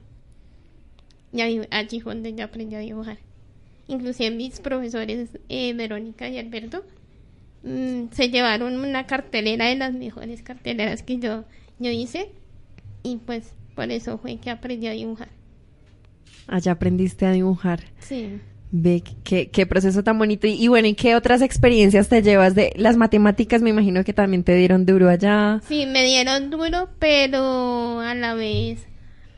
Y 1.31 1.41
allí 1.41 1.99
fue 2.01 2.13
donde 2.13 2.33
yo 2.33 2.45
aprendí 2.45 2.75
a 2.75 2.79
dibujar. 2.79 3.17
Inclusive 3.87 4.31
mis 4.31 4.59
profesores, 4.59 5.29
eh, 5.49 5.73
Verónica 5.73 6.29
y 6.29 6.37
Alberto, 6.37 6.83
mm, 7.63 8.11
se 8.11 8.29
llevaron 8.29 8.77
una 8.77 9.07
cartelera 9.07 9.65
de 9.65 9.75
las 9.75 9.93
mejores 9.93 10.43
carteleras 10.43 11.03
que 11.03 11.17
yo, 11.17 11.45
yo 11.79 11.89
hice. 11.89 12.29
Y 13.01 13.17
pues 13.17 13.53
por 13.75 13.91
eso 13.91 14.17
fue 14.17 14.37
que 14.37 14.49
aprendí 14.49 14.87
a 14.87 14.91
dibujar. 14.91 15.29
Allá 16.47 16.73
aprendiste 16.73 17.25
a 17.25 17.31
dibujar. 17.31 17.81
Sí. 17.99 18.39
Ve 18.71 19.03
qué, 19.23 19.49
qué 19.49 19.65
proceso 19.65 20.03
tan 20.03 20.17
bonito. 20.17 20.47
Y, 20.47 20.53
y 20.53 20.67
bueno, 20.67 20.87
¿y 20.87 20.95
qué 20.95 21.15
otras 21.15 21.41
experiencias 21.41 22.09
te 22.09 22.21
llevas 22.21 22.55
de 22.55 22.73
las 22.75 22.97
matemáticas? 22.97 23.61
Me 23.61 23.69
imagino 23.69 24.03
que 24.03 24.13
también 24.13 24.43
te 24.43 24.55
dieron 24.55 24.85
duro 24.85 25.09
allá. 25.09 25.61
Sí, 25.67 25.85
me 25.85 26.03
dieron 26.03 26.49
duro, 26.49 26.89
pero 26.99 27.99
a 27.99 28.15
la 28.15 28.33
vez 28.33 28.87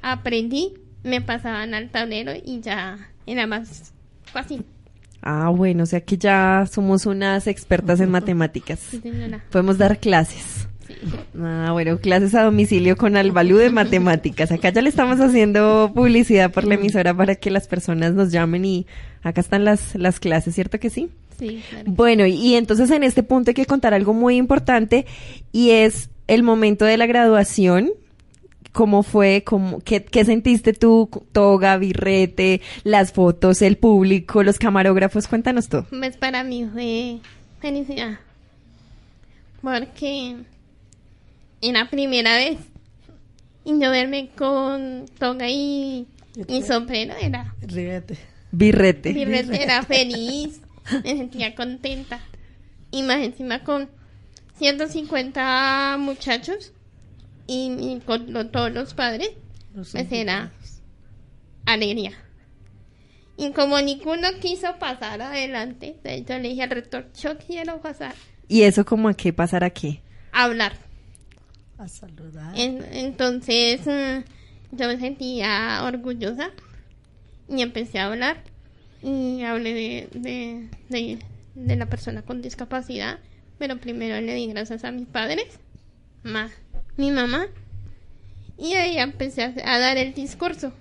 aprendí, 0.01 0.73
me 1.03 1.21
pasaban 1.21 1.73
al 1.73 1.89
tablero 1.89 2.31
y 2.33 2.61
ya 2.61 3.09
era 3.25 3.45
más 3.45 3.93
fácil. 4.23 4.65
Ah, 5.21 5.49
bueno, 5.49 5.83
o 5.83 5.85
sea 5.87 6.01
que 6.01 6.17
ya 6.17 6.65
somos 6.71 7.05
unas 7.05 7.47
expertas 7.47 7.99
en 7.99 8.11
matemáticas. 8.11 8.79
Sí, 8.79 8.99
señora. 8.99 9.43
Podemos 9.49 9.77
dar 9.77 9.99
clases. 9.99 10.67
Ah, 11.39 11.69
bueno, 11.71 11.99
clases 11.99 12.33
a 12.35 12.43
domicilio 12.43 12.95
con 12.97 13.17
Albalú 13.17 13.57
de 13.57 13.69
matemáticas. 13.69 14.51
Acá 14.51 14.69
ya 14.69 14.81
le 14.81 14.89
estamos 14.89 15.19
haciendo 15.19 15.91
publicidad 15.93 16.51
por 16.51 16.65
la 16.65 16.75
emisora 16.75 17.13
para 17.13 17.35
que 17.35 17.51
las 17.51 17.67
personas 17.67 18.13
nos 18.13 18.31
llamen 18.31 18.65
y 18.65 18.87
acá 19.23 19.41
están 19.41 19.65
las, 19.65 19.95
las 19.95 20.19
clases, 20.19 20.55
¿cierto 20.55 20.79
que 20.79 20.89
sí? 20.89 21.09
Sí, 21.37 21.61
claro. 21.69 21.91
Bueno, 21.91 22.25
y, 22.25 22.33
y 22.33 22.55
entonces 22.55 22.89
en 22.91 23.03
este 23.03 23.23
punto 23.23 23.51
hay 23.51 23.55
que 23.55 23.65
contar 23.65 23.93
algo 23.93 24.13
muy 24.13 24.37
importante 24.37 25.05
y 25.51 25.71
es 25.71 26.09
el 26.27 26.43
momento 26.43 26.85
de 26.85 26.97
la 26.97 27.05
graduación. 27.05 27.91
¿Cómo 28.71 29.03
fue? 29.03 29.43
¿Cómo, 29.45 29.79
qué, 29.79 30.03
qué 30.03 30.25
sentiste 30.25 30.73
tú? 30.73 31.09
Toga, 31.31 31.77
birrete, 31.77 32.61
las 32.83 33.13
fotos, 33.13 33.61
el 33.61 33.77
público, 33.77 34.43
los 34.43 34.59
camarógrafos. 34.59 35.27
Cuéntanos 35.27 35.69
todo. 35.69 35.85
Pues 35.89 36.17
para 36.17 36.43
mí 36.43 36.67
fue 36.73 37.19
felicidad. 37.61 38.19
Porque 39.61 40.35
era 41.61 41.89
primera 41.89 42.35
vez. 42.35 42.57
Y 43.63 43.71
yo 43.79 43.89
verme 43.91 44.29
con 44.37 45.05
toga 45.17 45.49
y, 45.49 46.07
y 46.47 46.61
sombrero 46.61 47.13
era, 47.19 47.55
Ríete. 47.61 48.17
Birrete. 48.51 49.63
era 49.63 49.83
feliz. 49.83 50.61
Me 51.03 51.17
sentía 51.17 51.55
contenta. 51.55 52.19
Y 52.91 53.01
más 53.03 53.17
encima 53.23 53.63
con 53.63 53.89
150 54.59 55.97
muchachos 55.99 56.71
y, 57.47 57.71
y 57.79 58.01
con 58.05 58.31
lo- 58.31 58.47
todos 58.47 58.71
los 58.71 58.93
padres. 58.93 59.29
Los 59.73 59.91
Pues 59.91 60.07
era 60.11 60.51
alegría. 61.65 62.11
Y 63.37 63.51
como 63.51 63.81
ninguno 63.81 64.27
quiso 64.41 64.77
pasar 64.79 65.21
adelante, 65.21 65.87
entonces 66.03 66.25
yo 66.27 66.37
le 66.39 66.49
dije 66.49 66.63
al 66.63 66.69
rector, 66.69 67.07
yo 67.21 67.37
quiero 67.37 67.81
pasar 67.81 68.15
¿Y 68.47 68.61
eso 68.61 68.85
como 68.85 69.09
a 69.09 69.13
qué 69.13 69.33
pasar 69.33 69.63
a 69.63 69.71
qué? 69.71 70.01
hablar. 70.31 70.77
A 71.77 71.87
saludar. 71.87 72.57
En- 72.57 72.83
entonces 72.93 73.81
mm, 73.85 74.75
yo 74.75 74.87
me 74.87 74.97
sentía 74.99 75.81
orgullosa 75.83 76.49
y 77.49 77.61
empecé 77.61 77.99
a 77.99 78.05
hablar 78.07 78.37
y 79.03 79.43
hablé 79.43 79.73
de, 79.73 80.09
de, 80.19 80.69
de, 80.89 81.19
de 81.55 81.75
la 81.75 81.85
persona 81.87 82.21
con 82.23 82.41
discapacidad, 82.41 83.19
pero 83.59 83.77
primero 83.77 84.19
le 84.19 84.33
di 84.33 84.47
gracias 84.47 84.83
a 84.83 84.91
mis 84.91 85.07
padres, 85.07 85.45
más 86.23 86.51
mi 86.97 87.11
mamá, 87.11 87.47
y 88.57 88.73
ahí 88.73 88.97
empecé 88.97 89.43
a, 89.43 89.53
a 89.65 89.79
dar 89.79 89.97
el 89.97 90.13
discurso. 90.13 90.71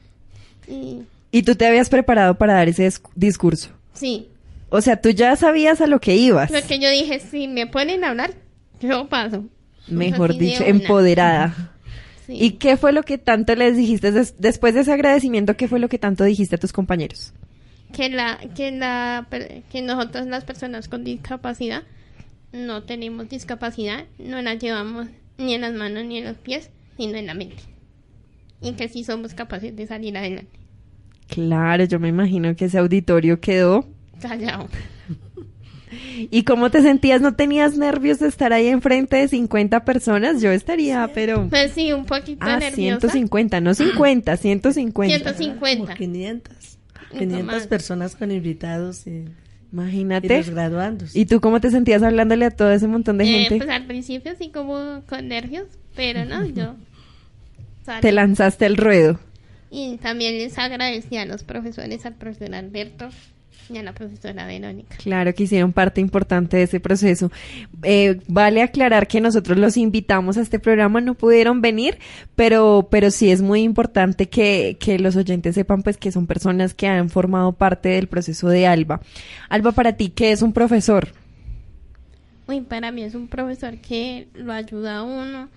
Y 0.68 1.02
¿Y 1.32 1.42
tú 1.42 1.56
te 1.56 1.66
habías 1.66 1.88
preparado 1.90 2.36
para 2.38 2.54
dar 2.54 2.68
ese 2.68 2.86
dis- 2.86 3.02
discurso? 3.16 3.70
sí, 3.92 4.28
O 4.70 4.80
sea, 4.80 5.00
tú 5.00 5.10
ya 5.10 5.34
sabías 5.36 5.80
a 5.80 5.86
lo 5.88 6.00
que 6.00 6.14
ibas. 6.16 6.50
Porque 6.52 6.78
yo 6.78 6.88
dije, 6.90 7.18
si 7.20 7.46
me 7.48 7.66
ponen 7.66 8.04
a 8.04 8.10
hablar, 8.10 8.32
yo 8.80 9.08
paso. 9.08 9.44
Mejor 9.88 10.36
dicho, 10.36 10.64
empoderada. 10.64 11.72
Sí. 12.26 12.38
¿Y 12.40 12.50
qué 12.52 12.76
fue 12.76 12.92
lo 12.92 13.02
que 13.02 13.18
tanto 13.18 13.54
les 13.54 13.76
dijiste 13.76 14.10
des- 14.10 14.34
después 14.38 14.74
de 14.74 14.80
ese 14.80 14.92
agradecimiento? 14.92 15.56
¿Qué 15.56 15.68
fue 15.68 15.78
lo 15.78 15.88
que 15.88 15.98
tanto 15.98 16.24
dijiste 16.24 16.56
a 16.56 16.58
tus 16.58 16.72
compañeros? 16.72 17.32
que 17.92 18.08
la 18.10 18.40
que 18.56 18.72
la 18.72 19.28
que 19.70 19.80
nosotros 19.82 20.26
las 20.26 20.42
personas 20.44 20.88
con 20.88 21.04
discapacidad 21.04 21.84
no 22.52 22.82
tenemos 22.82 23.28
discapacidad, 23.28 24.04
no 24.18 24.42
la 24.42 24.54
llevamos 24.54 25.06
ni 25.38 25.54
en 25.54 25.60
las 25.60 25.74
manos 25.74 26.04
ni 26.04 26.18
en 26.18 26.24
los 26.24 26.36
pies, 26.38 26.70
sino 26.96 27.16
en 27.18 27.26
la 27.26 27.34
mente. 27.34 27.62
Y 28.60 28.72
que 28.72 28.88
sí 28.88 29.04
somos 29.04 29.34
capaces 29.34 29.76
de 29.76 29.86
salir 29.86 30.16
adelante. 30.16 30.58
Claro, 31.28 31.84
yo 31.84 32.00
me 32.00 32.08
imagino 32.08 32.56
que 32.56 32.64
ese 32.64 32.78
auditorio 32.78 33.38
quedó. 33.40 33.86
Callao. 34.20 34.68
¿Y 36.30 36.42
cómo 36.44 36.70
te 36.70 36.82
sentías? 36.82 37.20
¿No 37.20 37.34
tenías 37.34 37.76
nervios 37.76 38.18
de 38.18 38.28
estar 38.28 38.52
ahí 38.52 38.68
enfrente 38.68 39.16
de 39.16 39.28
50 39.28 39.84
personas? 39.84 40.40
Yo 40.42 40.50
estaría, 40.50 41.08
pero... 41.14 41.48
Pues 41.48 41.72
sí, 41.72 41.92
un 41.92 42.04
poquito 42.06 42.38
Ah, 42.40 42.58
nerviosa. 42.58 43.00
150, 43.10 43.60
no 43.60 43.74
50, 43.74 44.36
150. 44.36 45.16
150. 45.34 45.84
Como 45.84 45.94
500. 45.96 46.54
Un 47.12 47.18
500 47.18 47.44
más. 47.44 47.66
personas 47.66 48.16
con 48.16 48.30
invitados 48.32 49.06
y, 49.06 49.10
y 49.10 49.24
Imagínate. 49.72 50.36
los 50.38 50.50
graduandos. 50.50 51.16
¿Y 51.16 51.26
tú 51.26 51.40
cómo 51.40 51.60
te 51.60 51.70
sentías 51.70 52.02
hablándole 52.02 52.44
a 52.46 52.50
todo 52.50 52.70
ese 52.72 52.86
montón 52.86 53.18
de 53.18 53.24
Eh, 53.24 53.26
gente? 53.48 53.56
pues 53.58 53.70
al 53.70 53.86
principio 53.86 54.32
sí 54.38 54.50
como 54.50 55.02
con 55.08 55.28
nervios, 55.28 55.66
pero 55.96 56.24
no, 56.24 56.44
yo 56.46 56.74
salí. 57.84 58.00
Te 58.00 58.12
lanzaste 58.12 58.66
al 58.66 58.76
ruedo. 58.76 59.18
Y 59.70 59.96
también 59.96 60.38
les 60.38 60.56
agradecí 60.58 61.16
a 61.16 61.26
los 61.26 61.42
profesores, 61.42 62.06
al 62.06 62.14
profesor 62.14 62.54
Alberto 62.54 63.08
y 63.70 63.78
a 63.78 63.82
la 63.82 63.92
profesora 63.92 64.46
Verónica. 64.46 64.96
Claro 64.96 65.34
que 65.34 65.44
hicieron 65.44 65.72
parte 65.72 66.00
importante 66.00 66.56
de 66.56 66.64
ese 66.64 66.80
proceso. 66.80 67.30
Eh, 67.82 68.20
vale 68.28 68.62
aclarar 68.62 69.06
que 69.06 69.20
nosotros 69.20 69.58
los 69.58 69.76
invitamos 69.76 70.36
a 70.36 70.42
este 70.42 70.58
programa, 70.58 71.00
no 71.00 71.14
pudieron 71.14 71.60
venir, 71.60 71.98
pero, 72.36 72.88
pero 72.90 73.10
sí 73.10 73.30
es 73.30 73.42
muy 73.42 73.62
importante 73.62 74.28
que, 74.28 74.76
que 74.78 74.98
los 74.98 75.16
oyentes 75.16 75.54
sepan 75.54 75.82
pues 75.82 75.96
que 75.96 76.12
son 76.12 76.26
personas 76.26 76.74
que 76.74 76.86
han 76.86 77.08
formado 77.08 77.52
parte 77.52 77.90
del 77.90 78.08
proceso 78.08 78.48
de 78.48 78.66
Alba. 78.66 79.00
Alba, 79.48 79.72
para 79.72 79.94
ti, 79.94 80.10
¿qué 80.10 80.32
es 80.32 80.42
un 80.42 80.52
profesor? 80.52 81.08
Uy, 82.46 82.60
para 82.60 82.90
mí 82.90 83.02
es 83.02 83.14
un 83.14 83.28
profesor 83.28 83.78
que 83.78 84.28
lo 84.34 84.52
ayuda 84.52 84.98
a 84.98 85.02
uno, 85.02 85.48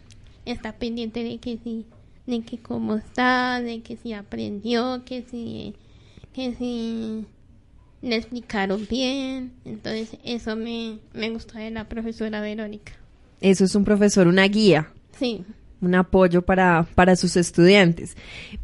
está 0.46 0.74
pendiente 0.74 1.24
de 1.24 1.38
que 1.38 1.58
sí, 1.62 1.86
de 2.26 2.42
que 2.42 2.58
cómo 2.58 2.96
está, 2.96 3.62
de 3.62 3.82
que 3.82 3.98
si 3.98 4.14
aprendió, 4.14 5.04
que 5.04 5.24
si, 5.24 5.76
que 6.34 6.54
si 6.56 7.26
le 8.02 8.16
explicaron 8.16 8.88
bien. 8.90 9.52
Entonces 9.66 10.18
eso 10.24 10.56
me, 10.56 11.00
me 11.14 11.30
gustó 11.30 11.58
de 11.58 11.72
la 11.72 11.86
profesora 11.90 12.42
Verónica. 12.42 12.94
Eso 13.42 13.66
es 13.66 13.76
un 13.76 13.84
profesor, 13.86 14.28
una 14.28 14.48
guía. 14.48 14.90
Sí, 15.18 15.44
un 15.82 15.94
apoyo 15.96 16.42
para, 16.42 16.88
para 16.96 17.16
sus 17.16 17.36
estudiantes. 17.38 18.16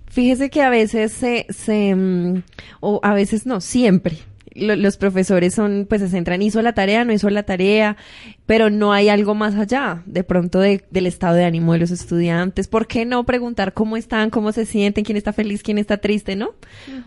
Fíjese 0.07 0.49
que 0.49 0.61
a 0.61 0.69
veces 0.69 1.11
se, 1.11 1.45
se 1.49 1.93
mm, 1.95 2.41
o 2.79 2.99
a 3.03 3.13
veces 3.13 3.45
no, 3.45 3.61
siempre, 3.61 4.17
lo- 4.55 4.75
los 4.75 4.97
profesores 4.97 5.53
son, 5.55 5.85
pues 5.87 6.01
se 6.01 6.09
centran, 6.09 6.41
hizo 6.41 6.61
la 6.61 6.73
tarea, 6.73 7.05
no 7.05 7.13
hizo 7.13 7.29
la 7.29 7.43
tarea, 7.43 7.97
pero 8.45 8.69
no 8.69 8.91
hay 8.91 9.07
algo 9.09 9.35
más 9.35 9.55
allá, 9.55 10.03
de 10.05 10.23
pronto 10.23 10.59
de- 10.59 10.83
del 10.91 11.07
estado 11.07 11.35
de 11.35 11.45
ánimo 11.45 11.73
de 11.73 11.79
los 11.79 11.91
estudiantes. 11.91 12.67
¿Por 12.67 12.87
qué 12.87 13.05
no 13.05 13.23
preguntar 13.25 13.73
cómo 13.73 13.95
están, 13.95 14.29
cómo 14.29 14.51
se 14.51 14.65
sienten, 14.65 15.05
quién 15.05 15.17
está 15.17 15.31
feliz, 15.31 15.63
quién 15.63 15.77
está 15.77 15.97
triste, 15.97 16.35
no? 16.35 16.49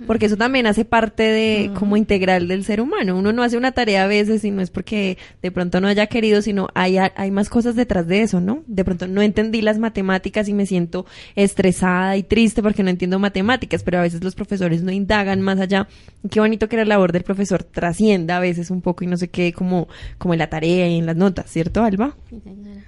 Porque 0.07 0.27
eso 0.27 0.37
también 0.37 0.67
hace 0.67 0.85
parte 0.87 1.23
de, 1.25 1.71
como 1.79 1.97
integral 1.97 2.49
del 2.49 2.65
ser 2.65 2.81
humano. 2.81 3.17
Uno 3.19 3.33
no 3.33 3.43
hace 3.43 3.57
una 3.59 3.73
tarea 3.73 4.05
a 4.05 4.07
veces 4.07 4.45
y 4.45 4.51
no 4.51 4.63
es 4.63 4.71
porque 4.71 5.19
de 5.43 5.51
pronto 5.51 5.81
no 5.81 5.89
haya 5.89 6.07
querido, 6.07 6.41
sino 6.43 6.69
hay, 6.75 6.97
hay 6.99 7.31
más 7.31 7.51
cosas 7.51 7.77
detrás 7.77 8.07
de 8.07 8.23
eso, 8.23 8.41
¿no? 8.41 8.63
De 8.67 8.85
pronto 8.85 9.07
no 9.07 9.21
entendí 9.21 9.61
las 9.61 9.79
matemáticas 9.79 10.49
y 10.49 10.55
me 10.55 10.65
siento 10.67 11.05
estresada 11.35 12.17
y 12.17 12.23
triste 12.23 12.63
porque 12.63 12.83
no 12.83 12.91
entiendo 12.91 13.19
matemáticas, 13.19 13.83
pero 13.83 13.99
a 13.99 14.03
veces 14.03 14.25
los 14.25 14.35
profesores 14.35 14.83
no 14.83 14.91
indagan 14.91 15.41
más 15.43 15.61
allá. 15.61 15.87
Y 16.25 16.29
Qué 16.31 16.41
bonito 16.41 16.69
que 16.69 16.77
la 16.77 16.85
labor 16.87 17.13
del 17.13 17.23
profesor 17.23 17.63
trascienda 17.63 18.39
a 18.39 18.41
veces 18.41 18.71
un 18.71 18.81
poco 18.81 19.05
y 19.05 19.07
no 19.07 19.17
sé 19.17 19.29
qué, 19.29 19.53
como, 19.53 19.87
como 20.19 20.35
en 20.35 20.39
la 20.39 20.49
tarea 20.49 20.89
y 20.89 20.99
en 20.99 21.07
las 21.07 21.15
notas, 21.17 21.26
¿cierto, 21.47 21.83
Alba? 21.83 22.17
Sí, 22.29 22.41
señora. 22.41 22.83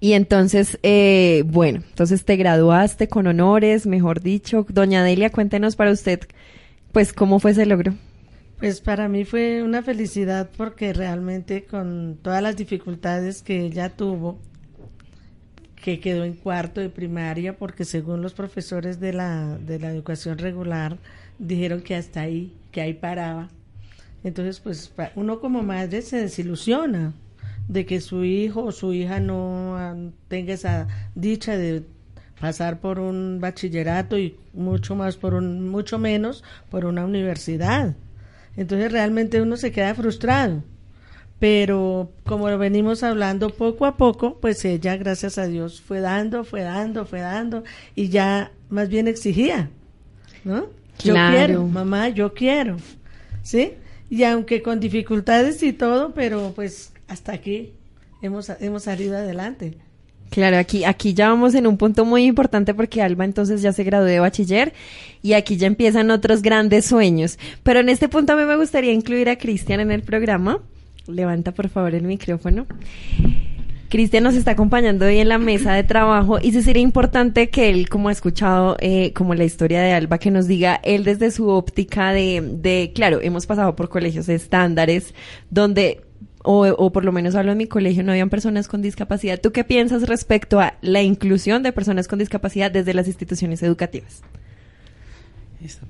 Y 0.00 0.12
entonces, 0.12 0.78
eh, 0.82 1.42
bueno, 1.46 1.82
entonces 1.88 2.24
te 2.24 2.36
graduaste 2.36 3.08
con 3.08 3.26
honores, 3.26 3.86
mejor 3.86 4.20
dicho. 4.20 4.66
Doña 4.68 5.02
Delia, 5.02 5.30
cuéntenos 5.30 5.76
para 5.76 5.90
usted, 5.90 6.20
pues, 6.92 7.12
cómo 7.12 7.40
fue 7.40 7.52
ese 7.52 7.66
logro. 7.66 7.94
Pues 8.58 8.80
para 8.80 9.08
mí 9.08 9.24
fue 9.24 9.62
una 9.62 9.82
felicidad 9.82 10.48
porque 10.56 10.94
realmente 10.94 11.64
con 11.64 12.18
todas 12.22 12.42
las 12.42 12.56
dificultades 12.56 13.42
que 13.42 13.60
ella 13.60 13.90
tuvo, 13.90 14.38
que 15.74 16.00
quedó 16.00 16.24
en 16.24 16.32
cuarto 16.32 16.80
de 16.80 16.88
primaria, 16.88 17.58
porque 17.58 17.84
según 17.84 18.22
los 18.22 18.32
profesores 18.32 18.98
de 18.98 19.12
la, 19.12 19.58
de 19.58 19.78
la 19.78 19.90
educación 19.90 20.38
regular, 20.38 20.96
dijeron 21.38 21.82
que 21.82 21.96
hasta 21.96 22.22
ahí, 22.22 22.54
que 22.72 22.80
ahí 22.80 22.94
paraba. 22.94 23.50
Entonces, 24.24 24.58
pues 24.60 24.90
uno 25.16 25.38
como 25.38 25.62
madre 25.62 26.00
se 26.00 26.16
desilusiona 26.16 27.12
de 27.68 27.84
que 27.86 28.00
su 28.00 28.24
hijo 28.24 28.64
o 28.64 28.72
su 28.72 28.92
hija 28.92 29.20
no 29.20 29.76
ah, 29.76 29.94
tenga 30.28 30.54
esa 30.54 30.86
dicha 31.14 31.56
de 31.56 31.82
pasar 32.40 32.80
por 32.80 32.98
un 32.98 33.38
bachillerato 33.40 34.18
y 34.18 34.36
mucho 34.52 34.94
más 34.94 35.16
por 35.16 35.34
un 35.34 35.68
mucho 35.68 35.98
menos 35.98 36.44
por 36.70 36.84
una 36.84 37.04
universidad. 37.04 37.94
Entonces 38.56 38.92
realmente 38.92 39.40
uno 39.42 39.56
se 39.56 39.72
queda 39.72 39.94
frustrado. 39.94 40.62
Pero 41.38 42.12
como 42.24 42.48
lo 42.48 42.56
venimos 42.56 43.02
hablando 43.02 43.50
poco 43.50 43.84
a 43.84 43.98
poco, 43.98 44.38
pues 44.40 44.64
ella, 44.64 44.96
gracias 44.96 45.36
a 45.36 45.46
Dios, 45.46 45.82
fue 45.82 46.00
dando, 46.00 46.44
fue 46.44 46.62
dando, 46.62 47.04
fue 47.04 47.20
dando 47.20 47.62
y 47.94 48.08
ya 48.08 48.52
más 48.70 48.88
bien 48.88 49.06
exigía, 49.06 49.68
¿no? 50.44 50.66
Yo 50.98 51.12
Claro. 51.12 51.36
quiero, 51.36 51.66
mamá, 51.68 52.08
yo 52.08 52.32
quiero, 52.32 52.78
¿sí? 53.42 53.74
Y 54.08 54.24
aunque 54.24 54.62
con 54.62 54.80
dificultades 54.80 55.62
y 55.62 55.74
todo, 55.74 56.14
pero 56.14 56.52
pues 56.56 56.92
hasta 57.08 57.32
aquí 57.32 57.72
hemos, 58.22 58.50
hemos 58.60 58.84
salido 58.84 59.16
adelante. 59.16 59.78
Claro, 60.30 60.58
aquí, 60.58 60.84
aquí 60.84 61.14
ya 61.14 61.28
vamos 61.28 61.54
en 61.54 61.66
un 61.66 61.76
punto 61.76 62.04
muy 62.04 62.24
importante 62.24 62.74
porque 62.74 63.00
Alba 63.00 63.24
entonces 63.24 63.62
ya 63.62 63.72
se 63.72 63.84
graduó 63.84 64.06
de 64.06 64.20
bachiller 64.20 64.72
y 65.22 65.34
aquí 65.34 65.56
ya 65.56 65.66
empiezan 65.66 66.10
otros 66.10 66.42
grandes 66.42 66.86
sueños. 66.86 67.38
Pero 67.62 67.80
en 67.80 67.88
este 67.88 68.08
punto 68.08 68.32
a 68.32 68.36
mí 68.36 68.44
me 68.44 68.56
gustaría 68.56 68.92
incluir 68.92 69.28
a 69.28 69.36
Cristian 69.36 69.80
en 69.80 69.90
el 69.90 70.02
programa. 70.02 70.60
Levanta 71.06 71.52
por 71.52 71.68
favor 71.68 71.94
el 71.94 72.02
micrófono. 72.02 72.66
Cristian 73.88 74.24
nos 74.24 74.34
está 74.34 74.50
acompañando 74.50 75.06
hoy 75.06 75.18
en 75.18 75.28
la 75.28 75.38
mesa 75.38 75.72
de 75.72 75.84
trabajo 75.84 76.38
y 76.42 76.50
sí 76.50 76.60
sería 76.62 76.82
importante 76.82 77.48
que 77.50 77.70
él, 77.70 77.88
como 77.88 78.08
ha 78.08 78.12
escuchado, 78.12 78.76
eh, 78.80 79.12
como 79.12 79.34
la 79.34 79.44
historia 79.44 79.80
de 79.80 79.92
Alba, 79.92 80.18
que 80.18 80.32
nos 80.32 80.48
diga 80.48 80.80
él 80.82 81.04
desde 81.04 81.30
su 81.30 81.48
óptica 81.48 82.12
de, 82.12 82.42
de, 82.42 82.90
claro, 82.94 83.20
hemos 83.22 83.46
pasado 83.46 83.76
por 83.76 83.88
colegios 83.88 84.28
estándares 84.28 85.14
donde, 85.50 86.00
o, 86.46 86.66
o 86.66 86.92
por 86.92 87.04
lo 87.04 87.12
menos 87.12 87.34
hablo 87.34 87.52
en 87.52 87.58
mi 87.58 87.66
colegio, 87.66 88.02
no 88.04 88.12
habían 88.12 88.30
personas 88.30 88.68
con 88.68 88.82
discapacidad. 88.82 89.40
¿Tú 89.40 89.52
qué 89.52 89.64
piensas 89.64 90.08
respecto 90.08 90.60
a 90.60 90.78
la 90.82 91.02
inclusión 91.02 91.62
de 91.62 91.72
personas 91.72 92.08
con 92.08 92.18
discapacidad 92.18 92.70
desde 92.70 92.94
las 92.94 93.06
instituciones 93.08 93.62
educativas? 93.62 94.22
Está. 95.60 95.86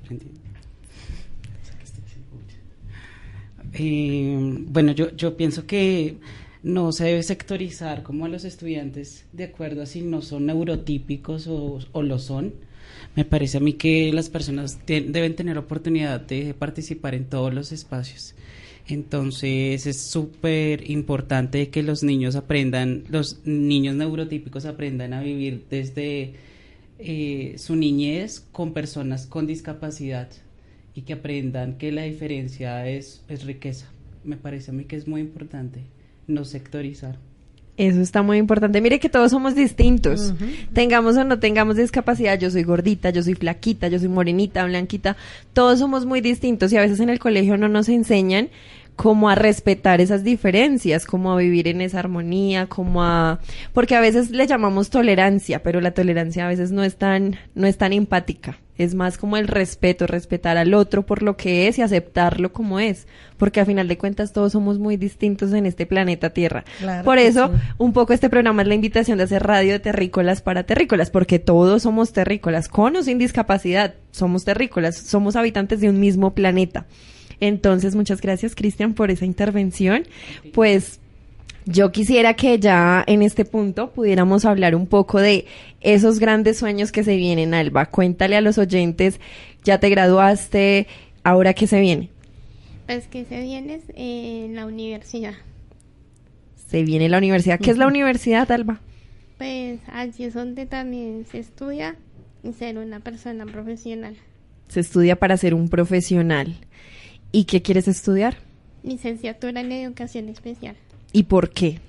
Eh, 3.73 4.37
bueno, 4.67 4.91
yo, 4.93 5.15
yo 5.15 5.37
pienso 5.37 5.65
que 5.65 6.17
no 6.63 6.91
se 6.91 7.05
debe 7.05 7.23
sectorizar 7.23 8.03
como 8.03 8.25
a 8.25 8.29
los 8.29 8.43
estudiantes 8.45 9.25
de 9.33 9.45
acuerdo 9.45 9.81
a 9.83 9.85
si 9.85 10.01
no 10.01 10.21
son 10.21 10.45
neurotípicos 10.47 11.47
o, 11.47 11.79
o 11.91 12.01
lo 12.01 12.19
son. 12.19 12.53
Me 13.15 13.25
parece 13.25 13.57
a 13.57 13.61
mí 13.61 13.73
que 13.73 14.11
las 14.13 14.29
personas 14.29 14.79
te- 14.85 15.01
deben 15.01 15.35
tener 15.35 15.57
oportunidad 15.57 16.21
de 16.21 16.53
participar 16.53 17.15
en 17.15 17.25
todos 17.25 17.53
los 17.53 17.71
espacios. 17.71 18.35
Entonces 18.87 19.85
es 19.85 20.01
súper 20.01 20.89
importante 20.89 21.69
que 21.69 21.83
los 21.83 22.03
niños 22.03 22.35
aprendan, 22.35 23.03
los 23.09 23.45
niños 23.45 23.95
neurotípicos 23.95 24.65
aprendan 24.65 25.13
a 25.13 25.21
vivir 25.21 25.65
desde 25.69 26.35
eh, 26.99 27.55
su 27.57 27.75
niñez 27.75 28.45
con 28.51 28.73
personas 28.73 29.27
con 29.27 29.45
discapacidad 29.45 30.29
y 30.95 31.01
que 31.01 31.13
aprendan 31.13 31.77
que 31.77 31.91
la 31.91 32.03
diferencia 32.03 32.87
es, 32.87 33.23
es 33.27 33.43
riqueza. 33.43 33.87
Me 34.23 34.37
parece 34.37 34.71
a 34.71 34.73
mí 34.73 34.85
que 34.85 34.95
es 34.95 35.07
muy 35.07 35.21
importante 35.21 35.81
no 36.27 36.45
sectorizar. 36.45 37.17
Eso 37.77 38.01
está 38.01 38.23
muy 38.23 38.37
importante. 38.39 38.81
Mire 38.81 38.99
que 38.99 39.07
todos 39.07 39.29
somos 39.29 39.53
distintos. 39.53 40.33
Tengamos 40.73 41.15
o 41.15 41.23
no 41.23 41.37
tengamos 41.37 41.75
discapacidad, 41.75 42.39
yo 42.39 42.49
soy 42.49 42.63
gordita, 42.63 43.11
yo 43.11 43.21
soy 43.21 43.35
flaquita, 43.35 43.87
yo 43.87 43.99
soy 43.99 44.07
morenita, 44.07 44.65
blanquita. 44.65 45.15
Todos 45.53 45.77
somos 45.77 46.07
muy 46.07 46.19
distintos 46.19 46.73
y 46.73 46.77
a 46.77 46.81
veces 46.81 46.99
en 46.99 47.09
el 47.09 47.19
colegio 47.19 47.55
no 47.55 47.69
nos 47.69 47.87
enseñan 47.87 48.49
cómo 48.97 49.29
a 49.29 49.35
respetar 49.35 50.01
esas 50.01 50.23
diferencias, 50.23 51.05
cómo 51.05 51.31
a 51.31 51.37
vivir 51.37 51.67
en 51.67 51.81
esa 51.81 51.99
armonía, 51.99 52.65
cómo 52.65 53.03
a 53.03 53.39
porque 53.71 53.95
a 53.95 54.01
veces 54.01 54.31
le 54.31 54.45
llamamos 54.47 54.89
tolerancia, 54.89 55.61
pero 55.63 55.79
la 55.79 55.91
tolerancia 55.91 56.45
a 56.45 56.49
veces 56.49 56.71
no 56.71 56.83
es 56.83 56.97
tan 56.97 57.37
no 57.55 57.67
es 57.67 57.77
tan 57.77 57.93
empática. 57.93 58.57
Es 58.75 58.93
más 58.93 59.17
como 59.17 59.37
el 59.37 59.47
respeto, 59.47 60.05
respetar 60.05 60.57
al 60.57 60.73
otro 60.73 61.03
por 61.03 61.23
lo 61.23 61.35
que 61.35 61.67
es 61.67 61.79
y 61.79 61.81
aceptarlo 61.81 62.53
como 62.53 62.79
es, 62.79 63.07
porque 63.37 63.59
a 63.59 63.65
final 63.65 63.87
de 63.87 63.97
cuentas 63.97 64.33
todos 64.33 64.51
somos 64.51 64.77
muy 64.77 64.97
distintos 64.97 65.53
en 65.53 65.65
este 65.65 65.85
planeta 65.85 66.31
Tierra. 66.31 66.63
Claro 66.79 67.03
por 67.03 67.17
eso, 67.19 67.47
sí. 67.47 67.53
un 67.77 67.93
poco 67.93 68.13
este 68.13 68.29
programa 68.29 68.63
es 68.63 68.67
la 68.67 68.75
invitación 68.75 69.19
de 69.19 69.25
hacer 69.25 69.43
radio 69.43 69.73
de 69.73 69.79
terrícolas 69.79 70.41
para 70.41 70.63
terrícolas, 70.63 71.11
porque 71.11 71.39
todos 71.39 71.83
somos 71.83 72.13
terrícolas, 72.13 72.67
con 72.67 72.95
o 72.95 73.03
sin 73.03 73.19
discapacidad, 73.19 73.93
somos 74.11 74.43
terrícolas, 74.43 74.97
somos 74.97 75.35
habitantes 75.35 75.81
de 75.81 75.89
un 75.89 75.99
mismo 75.99 76.33
planeta. 76.33 76.85
Entonces, 77.39 77.95
muchas 77.95 78.21
gracias, 78.21 78.55
Cristian, 78.55 78.93
por 78.93 79.11
esa 79.11 79.25
intervención. 79.25 80.03
Pues 80.53 80.99
yo 81.65 81.91
quisiera 81.91 82.33
que 82.33 82.59
ya 82.59 83.03
en 83.07 83.21
este 83.21 83.43
punto 83.43 83.91
pudiéramos 83.91 84.45
hablar 84.45 84.73
un 84.75 84.87
poco 84.87 85.19
de 85.19 85.45
esos 85.81 86.19
grandes 86.19 86.57
sueños 86.57 86.91
que 86.91 87.03
se 87.03 87.17
vienen, 87.17 87.53
Alba. 87.53 87.87
Cuéntale 87.87 88.37
a 88.37 88.41
los 88.41 88.57
oyentes, 88.57 89.19
ya 89.63 89.79
te 89.79 89.89
graduaste, 89.89 90.87
ahora 91.23 91.53
qué 91.53 91.67
se 91.67 91.79
viene. 91.81 92.09
Pues 92.85 93.07
que 93.07 93.25
se 93.25 93.41
viene 93.41 93.81
en 93.95 94.55
la 94.55 94.65
universidad. 94.65 95.33
Se 96.69 96.83
viene 96.83 97.09
la 97.09 97.17
universidad. 97.17 97.59
¿Qué 97.59 97.71
es 97.71 97.77
la 97.77 97.87
universidad, 97.87 98.49
Alba? 98.51 98.79
Pues 99.37 99.79
allí 99.91 100.23
es 100.23 100.33
donde 100.33 100.65
también 100.65 101.25
se 101.29 101.39
estudia 101.39 101.95
y 102.43 102.53
ser 102.53 102.77
una 102.77 103.01
persona 103.01 103.45
profesional. 103.45 104.15
Se 104.69 104.79
estudia 104.79 105.17
para 105.17 105.37
ser 105.37 105.53
un 105.53 105.69
profesional. 105.69 106.55
¿Y 107.31 107.45
qué 107.45 107.61
quieres 107.61 107.87
estudiar? 107.87 108.37
Licenciatura 108.83 109.61
en 109.61 109.71
educación 109.71 110.29
especial. 110.29 110.75
¿Y 111.11 111.23
por 111.23 111.49
qué? 111.49 111.79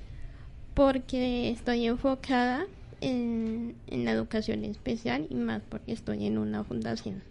Porque 0.75 1.51
estoy 1.51 1.87
enfocada 1.87 2.67
en, 3.01 3.75
en 3.87 4.05
la 4.05 4.13
educación 4.13 4.65
especial 4.65 5.27
y 5.31 5.35
más 5.35 5.63
porque 5.69 5.93
estoy 5.93 6.27
en 6.27 6.39
una 6.39 6.65
fundación. 6.65 7.23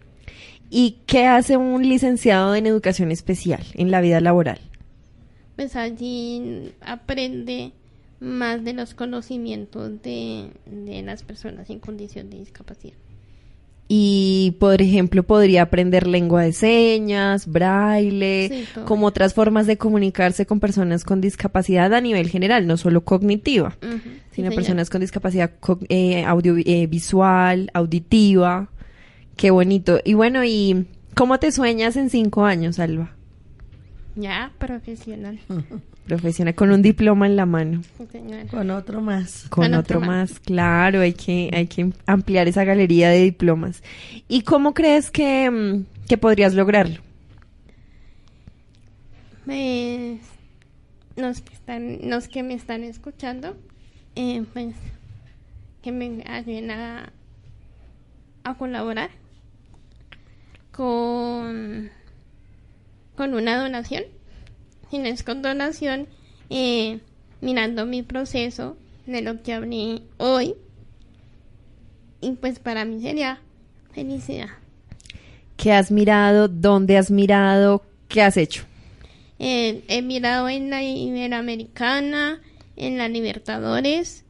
¿Y 0.70 0.98
qué 1.06 1.26
hace 1.26 1.56
un 1.56 1.88
licenciado 1.88 2.54
en 2.54 2.66
educación 2.66 3.10
especial 3.10 3.64
en 3.74 3.90
la 3.90 4.00
vida 4.00 4.20
laboral? 4.20 4.58
Pues 5.56 5.76
allí 5.76 6.72
aprende 6.80 7.72
más 8.20 8.64
de 8.64 8.72
los 8.72 8.94
conocimientos 8.94 10.02
de, 10.02 10.50
de 10.66 11.02
las 11.02 11.22
personas 11.22 11.70
en 11.70 11.78
condición 11.78 12.30
de 12.30 12.38
discapacidad. 12.38 12.94
Y, 13.90 14.56
por 14.60 14.82
ejemplo, 14.82 15.22
podría 15.22 15.62
aprender 15.62 16.06
lengua 16.06 16.42
de 16.42 16.52
señas, 16.52 17.46
braille, 17.46 18.48
Sí, 18.50 18.64
como 18.84 19.06
otras 19.06 19.32
formas 19.32 19.66
de 19.66 19.78
comunicarse 19.78 20.44
con 20.44 20.60
personas 20.60 21.04
con 21.04 21.22
discapacidad 21.22 21.94
a 21.94 22.00
nivel 22.02 22.28
general, 22.28 22.66
no 22.66 22.76
solo 22.76 23.02
cognitiva, 23.02 23.78
sino 24.32 24.50
personas 24.50 24.90
con 24.90 25.00
discapacidad 25.00 25.52
eh, 25.88 26.24
audiovisual, 26.24 27.70
auditiva. 27.72 28.68
Qué 29.36 29.50
bonito. 29.50 30.00
Y 30.04 30.12
bueno, 30.12 30.44
¿y 30.44 30.86
cómo 31.14 31.38
te 31.38 31.50
sueñas 31.50 31.96
en 31.96 32.10
cinco 32.10 32.44
años, 32.44 32.78
Alba? 32.78 33.17
Ya, 34.20 34.50
profesional. 34.58 35.38
Profesional, 36.08 36.54
con 36.54 36.70
un 36.72 36.82
diploma 36.82 37.26
en 37.26 37.36
la 37.36 37.44
mano. 37.46 37.82
Sí, 37.98 38.06
señor. 38.10 38.46
Con 38.48 38.70
otro 38.70 39.00
más. 39.00 39.46
Con 39.50 39.64
Con 39.66 39.74
otro 39.74 39.98
otro 39.98 40.00
más. 40.00 40.30
más, 40.30 40.40
claro, 40.40 41.02
hay 41.02 41.12
que, 41.12 41.50
hay 41.52 41.66
que 41.66 41.92
ampliar 42.06 42.48
esa 42.48 42.64
galería 42.64 43.10
de 43.10 43.22
diplomas. 43.22 43.82
¿Y 44.26 44.40
cómo 44.42 44.72
crees 44.74 45.10
que, 45.10 45.50
mm, 45.50 45.84
que 46.08 46.16
podrías 46.18 46.54
lograrlo? 46.54 47.00
Pues 49.44 50.18
los 51.16 51.40
que 51.42 51.54
están, 51.54 51.98
los 52.10 52.26
que 52.28 52.42
me 52.42 52.54
están 52.54 52.84
escuchando, 52.84 53.56
eh, 54.16 54.44
pues 54.52 54.74
que 55.82 55.92
me 55.92 56.24
ayuden 56.26 56.70
a, 56.70 57.12
a 58.44 58.54
colaborar 58.56 59.10
con, 60.72 61.90
con 63.18 63.34
una 63.34 63.60
donación. 63.60 64.04
Si 64.92 64.98
no 64.98 65.06
es 65.06 65.24
con 65.24 65.42
donación, 65.42 66.06
eh, 66.50 67.00
mirando 67.40 67.84
mi 67.84 68.04
proceso 68.04 68.76
de 69.06 69.22
lo 69.22 69.42
que 69.42 69.54
hablé 69.54 70.02
hoy. 70.18 70.54
Y 72.20 72.30
pues 72.32 72.60
para 72.60 72.84
mí 72.84 73.00
sería 73.00 73.40
felicidad. 73.92 74.50
¿Qué 75.56 75.72
has 75.72 75.90
mirado? 75.90 76.46
¿Dónde 76.46 76.96
has 76.96 77.10
mirado? 77.10 77.82
¿Qué 78.06 78.22
has 78.22 78.36
hecho? 78.36 78.62
Eh, 79.40 79.82
he 79.88 80.00
mirado 80.00 80.48
en 80.48 80.70
la 80.70 80.84
Iberoamericana, 80.84 82.40
en 82.76 82.98
la 82.98 83.08
Libertadores, 83.08 84.24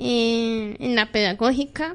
eh, 0.00 0.74
en 0.80 0.96
la 0.96 1.12
Pedagógica. 1.12 1.94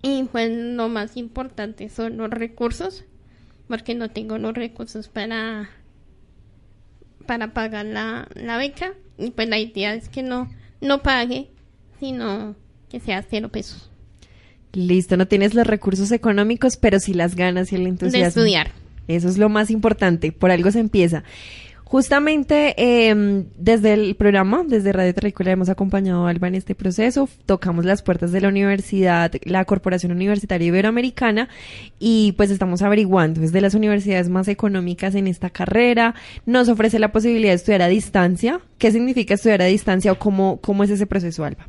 Y 0.00 0.22
pues 0.30 0.48
lo 0.48 0.88
más 0.88 1.16
importante 1.16 1.88
son 1.88 2.18
los 2.18 2.30
recursos, 2.30 3.04
porque 3.68 3.94
no 3.94 4.10
tengo 4.10 4.38
los 4.38 4.54
recursos 4.54 5.08
para, 5.08 5.68
para 7.26 7.52
pagar 7.52 7.86
la, 7.86 8.28
la 8.34 8.56
beca. 8.56 8.94
Y 9.18 9.30
pues 9.30 9.48
la 9.48 9.58
idea 9.58 9.94
es 9.94 10.08
que 10.08 10.22
no, 10.22 10.50
no 10.80 11.02
pague, 11.02 11.48
sino 12.00 12.56
que 12.88 13.00
sea 13.00 13.24
cero 13.28 13.50
pesos. 13.50 13.90
Listo, 14.72 15.16
no 15.16 15.26
tienes 15.26 15.54
los 15.54 15.66
recursos 15.66 16.12
económicos, 16.12 16.76
pero 16.76 17.00
sí 17.00 17.14
las 17.14 17.34
ganas 17.34 17.72
y 17.72 17.76
el 17.76 17.86
entusiasmo. 17.86 18.22
De 18.22 18.28
estudiar. 18.28 18.72
Eso 19.06 19.28
es 19.28 19.38
lo 19.38 19.48
más 19.48 19.70
importante, 19.70 20.32
por 20.32 20.50
algo 20.50 20.70
se 20.70 20.80
empieza. 20.80 21.24
Justamente 21.88 22.74
eh, 22.76 23.44
desde 23.56 23.94
el 23.94 24.14
programa, 24.14 24.62
desde 24.62 24.92
Radio 24.92 25.14
Terrícola, 25.14 25.52
hemos 25.52 25.70
acompañado 25.70 26.26
a 26.26 26.30
Alba 26.30 26.46
en 26.48 26.54
este 26.54 26.74
proceso. 26.74 27.30
Tocamos 27.46 27.86
las 27.86 28.02
puertas 28.02 28.30
de 28.30 28.42
la 28.42 28.48
universidad, 28.48 29.32
la 29.44 29.64
Corporación 29.64 30.12
Universitaria 30.12 30.66
Iberoamericana, 30.66 31.48
y 31.98 32.32
pues 32.32 32.50
estamos 32.50 32.82
averiguando. 32.82 33.42
Es 33.42 33.52
de 33.52 33.62
las 33.62 33.72
universidades 33.72 34.28
más 34.28 34.48
económicas 34.48 35.14
en 35.14 35.28
esta 35.28 35.48
carrera. 35.48 36.14
Nos 36.44 36.68
ofrece 36.68 36.98
la 36.98 37.10
posibilidad 37.10 37.52
de 37.52 37.56
estudiar 37.56 37.80
a 37.80 37.88
distancia. 37.88 38.60
¿Qué 38.76 38.92
significa 38.92 39.32
estudiar 39.32 39.62
a 39.62 39.64
distancia 39.64 40.12
o 40.12 40.18
cómo, 40.18 40.58
cómo 40.60 40.84
es 40.84 40.90
ese 40.90 41.06
proceso, 41.06 41.42
Alba? 41.42 41.68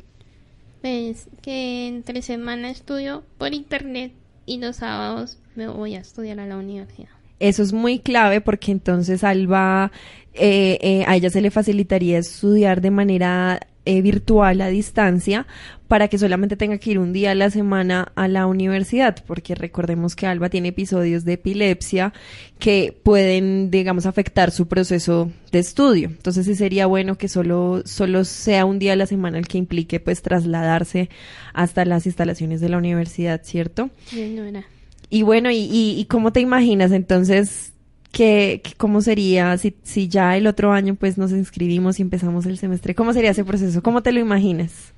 Pues 0.82 1.28
que 1.40 1.88
entre 1.88 2.20
semana 2.20 2.68
estudio 2.68 3.24
por 3.38 3.54
internet 3.54 4.12
y 4.44 4.58
los 4.58 4.76
sábados 4.76 5.38
me 5.54 5.66
voy 5.66 5.94
a 5.94 6.00
estudiar 6.00 6.40
a 6.40 6.46
la 6.46 6.58
universidad. 6.58 7.19
Eso 7.40 7.62
es 7.62 7.72
muy 7.72 7.98
clave 7.98 8.40
porque 8.40 8.70
entonces 8.70 9.24
Alba, 9.24 9.90
eh, 10.34 10.78
eh, 10.82 11.04
a 11.06 11.16
ella 11.16 11.30
se 11.30 11.40
le 11.40 11.50
facilitaría 11.50 12.18
estudiar 12.18 12.80
de 12.80 12.90
manera 12.90 13.60
eh, 13.86 14.02
virtual 14.02 14.60
a 14.60 14.68
distancia 14.68 15.46
para 15.88 16.08
que 16.08 16.18
solamente 16.18 16.54
tenga 16.54 16.76
que 16.76 16.90
ir 16.90 16.98
un 16.98 17.14
día 17.14 17.30
a 17.30 17.34
la 17.34 17.50
semana 17.50 18.12
a 18.14 18.28
la 18.28 18.46
universidad, 18.46 19.24
porque 19.26 19.54
recordemos 19.54 20.14
que 20.14 20.26
Alba 20.26 20.50
tiene 20.50 20.68
episodios 20.68 21.24
de 21.24 21.32
epilepsia 21.32 22.12
que 22.58 22.94
pueden, 23.02 23.70
digamos, 23.70 24.04
afectar 24.04 24.50
su 24.50 24.68
proceso 24.68 25.32
de 25.50 25.60
estudio. 25.60 26.08
Entonces 26.08 26.44
sí 26.44 26.54
sería 26.54 26.86
bueno 26.86 27.16
que 27.16 27.28
solo, 27.28 27.82
solo 27.86 28.24
sea 28.24 28.66
un 28.66 28.78
día 28.78 28.92
a 28.92 28.96
la 28.96 29.06
semana 29.06 29.38
el 29.38 29.48
que 29.48 29.56
implique 29.56 29.98
pues 29.98 30.20
trasladarse 30.20 31.08
hasta 31.54 31.86
las 31.86 32.04
instalaciones 32.04 32.60
de 32.60 32.68
la 32.68 32.76
universidad, 32.76 33.40
¿cierto? 33.42 33.88
No 34.12 34.44
era. 34.44 34.64
Y 35.10 35.22
bueno, 35.22 35.50
¿y, 35.50 35.56
y, 35.56 36.00
y 36.00 36.04
cómo 36.06 36.32
te 36.32 36.40
imaginas 36.40 36.92
entonces 36.92 37.72
que, 38.12 38.60
que 38.62 38.72
cómo 38.76 39.00
sería 39.02 39.56
si, 39.58 39.74
si 39.82 40.08
ya 40.08 40.36
el 40.36 40.46
otro 40.46 40.72
año 40.72 40.94
pues 40.94 41.18
nos 41.18 41.32
inscribimos 41.32 41.98
y 41.98 42.02
empezamos 42.02 42.46
el 42.46 42.58
semestre? 42.58 42.94
¿Cómo 42.94 43.12
sería 43.12 43.32
ese 43.32 43.44
proceso? 43.44 43.82
¿Cómo 43.82 44.02
te 44.02 44.12
lo 44.12 44.20
imaginas? 44.20 44.94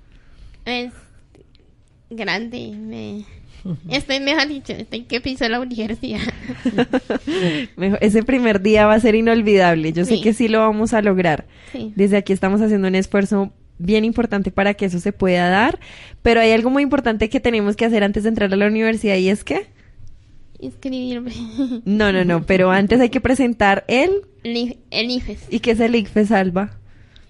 Es 0.65 0.93
grande. 2.11 2.77
Me... 2.79 3.25
Estoy, 3.89 4.21
mejor 4.21 4.49
dicho, 4.49 4.73
estoy 4.73 5.03
que 5.03 5.21
piso 5.21 5.49
la 5.49 5.61
universidad. 5.61 6.21
Ese 8.01 8.25
primer 8.25 8.61
día 8.61 8.87
va 8.87 8.95
a 8.95 9.01
ser 9.01 9.15
inolvidable. 9.15 9.93
Yo 9.93 10.05
sé 10.05 10.21
que 10.21 10.33
sí 10.33 10.49
lo 10.49 10.59
vamos 10.59 10.95
a 10.95 11.03
lograr. 11.03 11.47
Sí. 11.71 11.93
Desde 11.95 12.17
aquí 12.17 12.33
estamos 12.33 12.61
haciendo 12.61 12.89
un 12.89 12.97
esfuerzo 12.97 13.53
bien 13.79 14.05
importante 14.05 14.51
para 14.51 14.75
que 14.75 14.87
eso 14.87 14.99
se 14.99 15.13
pueda 15.13 15.49
dar, 15.49 15.79
pero 16.23 16.41
hay 16.41 16.53
algo 16.53 16.71
muy 16.71 16.83
importante 16.83 17.29
que 17.29 17.41
tenemos 17.41 17.77
que 17.77 17.85
hacer 17.85 18.05
antes 18.05 18.23
de 18.23 18.31
entrar 18.31 18.53
a 18.53 18.57
la 18.57 18.67
universidad 18.67 19.17
y 19.17 19.29
es 19.29 19.45
que 19.45 19.67
Inscribirme. 20.63 21.33
no, 21.85 22.13
no, 22.13 22.25
no, 22.25 22.47
pero 22.47 22.71
antes 22.71 23.01
hay 23.01 23.11
que 23.11 23.21
presentar 23.21 23.85
el 23.89 24.11
El 24.45 25.11
IFES. 25.11 25.49
y 25.51 25.61
que 25.61 25.73
es 25.73 25.81
el 25.81 25.95
ICFES 25.95 26.31
Alba. 26.33 26.79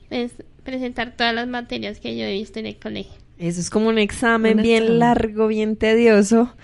Pues 0.09 0.33
presentar 0.63 1.15
todas 1.17 1.35
las 1.35 1.49
materias 1.49 1.99
que 1.99 2.17
yo 2.17 2.25
he 2.25 2.33
visto 2.33 2.59
en 2.61 2.67
el 2.67 2.77
colegio. 2.77 3.15
Eso 3.39 3.59
es 3.61 3.71
como 3.71 3.89
un 3.89 3.99
examen 3.99 4.59
Un 4.59 4.63
bien 4.63 4.83
examen. 4.85 4.99
largo, 5.01 5.49
bien 5.49 5.77
tedioso 5.77 6.55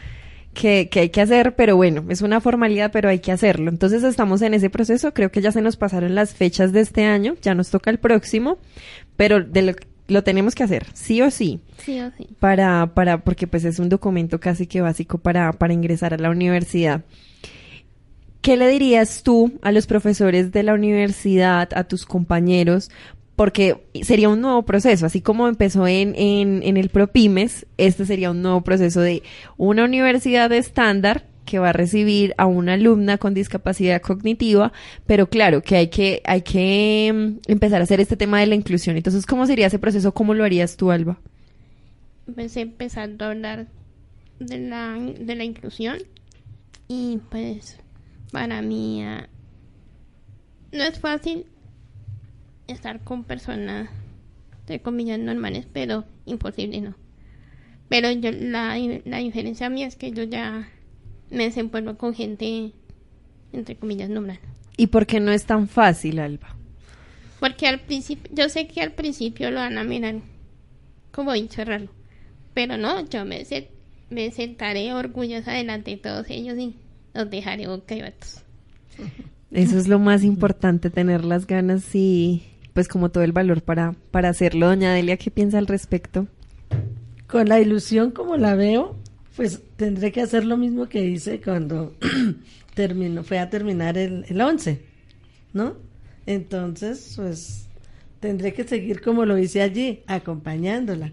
que, 0.55 0.89
que 0.89 1.01
hay 1.01 1.09
que 1.09 1.21
hacer, 1.21 1.57
pero 1.57 1.75
bueno, 1.77 2.05
es 2.09 2.21
una 2.21 2.41
formalidad, 2.41 2.93
pero 2.93 3.09
hay 3.09 3.19
que 3.21 3.33
hacerlo. 3.33 3.71
Entonces 3.71 4.05
estamos 4.05 4.43
en 4.43 4.55
ese 4.55 4.71
proceso, 4.71 5.15
creo 5.15 5.31
que 5.33 5.41
ya 5.41 5.51
se 5.53 5.63
nos 5.63 5.77
pasaron 5.77 6.15
las 6.15 6.35
fechas 6.35 6.73
de 6.73 6.81
este 6.81 7.05
año, 7.05 7.35
ya 7.43 7.55
nos 7.55 7.71
toca 7.71 7.91
el 7.91 7.99
próximo, 7.99 8.59
pero 9.17 9.43
de 9.43 9.63
lo, 9.63 9.73
lo 10.09 10.25
tenemos 10.25 10.55
que 10.55 10.65
hacer, 10.65 10.87
sí 10.95 11.23
o 11.23 11.31
sí, 11.31 11.61
Sí 11.79 12.01
o 12.01 12.11
sí. 12.17 12.27
para, 12.41 12.93
para, 12.95 13.19
porque 13.19 13.47
pues 13.47 13.65
es 13.65 13.79
un 13.79 13.89
documento 13.89 14.41
casi 14.41 14.67
que 14.67 14.81
básico 14.81 15.19
para, 15.19 15.53
para 15.53 15.73
ingresar 15.75 16.15
a 16.15 16.19
la 16.19 16.31
universidad. 16.31 17.03
¿Qué 18.41 18.57
le 18.57 18.69
dirías 18.69 19.23
tú 19.23 19.53
a 19.63 19.73
los 19.73 19.87
profesores 19.87 20.53
de 20.53 20.63
la 20.63 20.75
universidad, 20.75 21.69
a 21.75 21.85
tus 21.85 22.07
compañeros? 22.07 22.91
Porque 23.37 23.77
sería 24.03 24.29
un 24.29 24.41
nuevo 24.41 24.63
proceso, 24.65 25.07
así 25.07 25.21
como 25.21 25.47
empezó 25.47 25.87
en, 25.87 26.15
en, 26.17 26.63
en 26.63 26.77
el 26.77 26.89
ProPymes, 26.89 27.67
este 27.77 28.07
sería 28.07 28.31
un 28.31 28.43
nuevo 28.43 28.63
proceso 28.63 29.01
de 29.01 29.23
una 29.57 29.85
universidad 29.85 30.51
estándar 30.53 31.25
que 31.49 31.59
va 31.59 31.71
a 31.71 31.73
recibir 31.73 32.35
a 32.37 32.45
una 32.45 32.75
alumna 32.75 33.17
con 33.17 33.33
discapacidad 33.33 34.03
cognitiva, 34.03 34.71
pero 35.07 35.31
claro 35.31 35.63
que 35.63 35.77
hay 35.77 35.89
que, 35.89 36.21
hay 36.27 36.43
que 36.43 37.11
mm, 37.15 37.51
empezar 37.51 37.81
a 37.81 37.85
hacer 37.85 38.01
este 38.01 38.19
tema 38.19 38.39
de 38.39 38.47
la 38.47 38.55
inclusión. 38.55 38.99
Entonces, 38.99 39.25
¿cómo 39.25 39.47
sería 39.47 39.69
ese 39.69 39.79
proceso? 39.79 40.13
¿Cómo 40.13 40.35
lo 40.35 40.45
harías 40.45 40.77
tú, 40.77 40.91
Alba? 40.91 41.19
Pues 42.35 42.55
empezando 42.59 43.25
a 43.25 43.29
hablar 43.31 43.67
de 44.39 44.59
la, 44.59 44.99
de 44.99 45.35
la 45.35 45.45
inclusión. 45.45 45.97
Y 46.87 47.19
pues 47.31 47.79
para 48.31 48.61
mí 48.61 49.03
ah, 49.03 49.27
no 50.73 50.85
es 50.85 51.01
fácil 51.01 51.47
estar 52.67 53.01
con 53.01 53.25
personas, 53.25 53.89
entre 54.61 54.83
comillas, 54.83 55.19
normales, 55.19 55.67
pero 55.73 56.05
imposible 56.27 56.83
no. 56.83 56.95
Pero 57.89 58.11
yo, 58.11 58.33
la, 58.33 58.77
la 59.07 59.19
diferencia 59.19 59.71
mía 59.71 59.87
es 59.87 59.97
que 59.97 60.13
yo 60.13 60.25
ya 60.25 60.69
me 61.31 61.45
desenvuelvo 61.45 61.97
con 61.97 62.15
gente, 62.15 62.73
entre 63.53 63.77
comillas, 63.77 64.09
normal. 64.11 64.39
¿Y 64.77 64.89
por 64.89 65.07
qué 65.07 65.21
no 65.21 65.33
es 65.33 65.45
tan 65.45 65.69
fácil, 65.69 66.19
Alba? 66.19 66.55
Porque 67.41 67.67
al 67.67 67.81
principio, 67.81 68.31
yo 68.35 68.49
sé 68.49 68.67
que 68.67 68.81
al 68.83 68.93
principio 68.93 69.51
lo 69.51 69.57
van 69.61 69.79
a 69.79 69.85
mirar 69.85 70.17
como 71.13 71.33
bicho 71.33 71.65
raro. 71.65 71.87
Pero 72.55 72.77
no, 72.77 73.09
yo 73.09 73.25
me, 73.25 73.45
se- 73.45 73.71
me 74.11 74.31
sentaré 74.31 74.93
orgullosa 74.95 75.53
delante 75.53 75.93
de 75.93 75.97
todos 75.99 76.27
ellos 76.31 76.59
y 76.59 76.75
los 77.15 77.31
dejaré 77.31 77.67
boquiabiertos. 77.69 78.43
Eso 79.51 79.79
es 79.79 79.89
lo 79.89 79.99
más 79.99 80.25
importante, 80.25 80.91
tener 80.91 81.25
las 81.25 81.47
ganas 81.47 81.95
y 81.95 82.43
pues 82.75 82.87
como 82.87 83.09
todo 83.09 83.25
el 83.25 83.33
valor 83.33 83.63
para, 83.63 83.95
para 84.11 84.29
hacerlo. 84.29 84.67
Doña 84.69 84.93
Delia, 84.93 85.17
¿qué 85.17 85.31
piensa 85.31 85.59
al 85.59 85.67
respecto? 85.67 86.27
Con 87.27 87.49
la 87.49 87.59
ilusión 87.61 88.11
como 88.11 88.37
la 88.37 88.55
veo, 88.55 88.97
pues 89.39 89.63
tendré 89.77 90.11
que 90.11 90.21
hacer 90.21 90.45
lo 90.45 90.57
mismo 90.57 90.89
que 90.89 91.01
hice 91.01 91.41
cuando 91.41 91.95
terminó, 92.75 93.23
fue 93.23 93.39
a 93.39 93.49
terminar 93.49 93.97
el, 93.97 94.25
el 94.29 94.41
11, 94.41 94.83
¿no? 95.53 95.77
Entonces, 96.27 97.13
pues 97.15 97.69
tendré 98.19 98.53
que 98.53 98.65
seguir 98.65 99.01
como 99.01 99.25
lo 99.25 99.39
hice 99.39 99.63
allí, 99.63 100.03
acompañándola. 100.09 101.13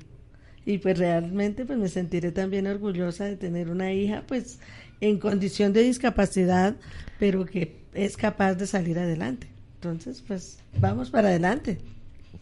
Y 0.66 0.80
pues 0.80 0.98
realmente 0.98 1.66
pues 1.66 1.78
me 1.78 1.88
sentiré 1.88 2.32
también 2.32 2.66
orgullosa 2.66 3.26
de 3.26 3.36
tener 3.36 3.70
una 3.70 3.94
hija 3.94 4.24
pues 4.28 4.58
en 5.02 5.20
condición 5.20 5.72
de 5.72 5.84
discapacidad, 5.84 6.76
pero 7.20 7.46
que 7.46 7.76
es 7.94 8.18
capaz 8.18 8.56
de 8.56 8.66
salir 8.66 8.98
adelante. 8.98 9.50
Entonces, 9.76 10.24
pues 10.26 10.58
vamos 10.80 11.12
para 11.12 11.28
adelante. 11.28 11.78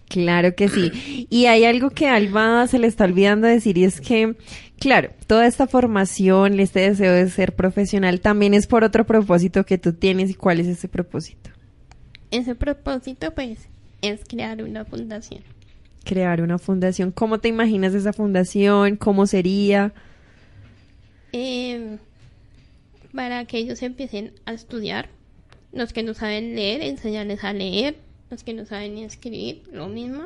Claro 0.08 0.56
que 0.56 0.70
sí. 0.70 1.28
Y 1.30 1.46
hay 1.46 1.66
algo 1.66 1.90
que 1.90 2.08
a 2.08 2.16
Alba 2.16 2.68
se 2.68 2.80
le 2.80 2.88
está 2.88 3.06
olvidando 3.06 3.48
decir 3.48 3.78
y 3.78 3.84
es 3.84 4.00
que, 4.00 4.36
claro, 4.80 5.10
toda 5.28 5.48
esta 5.48 5.68
formación, 5.68 6.60
este 6.60 6.82
deseo 6.82 7.14
de 7.14 7.30
ser 7.30 7.56
profesional 7.56 8.20
también 8.20 8.54
es 8.54 8.68
por 8.68 8.84
otro 8.84 9.06
propósito 9.06 9.66
que 9.66 9.78
tú 9.78 9.94
tienes. 9.94 10.30
¿Y 10.30 10.36
cuál 10.36 10.60
es 10.60 10.68
ese 10.68 10.88
propósito? 10.88 11.50
Ese 12.32 12.56
propósito, 12.56 13.34
pues, 13.34 13.68
es 14.02 14.22
crear 14.28 14.62
una 14.62 14.86
fundación. 14.86 15.42
Crear 16.04 16.42
una 16.42 16.60
fundación. 16.60 17.12
¿Cómo 17.12 17.40
te 17.40 17.48
imaginas 17.48 17.94
esa 17.94 18.14
fundación? 18.14 18.98
¿Cómo 18.98 19.26
sería? 19.26 19.94
Eh, 21.32 21.98
para 23.14 23.46
que 23.46 23.58
ellos 23.58 23.82
empiecen 23.82 24.34
a 24.46 24.54
estudiar 24.54 25.10
los 25.72 25.92
que 25.94 26.04
no 26.04 26.14
saben 26.14 26.56
leer, 26.56 26.82
enseñarles 26.84 27.44
a 27.44 27.54
leer, 27.54 27.96
los 28.34 28.44
que 28.44 28.54
no 28.54 28.66
saben 28.66 28.96
ni 28.96 29.04
escribir, 29.04 29.64
lo 29.72 29.88
mismo, 29.88 30.26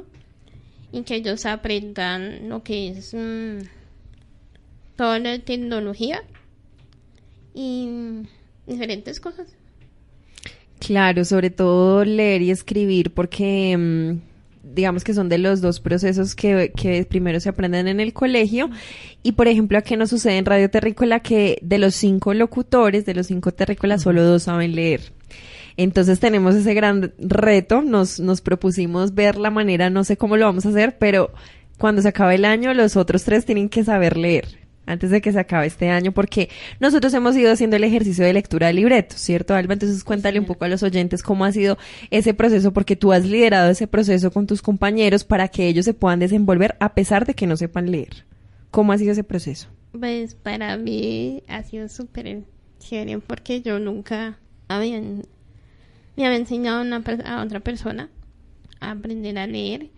y 0.94 1.02
que 1.04 1.16
ellos 1.16 1.46
aprendan 1.46 2.48
lo 2.48 2.64
que 2.64 2.90
es 2.90 3.14
mm, 3.14 3.66
toda 4.96 5.20
la 5.20 5.40
tecnología 5.40 6.24
y 7.54 7.90
diferentes 8.66 9.20
cosas. 9.20 9.48
Claro, 10.80 11.26
sobre 11.26 11.50
todo 11.50 12.06
leer 12.06 12.42
y 12.42 12.52
escribir 12.52 13.14
porque 13.14 13.76
mm, 13.78 14.74
digamos 14.74 15.04
que 15.04 15.14
son 15.14 15.28
de 15.28 15.40
los 15.40 15.60
dos 15.60 15.82
procesos 15.82 16.34
que, 16.34 16.72
que 16.76 17.04
primero 17.04 17.42
se 17.42 17.50
aprenden 17.50 17.90
en 17.90 18.00
el 18.00 18.14
colegio 18.14 18.70
y 19.22 19.34
por 19.34 19.50
ejemplo 19.50 19.78
aquí 19.78 19.98
nos 19.98 20.12
sucede 20.12 20.38
en 20.38 20.46
Radio 20.46 20.70
Terrícola 20.70 21.20
que 21.20 21.58
de 21.62 21.78
los 21.78 21.94
cinco 21.96 22.34
locutores, 22.34 23.06
de 23.06 23.16
los 23.16 23.28
cinco 23.28 23.54
terrícolas, 23.54 24.04
solo 24.04 24.24
dos 24.24 24.44
saben 24.44 24.76
leer. 24.76 25.17
Entonces 25.78 26.20
tenemos 26.20 26.56
ese 26.56 26.74
gran 26.74 27.14
reto, 27.20 27.82
nos, 27.82 28.20
nos 28.20 28.42
propusimos 28.42 29.14
ver 29.14 29.38
la 29.38 29.52
manera, 29.52 29.90
no 29.90 30.04
sé 30.04 30.18
cómo 30.18 30.36
lo 30.36 30.46
vamos 30.46 30.66
a 30.66 30.70
hacer, 30.70 30.98
pero 30.98 31.32
cuando 31.78 32.02
se 32.02 32.08
acabe 32.08 32.36
el 32.36 32.46
año 32.46 32.74
los 32.74 32.98
otros 32.98 33.24
tres 33.24 33.46
tienen 33.46 33.70
que 33.70 33.84
saber 33.84 34.18
leer 34.18 34.68
antes 34.88 35.12
de 35.12 35.22
que 35.22 35.32
se 35.32 35.40
acabe 35.40 35.68
este 35.68 35.90
año, 35.90 36.14
porque 36.14 36.50
nosotros 36.80 37.14
hemos 37.14 37.36
ido 37.36 37.52
haciendo 37.52 37.76
el 37.76 37.84
ejercicio 37.84 38.26
de 38.26 38.34
lectura 38.34 38.68
de 38.68 38.74
libretos, 38.74 39.20
¿cierto, 39.20 39.54
Alba? 39.54 39.74
Entonces 39.74 40.04
cuéntale 40.04 40.40
un 40.40 40.46
poco 40.46 40.66
a 40.66 40.70
los 40.70 40.82
oyentes 40.82 41.22
cómo 41.22 41.46
ha 41.46 41.52
sido 41.52 41.78
ese 42.10 42.34
proceso, 42.34 42.72
porque 42.74 42.96
tú 42.96 43.12
has 43.12 43.26
liderado 43.26 43.70
ese 43.70 43.86
proceso 43.86 44.32
con 44.32 44.48
tus 44.48 44.62
compañeros 44.62 45.26
para 45.26 45.50
que 45.50 45.68
ellos 45.68 45.86
se 45.86 45.94
puedan 45.94 46.20
desenvolver 46.20 46.76
a 46.80 46.96
pesar 46.96 47.26
de 47.26 47.36
que 47.36 47.48
no 47.48 47.58
sepan 47.58 47.92
leer. 47.92 48.26
¿Cómo 48.72 48.94
ha 48.94 48.98
sido 48.98 49.12
ese 49.12 49.24
proceso? 49.24 49.68
Pues 49.92 50.36
para 50.36 50.78
mí 50.78 51.44
ha 51.48 51.64
sido 51.64 51.90
súper 51.90 52.44
chévere 52.80 53.20
porque 53.20 53.62
yo 53.62 53.80
nunca 53.80 54.40
había, 54.70 55.02
me 56.18 56.26
había 56.26 56.40
enseñado 56.40 56.82
una 56.82 57.04
a 57.26 57.44
otra 57.44 57.62
persona 57.62 58.10
a 58.82 58.92
aprender 58.92 59.38
a 59.38 59.48
leer. 59.48 59.90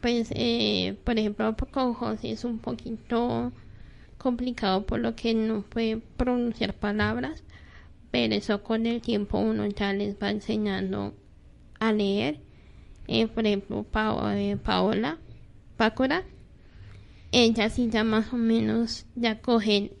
Pues, 0.00 0.28
eh, 0.34 0.96
por 1.04 1.18
ejemplo, 1.18 1.56
con 1.70 1.94
José 1.94 2.30
es 2.32 2.44
un 2.44 2.58
poquito 2.58 3.52
complicado 4.18 4.86
por 4.86 5.00
lo 5.00 5.14
que 5.16 5.34
no 5.34 5.62
puede 5.62 5.98
pronunciar 5.98 6.74
palabras, 6.74 7.44
pero 8.10 8.34
eso 8.34 8.62
con 8.62 8.86
el 8.86 9.00
tiempo 9.02 9.38
uno 9.38 9.66
ya 9.66 9.92
les 9.92 10.16
va 10.22 10.30
enseñando 10.30 11.14
a 11.80 11.92
leer. 11.92 12.40
Eh, 13.08 13.26
por 13.28 13.46
ejemplo, 13.46 13.84
Pao- 13.84 14.30
eh, 14.32 14.56
Paola, 14.56 15.18
Pácora, 15.76 16.24
ella 17.32 17.68
sí 17.70 17.88
ya 17.90 18.04
más 18.04 18.32
o 18.32 18.36
menos 18.36 19.06
ya 19.14 19.40
coge 19.40 19.92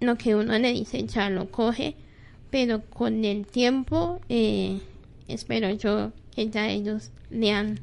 lo 0.00 0.16
que 0.16 0.34
uno 0.34 0.58
le 0.58 0.72
dice, 0.72 1.04
ya 1.06 1.30
lo 1.30 1.50
coge, 1.50 1.96
pero 2.54 2.82
con 2.82 3.24
el 3.24 3.48
tiempo 3.48 4.20
eh, 4.28 4.78
espero 5.26 5.70
yo 5.70 6.12
que 6.32 6.50
ya 6.50 6.68
ellos 6.68 7.10
lean 7.28 7.80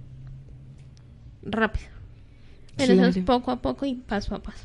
rápido. 1.44 1.88
Pero 2.78 2.94
eso 2.94 3.06
es 3.08 3.18
poco 3.18 3.52
a 3.52 3.62
poco 3.62 3.86
y 3.86 3.96
paso 3.96 4.34
a 4.34 4.42
paso. 4.42 4.64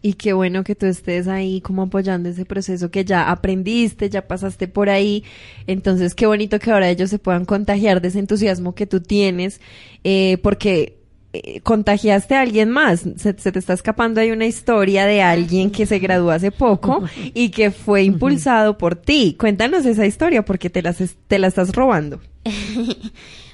Y 0.00 0.14
qué 0.14 0.32
bueno 0.32 0.64
que 0.64 0.74
tú 0.74 0.86
estés 0.86 1.28
ahí 1.28 1.60
como 1.60 1.82
apoyando 1.82 2.30
ese 2.30 2.46
proceso 2.46 2.90
que 2.90 3.04
ya 3.04 3.30
aprendiste, 3.30 4.08
ya 4.08 4.26
pasaste 4.26 4.68
por 4.68 4.88
ahí. 4.88 5.22
Entonces, 5.66 6.14
qué 6.14 6.24
bonito 6.24 6.58
que 6.58 6.70
ahora 6.70 6.88
ellos 6.88 7.10
se 7.10 7.18
puedan 7.18 7.44
contagiar 7.44 8.00
de 8.00 8.08
ese 8.08 8.20
entusiasmo 8.20 8.74
que 8.74 8.86
tú 8.86 9.00
tienes, 9.00 9.60
eh, 10.02 10.38
porque 10.42 11.01
eh, 11.32 11.60
contagiaste 11.60 12.34
a 12.34 12.40
alguien 12.40 12.70
más. 12.70 13.00
Se, 13.16 13.38
se 13.38 13.52
te 13.52 13.58
está 13.58 13.72
escapando 13.72 14.20
ahí 14.20 14.30
una 14.30 14.46
historia 14.46 15.06
de 15.06 15.22
alguien 15.22 15.70
que 15.70 15.86
se 15.86 15.98
graduó 15.98 16.30
hace 16.30 16.50
poco 16.50 17.04
y 17.34 17.50
que 17.50 17.70
fue 17.70 18.02
impulsado 18.02 18.76
por 18.78 18.96
ti. 18.96 19.36
Cuéntanos 19.38 19.86
esa 19.86 20.06
historia 20.06 20.44
porque 20.44 20.70
te, 20.70 20.82
las, 20.82 20.98
te 21.26 21.38
la 21.38 21.48
estás 21.48 21.74
robando. 21.74 22.20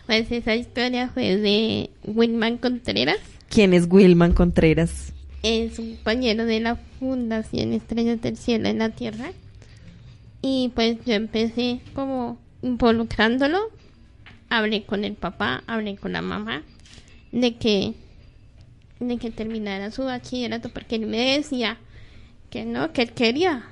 Pues 0.06 0.32
esa 0.32 0.56
historia 0.56 1.10
fue 1.12 1.36
de 1.36 1.90
Wilman 2.02 2.56
Contreras. 2.56 3.18
¿Quién 3.50 3.74
es 3.74 3.86
Wilman 3.90 4.32
Contreras? 4.32 5.12
es 5.42 5.78
un 5.78 5.94
compañero 5.94 6.46
de 6.46 6.60
la 6.60 6.76
Fundación 6.98 7.72
Estrellas 7.72 8.20
del 8.20 8.36
Cielo 8.36 8.68
en 8.68 8.78
la 8.78 8.90
Tierra. 8.90 9.32
Y 10.42 10.72
pues 10.74 10.98
yo 11.04 11.14
empecé 11.14 11.80
como 11.94 12.38
involucrándolo. 12.62 13.58
Hablé 14.50 14.84
con 14.84 15.04
el 15.04 15.14
papá, 15.14 15.62
hablé 15.66 15.96
con 15.96 16.12
la 16.12 16.22
mamá 16.22 16.62
de 17.32 17.56
que 17.56 17.94
de 19.00 19.16
que 19.18 19.30
terminara 19.30 19.90
su 19.90 20.04
bachillerato 20.04 20.70
porque 20.70 20.96
él 20.96 21.06
me 21.06 21.36
decía 21.36 21.78
que 22.50 22.64
no, 22.64 22.92
que 22.92 23.02
él 23.02 23.12
quería. 23.12 23.64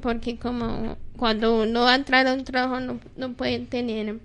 Porque 0.00 0.38
como 0.38 0.96
cuando 1.16 1.62
uno 1.62 1.82
va 1.82 1.92
a 1.92 1.96
entrar 1.96 2.26
a 2.26 2.34
un 2.34 2.44
trabajo 2.44 2.80
no, 2.80 3.00
no 3.16 3.32
puede 3.34 3.58
tener 3.60 4.18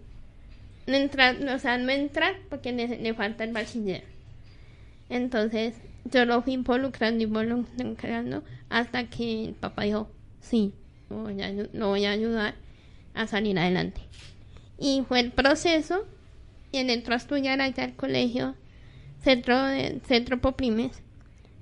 no 0.90 0.96
entrar, 0.96 1.38
o 1.48 1.60
sea, 1.60 1.78
no 1.78 1.92
entrar 1.92 2.36
porque 2.50 2.72
le, 2.72 2.88
le 2.88 3.14
falta 3.14 3.44
el 3.44 3.54
bachiller. 3.54 4.04
Entonces 5.10 5.76
yo 6.06 6.26
lo 6.26 6.42
fui 6.42 6.54
involucrando, 6.54 7.24
involucrando, 7.24 8.44
hasta 8.70 9.10
que 9.10 9.46
el 9.46 9.54
papá 9.54 9.84
dijo, 9.84 10.10
sí, 10.42 10.74
voy 11.10 11.42
a, 11.42 11.52
lo 11.52 11.90
voy 11.90 12.06
a 12.06 12.12
ayudar 12.12 12.56
a 13.14 13.28
salir 13.28 13.58
adelante. 13.60 14.02
Y 14.78 15.04
fue 15.08 15.20
el 15.20 15.32
proceso, 15.32 16.06
él 16.74 16.90
entró 16.90 17.14
a 17.14 17.18
estudiar 17.18 17.62
allá 17.62 17.84
al 17.84 17.96
colegio, 17.96 18.56
Centro, 19.24 19.62
de, 19.66 20.00
Centro 20.08 20.40
Poprimes. 20.40 21.02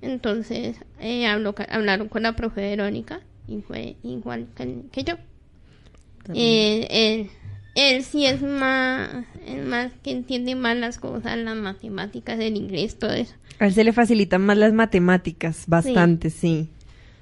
Entonces 0.02 0.78
eh, 1.00 1.26
habló, 1.26 1.56
hablaron 1.70 2.08
con 2.08 2.24
la 2.24 2.36
profe 2.36 2.62
Verónica, 2.62 3.22
y 3.48 3.62
fue 3.62 3.96
igual 4.04 4.48
que, 4.56 4.84
que 4.92 5.04
yo. 5.04 5.16
Eh, 6.34 6.88
él, 6.90 7.30
él 7.76 8.04
sí 8.04 8.26
es 8.26 8.42
más, 8.42 9.26
es 9.46 9.66
más 9.66 9.92
que 10.04 10.12
entiende 10.12 10.56
más 10.56 10.76
las 10.76 11.00
cosas, 11.00 11.38
las 11.38 11.56
matemáticas, 11.56 12.40
el 12.40 12.58
inglés, 12.58 13.00
todo 13.00 13.14
eso. 13.14 13.34
A 13.60 13.68
él 13.68 13.74
se 13.74 13.84
le 13.84 13.94
facilitan 13.94 14.46
más 14.46 14.58
las 14.58 14.74
matemáticas, 14.74 15.64
bastante, 15.68 16.30
sí. 16.30 16.70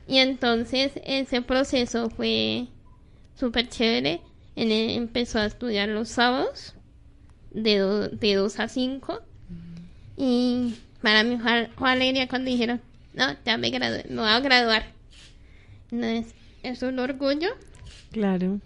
Y 0.07 0.17
entonces 0.17 0.91
ese 1.05 1.41
proceso 1.41 2.09
fue 2.09 2.67
súper 3.35 3.69
chévere. 3.69 4.21
Él 4.55 4.71
eh, 4.71 4.95
empezó 4.95 5.39
a 5.39 5.45
estudiar 5.45 5.89
los 5.89 6.09
sábados 6.09 6.75
de, 7.55 7.77
do- 7.79 8.09
de 8.09 8.35
2 8.35 8.59
a 8.59 8.67
5. 8.67 9.21
Y 10.17 10.75
para 11.01 11.23
mí 11.23 11.37
fue, 11.37 11.69
fue 11.77 11.89
alegría 11.91 12.27
cuando 12.27 12.49
dijeron, 12.51 12.81
no, 13.13 13.35
ya 13.45 13.57
me, 13.57 13.69
gradué, 13.69 14.05
me 14.09 14.17
voy 14.21 14.29
a 14.29 14.39
graduar. 14.39 14.85
Entonces, 15.91 16.33
es 16.63 16.81
un 16.83 16.99
orgullo 16.99 17.49
Claro. 18.11 18.59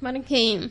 porque 0.00 0.70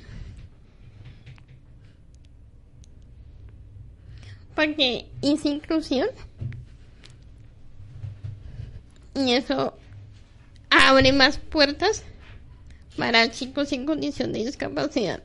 porque 4.55 5.05
hice 5.22 5.49
inclusión 5.49 6.07
y 9.16 9.34
eso 9.34 9.74
abre 10.70 11.12
más 11.14 11.38
puertas 11.38 12.03
para 12.97 13.32
chicos 13.32 13.72
en 13.72 13.86
condición 13.86 14.34
de 14.34 14.39
discapacidad. 14.45 15.24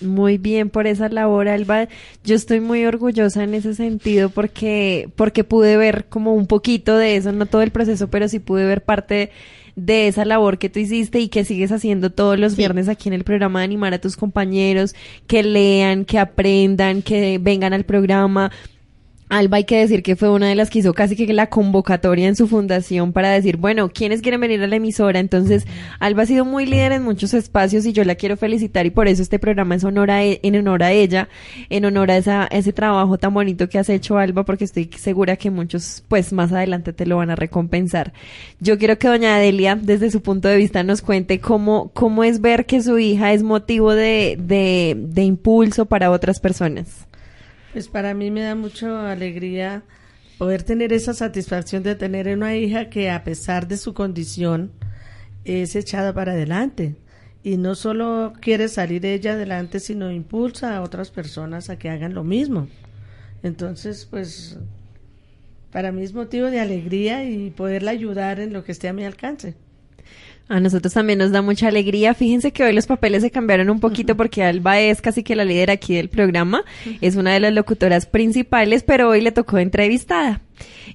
Muy 0.00 0.36
bien 0.36 0.68
por 0.68 0.86
esa 0.86 1.08
labor, 1.08 1.48
Alba. 1.48 1.88
Yo 2.22 2.34
estoy 2.34 2.60
muy 2.60 2.84
orgullosa 2.84 3.44
en 3.44 3.54
ese 3.54 3.74
sentido 3.74 4.28
porque, 4.28 5.08
porque 5.16 5.42
pude 5.42 5.76
ver 5.78 6.06
como 6.08 6.34
un 6.34 6.46
poquito 6.46 6.96
de 6.98 7.16
eso, 7.16 7.32
no 7.32 7.46
todo 7.46 7.62
el 7.62 7.70
proceso, 7.70 8.08
pero 8.08 8.28
sí 8.28 8.38
pude 8.38 8.66
ver 8.66 8.84
parte 8.84 9.30
de 9.74 10.08
esa 10.08 10.24
labor 10.24 10.58
que 10.58 10.68
tú 10.68 10.80
hiciste 10.80 11.20
y 11.20 11.28
que 11.28 11.44
sigues 11.44 11.70
haciendo 11.72 12.10
todos 12.10 12.38
los 12.38 12.56
viernes 12.56 12.88
aquí 12.88 13.08
en 13.08 13.14
el 13.14 13.24
programa 13.24 13.60
de 13.60 13.66
animar 13.66 13.94
a 13.94 14.00
tus 14.00 14.16
compañeros, 14.16 14.94
que 15.26 15.42
lean, 15.42 16.04
que 16.04 16.18
aprendan, 16.18 17.02
que 17.02 17.38
vengan 17.38 17.72
al 17.72 17.84
programa. 17.84 18.50
Alba 19.28 19.56
hay 19.56 19.64
que 19.64 19.78
decir 19.78 20.04
que 20.04 20.14
fue 20.14 20.30
una 20.30 20.48
de 20.48 20.54
las 20.54 20.70
que 20.70 20.78
hizo 20.78 20.94
casi 20.94 21.16
que 21.16 21.32
la 21.32 21.48
convocatoria 21.48 22.28
en 22.28 22.36
su 22.36 22.46
fundación 22.46 23.12
para 23.12 23.30
decir, 23.30 23.56
bueno, 23.56 23.88
¿quiénes 23.88 24.22
quieren 24.22 24.40
venir 24.40 24.62
a 24.62 24.68
la 24.68 24.76
emisora? 24.76 25.18
Entonces, 25.18 25.66
Alba 25.98 26.22
ha 26.22 26.26
sido 26.26 26.44
muy 26.44 26.64
líder 26.64 26.92
en 26.92 27.02
muchos 27.02 27.34
espacios 27.34 27.84
y 27.86 27.92
yo 27.92 28.04
la 28.04 28.14
quiero 28.14 28.36
felicitar 28.36 28.86
y 28.86 28.90
por 28.90 29.08
eso 29.08 29.22
este 29.22 29.40
programa 29.40 29.74
es 29.74 29.82
honor 29.82 30.12
a 30.12 30.24
e- 30.24 30.38
en 30.44 30.54
honor 30.54 30.84
a 30.84 30.92
ella, 30.92 31.28
en 31.70 31.84
honor 31.84 32.12
a 32.12 32.18
esa, 32.18 32.46
ese 32.52 32.72
trabajo 32.72 33.18
tan 33.18 33.34
bonito 33.34 33.68
que 33.68 33.80
has 33.80 33.88
hecho, 33.88 34.16
Alba, 34.16 34.44
porque 34.44 34.64
estoy 34.64 34.88
segura 34.96 35.36
que 35.36 35.50
muchos, 35.50 36.04
pues 36.06 36.32
más 36.32 36.52
adelante 36.52 36.92
te 36.92 37.04
lo 37.04 37.16
van 37.16 37.30
a 37.30 37.36
recompensar. 37.36 38.12
Yo 38.60 38.78
quiero 38.78 38.96
que 38.96 39.08
doña 39.08 39.34
Adelia, 39.34 39.74
desde 39.74 40.12
su 40.12 40.22
punto 40.22 40.46
de 40.46 40.56
vista, 40.56 40.84
nos 40.84 41.02
cuente 41.02 41.40
cómo, 41.40 41.90
cómo 41.94 42.22
es 42.22 42.40
ver 42.40 42.64
que 42.64 42.80
su 42.80 42.96
hija 43.00 43.32
es 43.32 43.42
motivo 43.42 43.92
de, 43.92 44.38
de, 44.40 44.94
de 44.96 45.22
impulso 45.24 45.86
para 45.86 46.12
otras 46.12 46.38
personas. 46.38 47.06
Pues 47.76 47.88
para 47.88 48.14
mí 48.14 48.30
me 48.30 48.40
da 48.40 48.54
mucha 48.54 49.12
alegría 49.12 49.82
poder 50.38 50.62
tener 50.62 50.94
esa 50.94 51.12
satisfacción 51.12 51.82
de 51.82 51.94
tener 51.94 52.26
una 52.34 52.56
hija 52.56 52.88
que 52.88 53.10
a 53.10 53.22
pesar 53.22 53.68
de 53.68 53.76
su 53.76 53.92
condición 53.92 54.72
es 55.44 55.76
echada 55.76 56.14
para 56.14 56.32
adelante 56.32 56.96
y 57.44 57.58
no 57.58 57.74
solo 57.74 58.32
quiere 58.40 58.68
salir 58.68 59.04
ella 59.04 59.34
adelante, 59.34 59.78
sino 59.78 60.10
impulsa 60.10 60.74
a 60.74 60.80
otras 60.80 61.10
personas 61.10 61.68
a 61.68 61.76
que 61.78 61.90
hagan 61.90 62.14
lo 62.14 62.24
mismo. 62.24 62.66
Entonces, 63.42 64.06
pues 64.10 64.58
para 65.70 65.92
mí 65.92 66.02
es 66.02 66.14
motivo 66.14 66.46
de 66.46 66.60
alegría 66.60 67.28
y 67.28 67.50
poderla 67.50 67.90
ayudar 67.90 68.40
en 68.40 68.54
lo 68.54 68.64
que 68.64 68.72
esté 68.72 68.88
a 68.88 68.94
mi 68.94 69.04
alcance. 69.04 69.54
A 70.48 70.60
nosotros 70.60 70.94
también 70.94 71.18
nos 71.18 71.32
da 71.32 71.42
mucha 71.42 71.68
alegría. 71.68 72.14
Fíjense 72.14 72.52
que 72.52 72.62
hoy 72.62 72.72
los 72.72 72.86
papeles 72.86 73.22
se 73.22 73.32
cambiaron 73.32 73.68
un 73.68 73.80
poquito 73.80 74.16
porque 74.16 74.44
Alba 74.44 74.78
es 74.78 75.00
casi 75.00 75.24
que 75.24 75.34
la 75.34 75.44
líder 75.44 75.72
aquí 75.72 75.96
del 75.96 76.08
programa. 76.08 76.62
Es 77.00 77.16
una 77.16 77.32
de 77.32 77.40
las 77.40 77.52
locutoras 77.52 78.06
principales, 78.06 78.84
pero 78.84 79.08
hoy 79.08 79.22
le 79.22 79.32
tocó 79.32 79.58
entrevistada. 79.58 80.40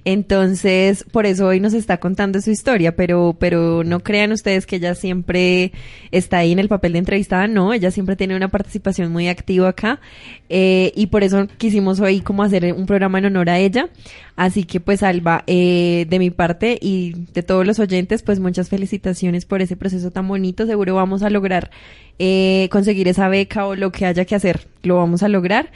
Entonces, 0.04 1.04
por 1.10 1.26
eso 1.26 1.46
hoy 1.46 1.60
nos 1.60 1.74
está 1.74 1.98
contando 1.98 2.40
su 2.40 2.50
historia, 2.50 2.96
pero, 2.96 3.36
pero 3.38 3.84
no 3.84 4.00
crean 4.00 4.32
ustedes 4.32 4.66
que 4.66 4.76
ella 4.76 4.94
siempre 4.94 5.72
está 6.10 6.38
ahí 6.38 6.52
en 6.52 6.58
el 6.58 6.68
papel 6.68 6.92
de 6.92 6.98
entrevistada, 6.98 7.46
no, 7.46 7.72
ella 7.72 7.90
siempre 7.90 8.16
tiene 8.16 8.36
una 8.36 8.48
participación 8.48 9.12
muy 9.12 9.28
activa 9.28 9.68
acá, 9.68 10.00
eh, 10.48 10.92
y 10.96 11.06
por 11.06 11.22
eso 11.22 11.46
quisimos 11.58 12.00
hoy 12.00 12.20
como 12.20 12.42
hacer 12.42 12.72
un 12.72 12.86
programa 12.86 13.18
en 13.18 13.26
honor 13.26 13.50
a 13.50 13.58
ella. 13.58 13.88
Así 14.34 14.64
que 14.64 14.80
pues 14.80 15.02
Alba, 15.02 15.44
eh, 15.46 16.06
de 16.08 16.18
mi 16.18 16.30
parte 16.30 16.78
y 16.80 17.14
de 17.34 17.42
todos 17.42 17.66
los 17.66 17.78
oyentes, 17.78 18.22
pues 18.22 18.40
muchas 18.40 18.68
felicitaciones 18.70 19.44
por 19.44 19.60
ese 19.60 19.76
proceso 19.76 20.10
tan 20.10 20.26
bonito, 20.26 20.66
seguro 20.66 20.94
vamos 20.94 21.22
a 21.22 21.30
lograr 21.30 21.70
eh, 22.18 22.68
conseguir 22.70 23.08
esa 23.08 23.28
beca 23.28 23.66
o 23.66 23.74
lo 23.74 23.92
que 23.92 24.06
haya 24.06 24.24
que 24.24 24.34
hacer, 24.34 24.66
lo 24.82 24.96
vamos 24.96 25.22
a 25.22 25.28
lograr 25.28 25.70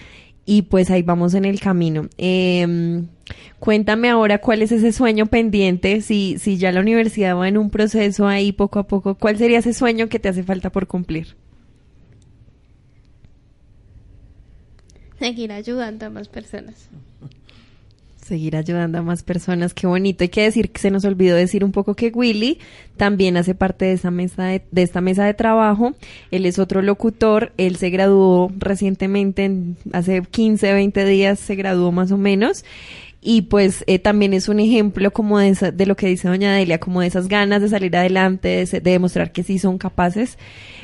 y 0.46 0.62
pues 0.62 0.90
ahí 0.90 1.02
vamos 1.02 1.34
en 1.34 1.44
el 1.44 1.60
camino. 1.60 2.08
Eh, 2.16 3.04
cuéntame 3.58 4.08
ahora 4.08 4.38
cuál 4.40 4.62
es 4.62 4.72
ese 4.72 4.92
sueño 4.92 5.26
pendiente, 5.26 6.00
si, 6.00 6.38
si 6.38 6.56
ya 6.56 6.72
la 6.72 6.80
universidad 6.80 7.36
va 7.36 7.48
en 7.48 7.58
un 7.58 7.68
proceso 7.68 8.26
ahí 8.26 8.52
poco 8.52 8.78
a 8.78 8.86
poco, 8.86 9.16
¿cuál 9.16 9.36
sería 9.36 9.58
ese 9.58 9.74
sueño 9.74 10.08
que 10.08 10.20
te 10.20 10.28
hace 10.28 10.44
falta 10.44 10.70
por 10.70 10.86
cumplir? 10.86 11.36
Seguir 15.18 15.50
ayudando 15.50 16.06
a 16.06 16.10
más 16.10 16.28
personas. 16.28 16.88
Seguir 18.26 18.56
ayudando 18.56 18.98
a 18.98 19.02
más 19.02 19.22
personas, 19.22 19.72
qué 19.72 19.86
bonito. 19.86 20.24
Hay 20.24 20.30
que 20.30 20.42
decir 20.42 20.72
que 20.72 20.80
se 20.80 20.90
nos 20.90 21.04
olvidó 21.04 21.36
decir 21.36 21.62
un 21.64 21.70
poco 21.70 21.94
que 21.94 22.08
Willy 22.12 22.58
también 22.96 23.36
hace 23.36 23.54
parte 23.54 23.84
de 23.84 23.92
esa 23.92 24.10
mesa 24.10 24.46
de, 24.46 24.62
de 24.72 24.82
esta 24.82 25.00
mesa 25.00 25.24
de 25.24 25.32
trabajo. 25.34 25.92
Él 26.32 26.44
es 26.44 26.58
otro 26.58 26.82
locutor, 26.82 27.52
él 27.56 27.76
se 27.76 27.90
graduó 27.90 28.50
recientemente, 28.58 29.44
en- 29.44 29.76
hace 29.92 30.22
15, 30.28 30.72
20 30.72 31.04
días 31.04 31.38
se 31.38 31.54
graduó 31.54 31.92
más 31.92 32.10
o 32.10 32.18
menos. 32.18 32.64
Y 33.28 33.42
pues 33.42 33.82
eh, 33.88 33.98
también 33.98 34.32
es 34.34 34.48
un 34.48 34.60
ejemplo 34.60 35.10
como 35.12 35.40
de, 35.40 35.48
esa- 35.48 35.72
de 35.72 35.84
lo 35.84 35.96
que 35.96 36.06
dice 36.06 36.28
doña 36.28 36.54
Delia, 36.54 36.78
como 36.78 37.00
de 37.00 37.08
esas 37.08 37.26
ganas 37.26 37.60
de 37.60 37.68
salir 37.68 37.96
adelante, 37.96 38.48
de, 38.64 38.66
de 38.80 38.90
demostrar 38.92 39.32
que 39.32 39.42
sí 39.42 39.58
son 39.58 39.78
capaces. 39.78 40.38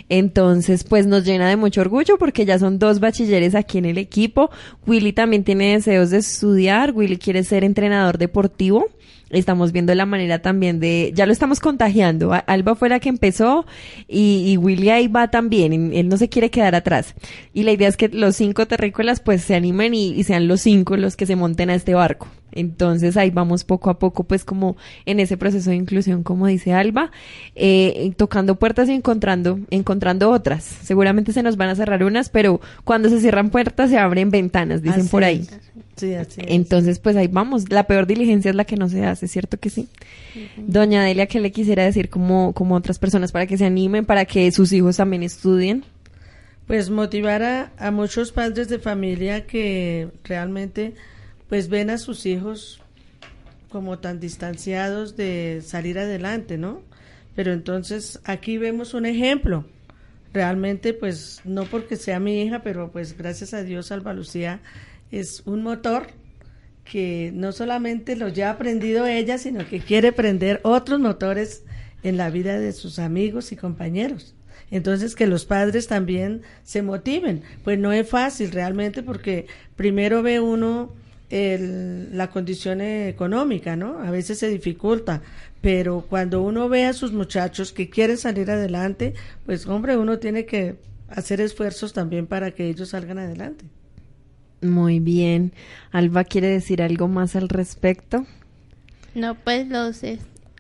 Entonces, 0.09 0.83
pues 0.83 1.07
nos 1.07 1.25
llena 1.25 1.49
de 1.49 1.57
mucho 1.57 1.81
orgullo 1.83 2.19
porque 2.19 2.45
ya 2.45 2.59
son 2.59 2.81
dos 2.81 2.99
bachilleres 2.99 3.55
aquí 3.55 3.79
en 3.79 3.85
el 3.85 3.97
equipo. 3.97 4.51
Willy 4.89 5.13
también 5.13 5.45
tiene 5.45 5.73
deseos 5.75 6.11
de 6.11 6.19
estudiar, 6.19 6.91
Willy 6.93 7.17
quiere 7.17 7.45
ser 7.45 7.63
entrenador 7.63 8.19
deportivo. 8.19 8.87
Estamos 9.33 9.73
viendo 9.73 9.95
la 9.95 10.07
manera 10.07 10.41
también 10.41 10.79
de, 10.79 11.13
ya 11.15 11.27
lo 11.27 11.33
estamos 11.33 11.59
contagiando. 11.59 12.33
Alba 12.47 12.75
fue 12.75 12.89
la 12.89 13.01
que 13.01 13.09
empezó 13.09 13.67
y, 14.07 14.45
y 14.47 14.57
Willy 14.57 14.91
ahí 14.91 15.09
va 15.09 15.29
también. 15.31 15.93
Él 15.93 16.09
no 16.09 16.17
se 16.17 16.29
quiere 16.29 16.51
quedar 16.51 16.75
atrás. 16.75 17.15
Y 17.53 17.63
la 17.65 17.73
idea 17.73 17.89
es 17.89 17.97
que 17.97 18.09
los 18.09 18.37
cinco 18.37 18.67
terrícolas 18.67 19.21
pues 19.21 19.43
se 19.43 19.55
animen 19.55 19.95
y, 19.95 20.13
y 20.13 20.25
sean 20.25 20.49
los 20.49 20.61
cinco 20.61 20.97
los 20.97 21.17
que 21.17 21.27
se 21.27 21.37
monten 21.37 21.71
a 21.71 21.75
este 21.75 21.95
barco. 21.95 22.29
Entonces 22.53 23.17
ahí 23.17 23.31
vamos 23.31 23.65
poco 23.65 23.91
a 23.91 23.99
poco 23.99 24.25
pues 24.25 24.45
como 24.45 24.77
en 25.07 25.21
ese 25.21 25.37
proceso 25.37 25.71
de 25.71 25.77
inclusión 25.77 26.23
como 26.23 26.47
dice 26.47 26.73
Alba, 26.73 27.11
eh, 27.55 28.13
tocando 28.17 28.57
puertas 28.57 28.89
y 28.89 28.93
encontrando, 28.93 29.59
encontrando 29.71 30.31
otras. 30.31 30.63
Seguramente 30.65 31.33
se 31.33 31.43
nos 31.43 31.57
van 31.57 31.71
a 31.71 31.75
cerrar 31.75 32.05
unas, 32.05 32.29
pero 32.29 32.61
cuando 32.85 33.09
se 33.09 33.21
cierran 33.21 33.51
puertas 33.51 33.91
se 33.91 33.99
abren 33.99 34.31
ventanas, 34.31 34.83
dicen 34.83 35.01
Así 35.01 35.09
por 35.09 35.25
ahí. 35.25 35.41
es. 35.41 35.61
Sí, 35.97 36.15
así 36.15 36.41
es. 36.41 36.47
Entonces, 36.49 36.99
pues 36.99 37.17
ahí 37.17 37.29
vamos. 37.29 37.71
La 37.71 37.87
peor 37.87 38.07
diligencia 38.07 38.51
es 38.51 38.57
la 38.57 38.65
que 38.65 38.77
no 38.77 38.89
se 38.89 39.05
hace, 39.05 39.29
¿cierto 39.29 39.59
que 39.59 39.71
sí? 39.71 39.89
Doña 40.57 41.05
Delia, 41.05 41.27
¿qué 41.27 41.39
le 41.39 41.53
quisiera 41.53 41.85
decir 41.85 42.09
como, 42.09 42.53
como 42.55 42.75
otras 42.75 42.99
personas 42.99 43.33
para 43.33 43.47
que 43.47 43.59
se 43.59 43.67
animen, 43.67 44.05
para 44.07 44.25
que 44.25 44.51
sus 44.53 44.73
hijos 44.73 44.97
también 44.97 45.23
estudien? 45.23 45.85
Pues 46.67 46.91
motivar 46.91 47.43
a, 47.43 47.73
a 47.79 47.91
muchos 47.91 48.33
padres 48.33 48.69
de 48.69 48.79
familia 48.79 49.47
que 49.47 50.09
realmente 50.25 50.95
pues 51.53 51.69
ven 51.69 51.91
a 51.91 51.99
sus 51.99 52.25
hijos 52.25 52.81
como 53.69 53.99
tan 53.99 54.21
distanciados 54.21 55.19
de 55.19 55.61
salir 55.63 55.99
adelante, 55.99 56.57
¿no? 56.57 56.81
Pero 57.37 57.53
entonces 57.53 58.21
aquí 58.25 58.57
vemos 58.57 58.95
un 58.95 59.05
ejemplo. 59.05 59.67
Realmente 60.33 60.95
pues 60.95 61.43
no 61.45 61.65
porque 61.65 61.97
sea 61.97 62.21
mi 62.21 62.41
hija, 62.41 62.63
pero 62.63 62.91
pues 62.91 63.19
gracias 63.19 63.53
a 63.53 63.63
Dios 63.63 63.93
Alba 63.93 64.15
Lucía 64.15 64.61
es 65.11 65.43
un 65.45 65.63
motor 65.63 66.07
que 66.85 67.33
no 67.35 67.53
solamente 67.53 68.17
lo 68.17 68.29
ya 68.29 68.49
ha 68.49 68.53
aprendido 68.53 69.05
ella, 69.07 69.37
sino 69.37 69.69
que 69.69 69.81
quiere 69.81 70.11
prender 70.13 70.59
otros 70.63 71.01
motores 71.01 71.65
en 72.03 72.17
la 72.17 72.31
vida 72.31 72.59
de 72.59 72.73
sus 72.73 72.99
amigos 72.99 73.53
y 73.53 73.57
compañeros. 73.57 74.35
Entonces, 74.71 75.15
que 75.15 75.27
los 75.27 75.45
padres 75.45 75.87
también 75.87 76.41
se 76.63 76.81
motiven. 76.81 77.43
Pues 77.63 77.79
no 77.79 77.93
es 77.93 78.09
fácil 78.09 78.53
realmente 78.53 79.03
porque 79.03 79.49
primero 79.77 80.23
ve 80.23 80.41
uno 80.41 81.02
el- 81.33 82.17
la 82.17 82.29
condición 82.31 82.81
económica, 82.83 83.75
¿no? 83.75 83.99
A 84.01 84.11
veces 84.11 84.39
se 84.39 84.49
dificulta, 84.49 85.23
pero 85.63 86.03
cuando 86.09 86.43
uno 86.43 86.69
ve 86.69 86.85
a 86.85 86.93
sus 86.93 87.13
muchachos 87.13 87.73
que 87.73 87.89
quieren 87.89 88.19
salir 88.19 88.51
adelante, 88.51 89.15
pues 89.47 89.67
hombre, 89.67 89.97
uno 89.97 90.19
tiene 90.19 90.45
que 90.45 90.77
hacer 91.09 91.41
esfuerzos 91.41 91.93
también 91.95 92.27
para 92.27 92.51
que 92.51 92.69
ellos 92.69 92.91
salgan 92.91 93.19
adelante. 93.19 93.65
Muy 94.61 95.01
bien. 95.01 95.53
Alba 95.91 96.25
quiere 96.25 96.49
decir 96.49 96.83
algo 96.83 97.09
más 97.09 97.35
al 97.35 97.49
respecto. 97.49 98.27
No, 99.15 99.35
pues 99.35 99.67
los, 99.69 100.01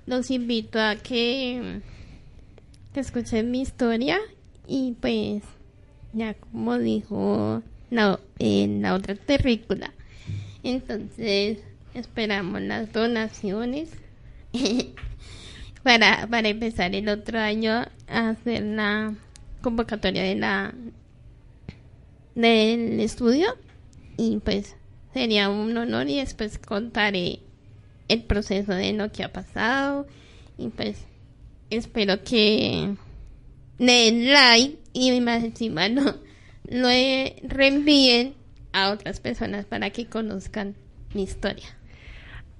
los 0.06 0.30
invito 0.30 0.80
a 0.80 0.96
que, 0.96 1.80
que 2.94 3.00
escuchen 3.00 3.50
mi 3.50 3.60
historia 3.60 4.18
y 4.66 4.94
pues 5.00 5.42
ya 6.14 6.34
como 6.34 6.78
dijo 6.78 7.62
la, 7.90 8.18
en 8.38 8.82
la 8.82 8.94
otra 8.94 9.14
terrícola. 9.14 9.92
Entonces 10.62 11.58
esperamos 11.94 12.60
las 12.62 12.92
donaciones 12.92 13.90
para, 15.82 16.26
para 16.26 16.48
empezar 16.48 16.94
el 16.94 17.08
otro 17.08 17.38
año 17.38 17.86
a 18.08 18.28
hacer 18.30 18.62
la 18.62 19.14
convocatoria 19.60 20.22
de 20.22 20.36
la 20.36 20.74
del 22.34 23.00
estudio. 23.00 23.56
Y 24.16 24.38
pues 24.38 24.76
sería 25.12 25.48
un 25.48 25.76
honor 25.76 26.08
y 26.08 26.16
después 26.16 26.58
contaré 26.58 27.40
el 28.08 28.22
proceso 28.22 28.72
de 28.72 28.92
lo 28.92 29.10
que 29.10 29.24
ha 29.24 29.32
pasado. 29.32 30.06
Y 30.58 30.68
pues 30.68 30.98
espero 31.70 32.22
que 32.22 32.94
den 33.78 34.32
like 34.32 34.78
y 34.92 35.20
más 35.20 35.42
encima 35.42 35.88
lo, 35.88 36.02
lo 36.68 36.88
reenvíen 37.42 38.34
a 38.72 38.90
otras 38.90 39.20
personas 39.20 39.64
para 39.66 39.90
que 39.90 40.06
conozcan 40.06 40.74
mi 41.14 41.22
historia. 41.24 41.66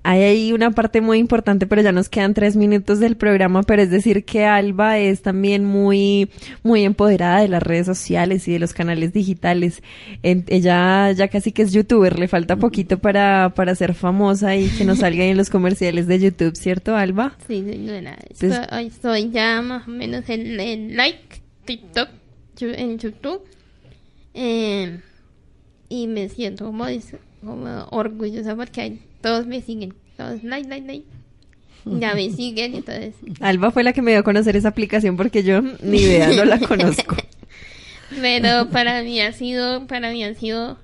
Hay 0.05 0.21
ahí 0.23 0.53
una 0.53 0.73
parte 0.73 1.01
muy 1.01 1.19
importante, 1.19 1.65
pero 1.69 1.81
ya 1.81 1.93
nos 1.93 2.09
quedan 2.09 2.35
tres 2.35 2.57
minutos 2.57 2.99
del 2.99 3.17
programa, 3.17 3.63
pero 3.63 3.83
es 3.83 3.91
decir 3.93 4.25
que 4.25 4.45
Alba 4.45 4.99
es 4.99 5.23
también 5.23 5.65
muy, 5.65 6.29
muy 6.65 6.83
empoderada 6.83 7.41
de 7.41 7.47
las 7.47 7.63
redes 7.63 7.87
sociales 7.87 8.49
y 8.49 8.53
de 8.53 8.59
los 8.59 8.73
canales 8.75 9.13
digitales. 9.13 9.81
En- 10.25 10.45
ella 10.49 11.13
ya 11.13 11.29
casi 11.29 11.53
que 11.53 11.63
es 11.63 11.73
youtuber, 11.73 12.19
le 12.19 12.27
falta 12.27 12.57
poquito 12.57 12.99
para, 12.99 13.53
para 13.55 13.77
ser 13.77 13.95
famosa 13.95 14.57
y 14.57 14.71
que 14.71 14.85
nos 14.85 14.99
salga 14.99 15.23
en 15.23 15.37
los 15.37 15.51
comerciales 15.51 16.09
de 16.09 16.19
YouTube, 16.19 16.57
¿cierto, 16.57 16.97
Alba? 16.97 17.37
Sí, 17.47 17.63
señora. 17.63 18.19
Entonces- 18.29 18.59
Estoy, 18.59 18.87
estoy 18.89 19.31
ya 19.31 19.63
más 19.63 19.87
o 19.87 19.91
menos 19.93 20.29
en, 20.29 20.59
en 20.59 20.97
like, 20.97 21.41
TikTok, 21.65 22.09
en 22.61 22.99
YouTube. 22.99 23.43
Eh, 24.35 24.99
y 25.93 26.07
me 26.07 26.29
siento 26.29 26.65
como, 26.67 26.87
orgullosa 27.91 28.57
porque 28.57 28.81
hay- 28.81 29.03
todos 29.21 29.47
me 29.47 29.61
siguen. 29.61 29.95
Todos 30.17 30.43
like, 30.43 30.69
like, 30.69 30.87
like. 30.87 31.05
Ya 31.85 32.15
me 32.15 32.31
siguen, 32.37 32.75
entonces. 32.77 33.15
Alba 33.41 33.71
fue 33.71 33.83
la 33.83 33.93
que 33.93 34.03
me 34.03 34.13
dio 34.13 34.21
a 34.21 34.23
conocer 34.23 34.57
esa 34.57 34.69
aplicación 34.69 35.17
porque 35.17 35.43
yo 35.43 35.61
ni 35.61 35.99
idea, 35.99 36.29
no 36.33 36.45
la 36.45 36.59
conozco. 36.67 37.17
Pero 38.21 38.69
para 38.73 39.03
mí 39.03 39.21
ha 39.21 39.33
sido, 39.33 39.87
para 39.87 40.11
mí 40.11 40.25
ha 40.25 40.35
sido 40.35 40.79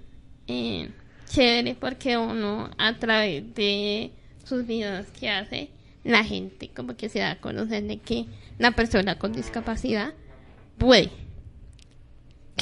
eh, 0.47 0.91
chévere 1.31 1.75
porque 1.79 2.17
uno 2.19 2.71
a 2.79 2.99
través 2.99 3.55
de 3.55 4.11
sus 4.45 4.67
videos 4.67 5.07
que 5.19 5.31
hace, 5.31 5.69
la 6.05 6.25
gente 6.25 6.69
como 6.75 6.97
que 6.97 7.09
se 7.09 7.19
da 7.21 7.33
a 7.33 7.41
conocer 7.41 7.85
de 7.85 7.99
que 7.99 8.27
la 8.59 8.73
persona 8.73 9.19
con 9.19 9.33
discapacidad 9.33 10.13
puede. 10.79 11.11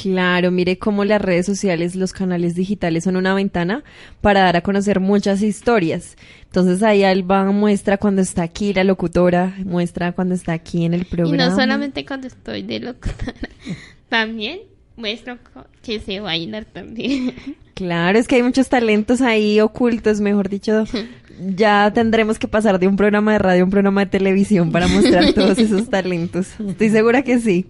Claro, 0.01 0.51
mire 0.51 0.77
cómo 0.77 1.03
las 1.05 1.21
redes 1.21 1.45
sociales, 1.45 1.95
los 1.95 2.13
canales 2.13 2.55
digitales 2.55 3.03
son 3.03 3.15
una 3.17 3.33
ventana 3.33 3.83
para 4.21 4.41
dar 4.41 4.55
a 4.55 4.61
conocer 4.61 4.99
muchas 4.99 5.41
historias. 5.41 6.15
Entonces 6.45 6.83
ahí 6.83 7.03
Alba 7.03 7.51
muestra 7.51 7.97
cuando 7.97 8.21
está 8.21 8.43
aquí 8.43 8.73
la 8.73 8.83
locutora, 8.83 9.55
muestra 9.65 10.11
cuando 10.13 10.35
está 10.35 10.53
aquí 10.53 10.85
en 10.85 10.93
el 10.93 11.01
Y 11.01 11.05
programa. 11.05 11.49
no 11.49 11.55
solamente 11.55 12.05
cuando 12.05 12.27
estoy 12.27 12.61
de 12.63 12.79
locutora, 12.79 13.33
también 14.09 14.59
muestro 14.95 15.37
que 15.81 15.99
sé 15.99 16.19
bailar 16.19 16.65
también. 16.65 17.33
Claro, 17.73 18.17
es 18.17 18.27
que 18.27 18.35
hay 18.37 18.43
muchos 18.43 18.69
talentos 18.69 19.21
ahí 19.21 19.59
ocultos, 19.59 20.19
mejor 20.21 20.49
dicho. 20.49 20.85
ya 21.39 21.91
tendremos 21.93 22.39
que 22.39 22.47
pasar 22.47 22.79
de 22.79 22.87
un 22.87 22.95
programa 22.95 23.33
de 23.33 23.39
radio 23.39 23.61
a 23.61 23.65
un 23.65 23.71
programa 23.71 24.05
de 24.05 24.11
televisión 24.11 24.71
para 24.71 24.87
mostrar 24.87 25.33
todos 25.35 25.57
esos 25.57 25.89
talentos. 25.89 26.47
Estoy 26.59 26.89
segura 26.89 27.21
que 27.21 27.39
sí. 27.39 27.65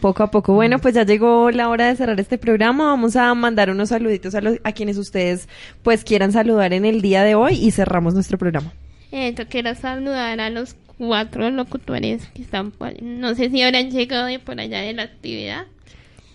Poco 0.00 0.22
a 0.22 0.30
poco. 0.30 0.54
Bueno, 0.54 0.78
pues 0.78 0.94
ya 0.94 1.04
llegó 1.04 1.50
la 1.50 1.68
hora 1.68 1.88
de 1.88 1.96
cerrar 1.96 2.18
este 2.20 2.38
programa. 2.38 2.86
Vamos 2.86 3.16
a 3.16 3.34
mandar 3.34 3.70
unos 3.70 3.90
saluditos 3.90 4.34
a, 4.34 4.40
los, 4.40 4.58
a 4.64 4.72
quienes 4.72 4.96
ustedes 4.98 5.48
pues 5.82 6.04
quieran 6.04 6.32
saludar 6.32 6.72
en 6.72 6.84
el 6.84 7.02
día 7.02 7.22
de 7.24 7.34
hoy 7.34 7.54
y 7.54 7.70
cerramos 7.70 8.14
nuestro 8.14 8.38
programa. 8.38 8.72
Eh, 9.12 9.34
yo 9.36 9.46
quiero 9.48 9.74
saludar 9.74 10.40
a 10.40 10.50
los 10.50 10.74
cuatro 10.98 11.50
locutores 11.50 12.26
que 12.34 12.42
están 12.42 12.70
por... 12.70 13.00
No 13.02 13.34
sé 13.34 13.50
si 13.50 13.62
habrán 13.62 13.90
llegado 13.90 14.26
de 14.26 14.38
por 14.38 14.58
allá 14.58 14.80
de 14.80 14.92
la 14.92 15.02
actividad. 15.02 15.66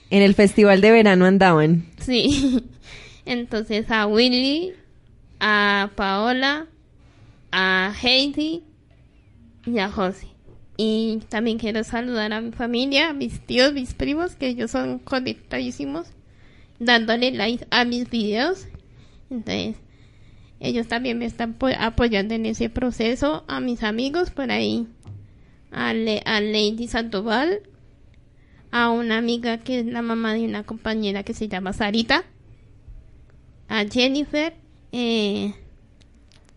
En 0.10 0.22
el 0.22 0.34
festival 0.34 0.82
de 0.82 0.92
verano 0.92 1.26
andaban. 1.26 1.86
Sí. 2.00 2.64
Entonces 3.26 3.92
a 3.92 4.08
Willy, 4.08 4.74
a 5.40 5.92
Paola, 5.96 6.68
a 7.52 7.94
Heidi 8.02 8.64
y 9.66 9.80
a 9.80 9.90
José. 9.90 10.28
Y 10.78 11.20
también 11.30 11.58
quiero 11.58 11.84
saludar 11.84 12.32
a 12.32 12.42
mi 12.42 12.52
familia, 12.52 13.10
a 13.10 13.14
mis 13.14 13.42
tíos, 13.46 13.74
mis 13.74 13.94
primos, 13.94 14.36
que 14.36 14.48
ellos 14.48 14.72
son 14.72 15.00
conectadísimos, 15.00 16.08
dándole 16.80 17.32
like 17.32 17.68
a 17.70 17.84
mis 17.84 18.10
videos. 18.10 18.68
Entonces, 19.30 19.76
ellos 20.62 20.88
también 20.88 21.18
me 21.18 21.26
están 21.26 21.54
po- 21.54 21.68
apoyando 21.78 22.34
en 22.34 22.46
ese 22.46 22.70
proceso. 22.70 23.44
A 23.48 23.60
mis 23.60 23.84
amigos 23.84 24.32
por 24.32 24.52
ahí, 24.52 24.88
a, 25.72 25.94
Le- 25.94 26.24
a 26.26 26.40
Lady 26.40 26.88
Sandoval, 26.88 27.62
a 28.72 28.90
una 28.90 29.18
amiga 29.18 29.58
que 29.58 29.80
es 29.80 29.86
la 29.86 30.02
mamá 30.02 30.34
de 30.34 30.46
una 30.46 30.64
compañera 30.64 31.24
que 31.24 31.34
se 31.34 31.50
llama 31.50 31.74
Sarita, 31.74 32.24
a 33.68 33.84
Jennifer, 33.86 34.54
eh, 34.92 35.54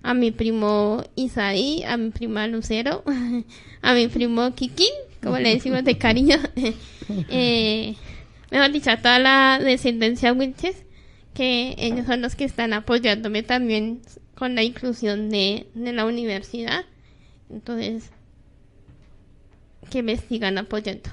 a 0.03 0.15
mi 0.15 0.31
primo 0.31 1.03
Isaí, 1.15 1.83
a 1.85 1.97
mi 1.97 2.11
prima 2.11 2.47
Lucero, 2.47 3.05
a 3.83 3.95
mi 3.95 4.09
primo 4.09 4.55
Kiki, 4.55 4.89
como 5.23 5.39
le 5.39 5.55
decimos 5.55 5.85
de 5.85 5.99
cariño, 5.99 6.37
eh, 7.29 7.95
mejor 8.51 8.73
dicho, 8.73 8.91
a 8.91 8.97
toda 8.97 9.19
la 9.19 9.61
descendencia 9.63 10.33
Wilches, 10.33 10.77
que 11.35 11.75
ellos 11.79 12.07
son 12.07 12.23
los 12.23 12.35
que 12.35 12.45
están 12.45 12.73
apoyándome 12.73 13.43
también 13.43 14.01
con 14.35 14.55
la 14.55 14.63
inclusión 14.63 15.31
de, 15.31 15.67
de 15.75 15.93
la 15.93 16.05
universidad. 16.05 16.85
Entonces, 17.49 18.11
que 19.91 20.03
me 20.03 20.17
sigan 20.17 20.59
apoyando. 20.59 21.11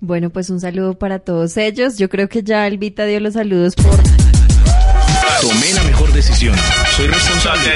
Bueno, 0.00 0.30
pues 0.30 0.50
un 0.50 0.60
saludo 0.60 0.98
para 0.98 1.18
todos 1.20 1.56
ellos. 1.56 1.96
Yo 1.96 2.10
creo 2.10 2.28
que 2.28 2.42
ya 2.42 2.66
Elvita 2.66 3.06
dio 3.06 3.20
los 3.20 3.34
saludos 3.34 3.74
por 3.74 4.23
Tomé 5.40 5.72
la 5.74 5.82
mejor 5.84 6.12
decisión. 6.12 6.54
Soy 6.96 7.06
responsable. 7.06 7.72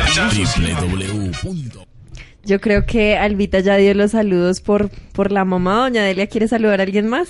www. 0.71 1.85
Yo 2.45 2.61
creo 2.61 2.87
que 2.87 3.17
Albita 3.17 3.61
ya 3.61 3.77
dio 3.77 3.93
los 3.95 4.13
saludos 4.13 4.61
por, 4.61 4.91
por 5.13 5.33
la 5.33 5.45
mamá. 5.45 5.83
Doña 5.83 6.03
Delia, 6.03 6.27
¿quiere 6.27 6.49
saludar 6.49 6.81
a 6.81 6.85
alguien 6.85 7.09
más? 7.09 7.29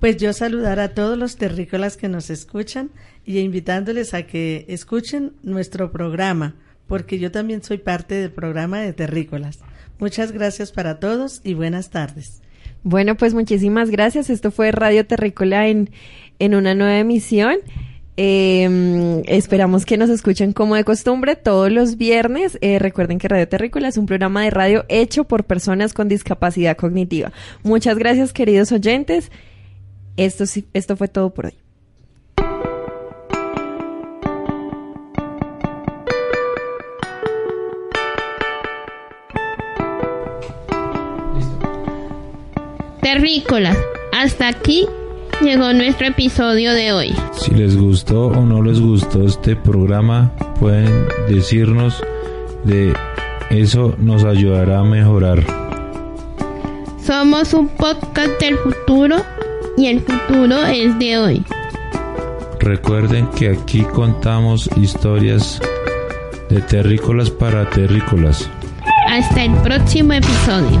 Pues 0.00 0.16
yo 0.16 0.32
saludar 0.32 0.80
a 0.80 0.94
todos 0.94 1.18
los 1.18 1.36
terrícolas 1.36 1.96
que 1.96 2.08
nos 2.08 2.30
escuchan 2.30 2.90
y 3.24 3.38
invitándoles 3.38 4.14
a 4.14 4.24
que 4.24 4.64
escuchen 4.68 5.32
nuestro 5.42 5.90
programa, 5.90 6.54
porque 6.86 7.18
yo 7.18 7.32
también 7.32 7.62
soy 7.62 7.78
parte 7.78 8.14
del 8.14 8.30
programa 8.30 8.80
de 8.80 8.92
terrícolas. 8.92 9.60
Muchas 9.98 10.32
gracias 10.32 10.72
para 10.72 11.00
todos 11.00 11.40
y 11.42 11.54
buenas 11.54 11.90
tardes. 11.90 12.42
Bueno, 12.82 13.16
pues 13.16 13.34
muchísimas 13.34 13.90
gracias. 13.90 14.30
Esto 14.30 14.50
fue 14.50 14.70
Radio 14.70 15.06
Terrícola 15.06 15.68
en, 15.68 15.90
en 16.38 16.54
una 16.54 16.74
nueva 16.74 16.98
emisión. 16.98 17.56
Eh, 18.16 19.22
esperamos 19.26 19.84
que 19.84 19.96
nos 19.96 20.08
escuchen 20.08 20.52
como 20.52 20.76
de 20.76 20.84
costumbre 20.84 21.36
todos 21.36 21.70
los 21.70 21.96
viernes. 21.96 22.58
Eh, 22.60 22.78
recuerden 22.78 23.18
que 23.18 23.28
Radio 23.28 23.48
Terrícola 23.48 23.88
es 23.88 23.96
un 23.96 24.06
programa 24.06 24.42
de 24.42 24.50
radio 24.50 24.84
hecho 24.88 25.24
por 25.24 25.44
personas 25.44 25.92
con 25.92 26.08
discapacidad 26.08 26.76
cognitiva. 26.76 27.32
Muchas 27.62 27.98
gracias, 27.98 28.32
queridos 28.32 28.70
oyentes. 28.72 29.30
Esto, 30.16 30.44
esto 30.72 30.96
fue 30.96 31.08
todo 31.08 31.30
por 31.30 31.46
hoy. 31.46 31.54
Terrícolas, 43.00 43.76
hasta 44.12 44.48
aquí 44.48 44.88
llegó 45.40 45.72
nuestro 45.72 46.06
episodio 46.06 46.72
de 46.72 46.92
hoy. 46.92 47.14
Si 47.32 47.52
les 47.52 47.76
gustó 47.76 48.26
o 48.28 48.46
no 48.46 48.62
les 48.62 48.80
gustó 48.80 49.24
este 49.24 49.56
programa, 49.56 50.32
pueden 50.58 51.06
decirnos 51.28 52.02
de 52.64 52.92
eso 53.50 53.94
nos 53.98 54.24
ayudará 54.24 54.80
a 54.80 54.84
mejorar. 54.84 55.44
Somos 57.04 57.52
un 57.52 57.68
podcast 57.68 58.40
del 58.40 58.56
futuro 58.58 59.16
y 59.76 59.88
el 59.88 60.00
futuro 60.00 60.64
es 60.64 60.98
de 60.98 61.18
hoy. 61.18 61.44
Recuerden 62.60 63.26
que 63.28 63.50
aquí 63.50 63.82
contamos 63.82 64.70
historias 64.76 65.60
de 66.48 66.60
terrícolas 66.62 67.30
para 67.30 67.68
terrícolas. 67.68 68.48
Hasta 69.10 69.44
el 69.44 69.52
próximo 69.56 70.14
episodio. 70.14 70.80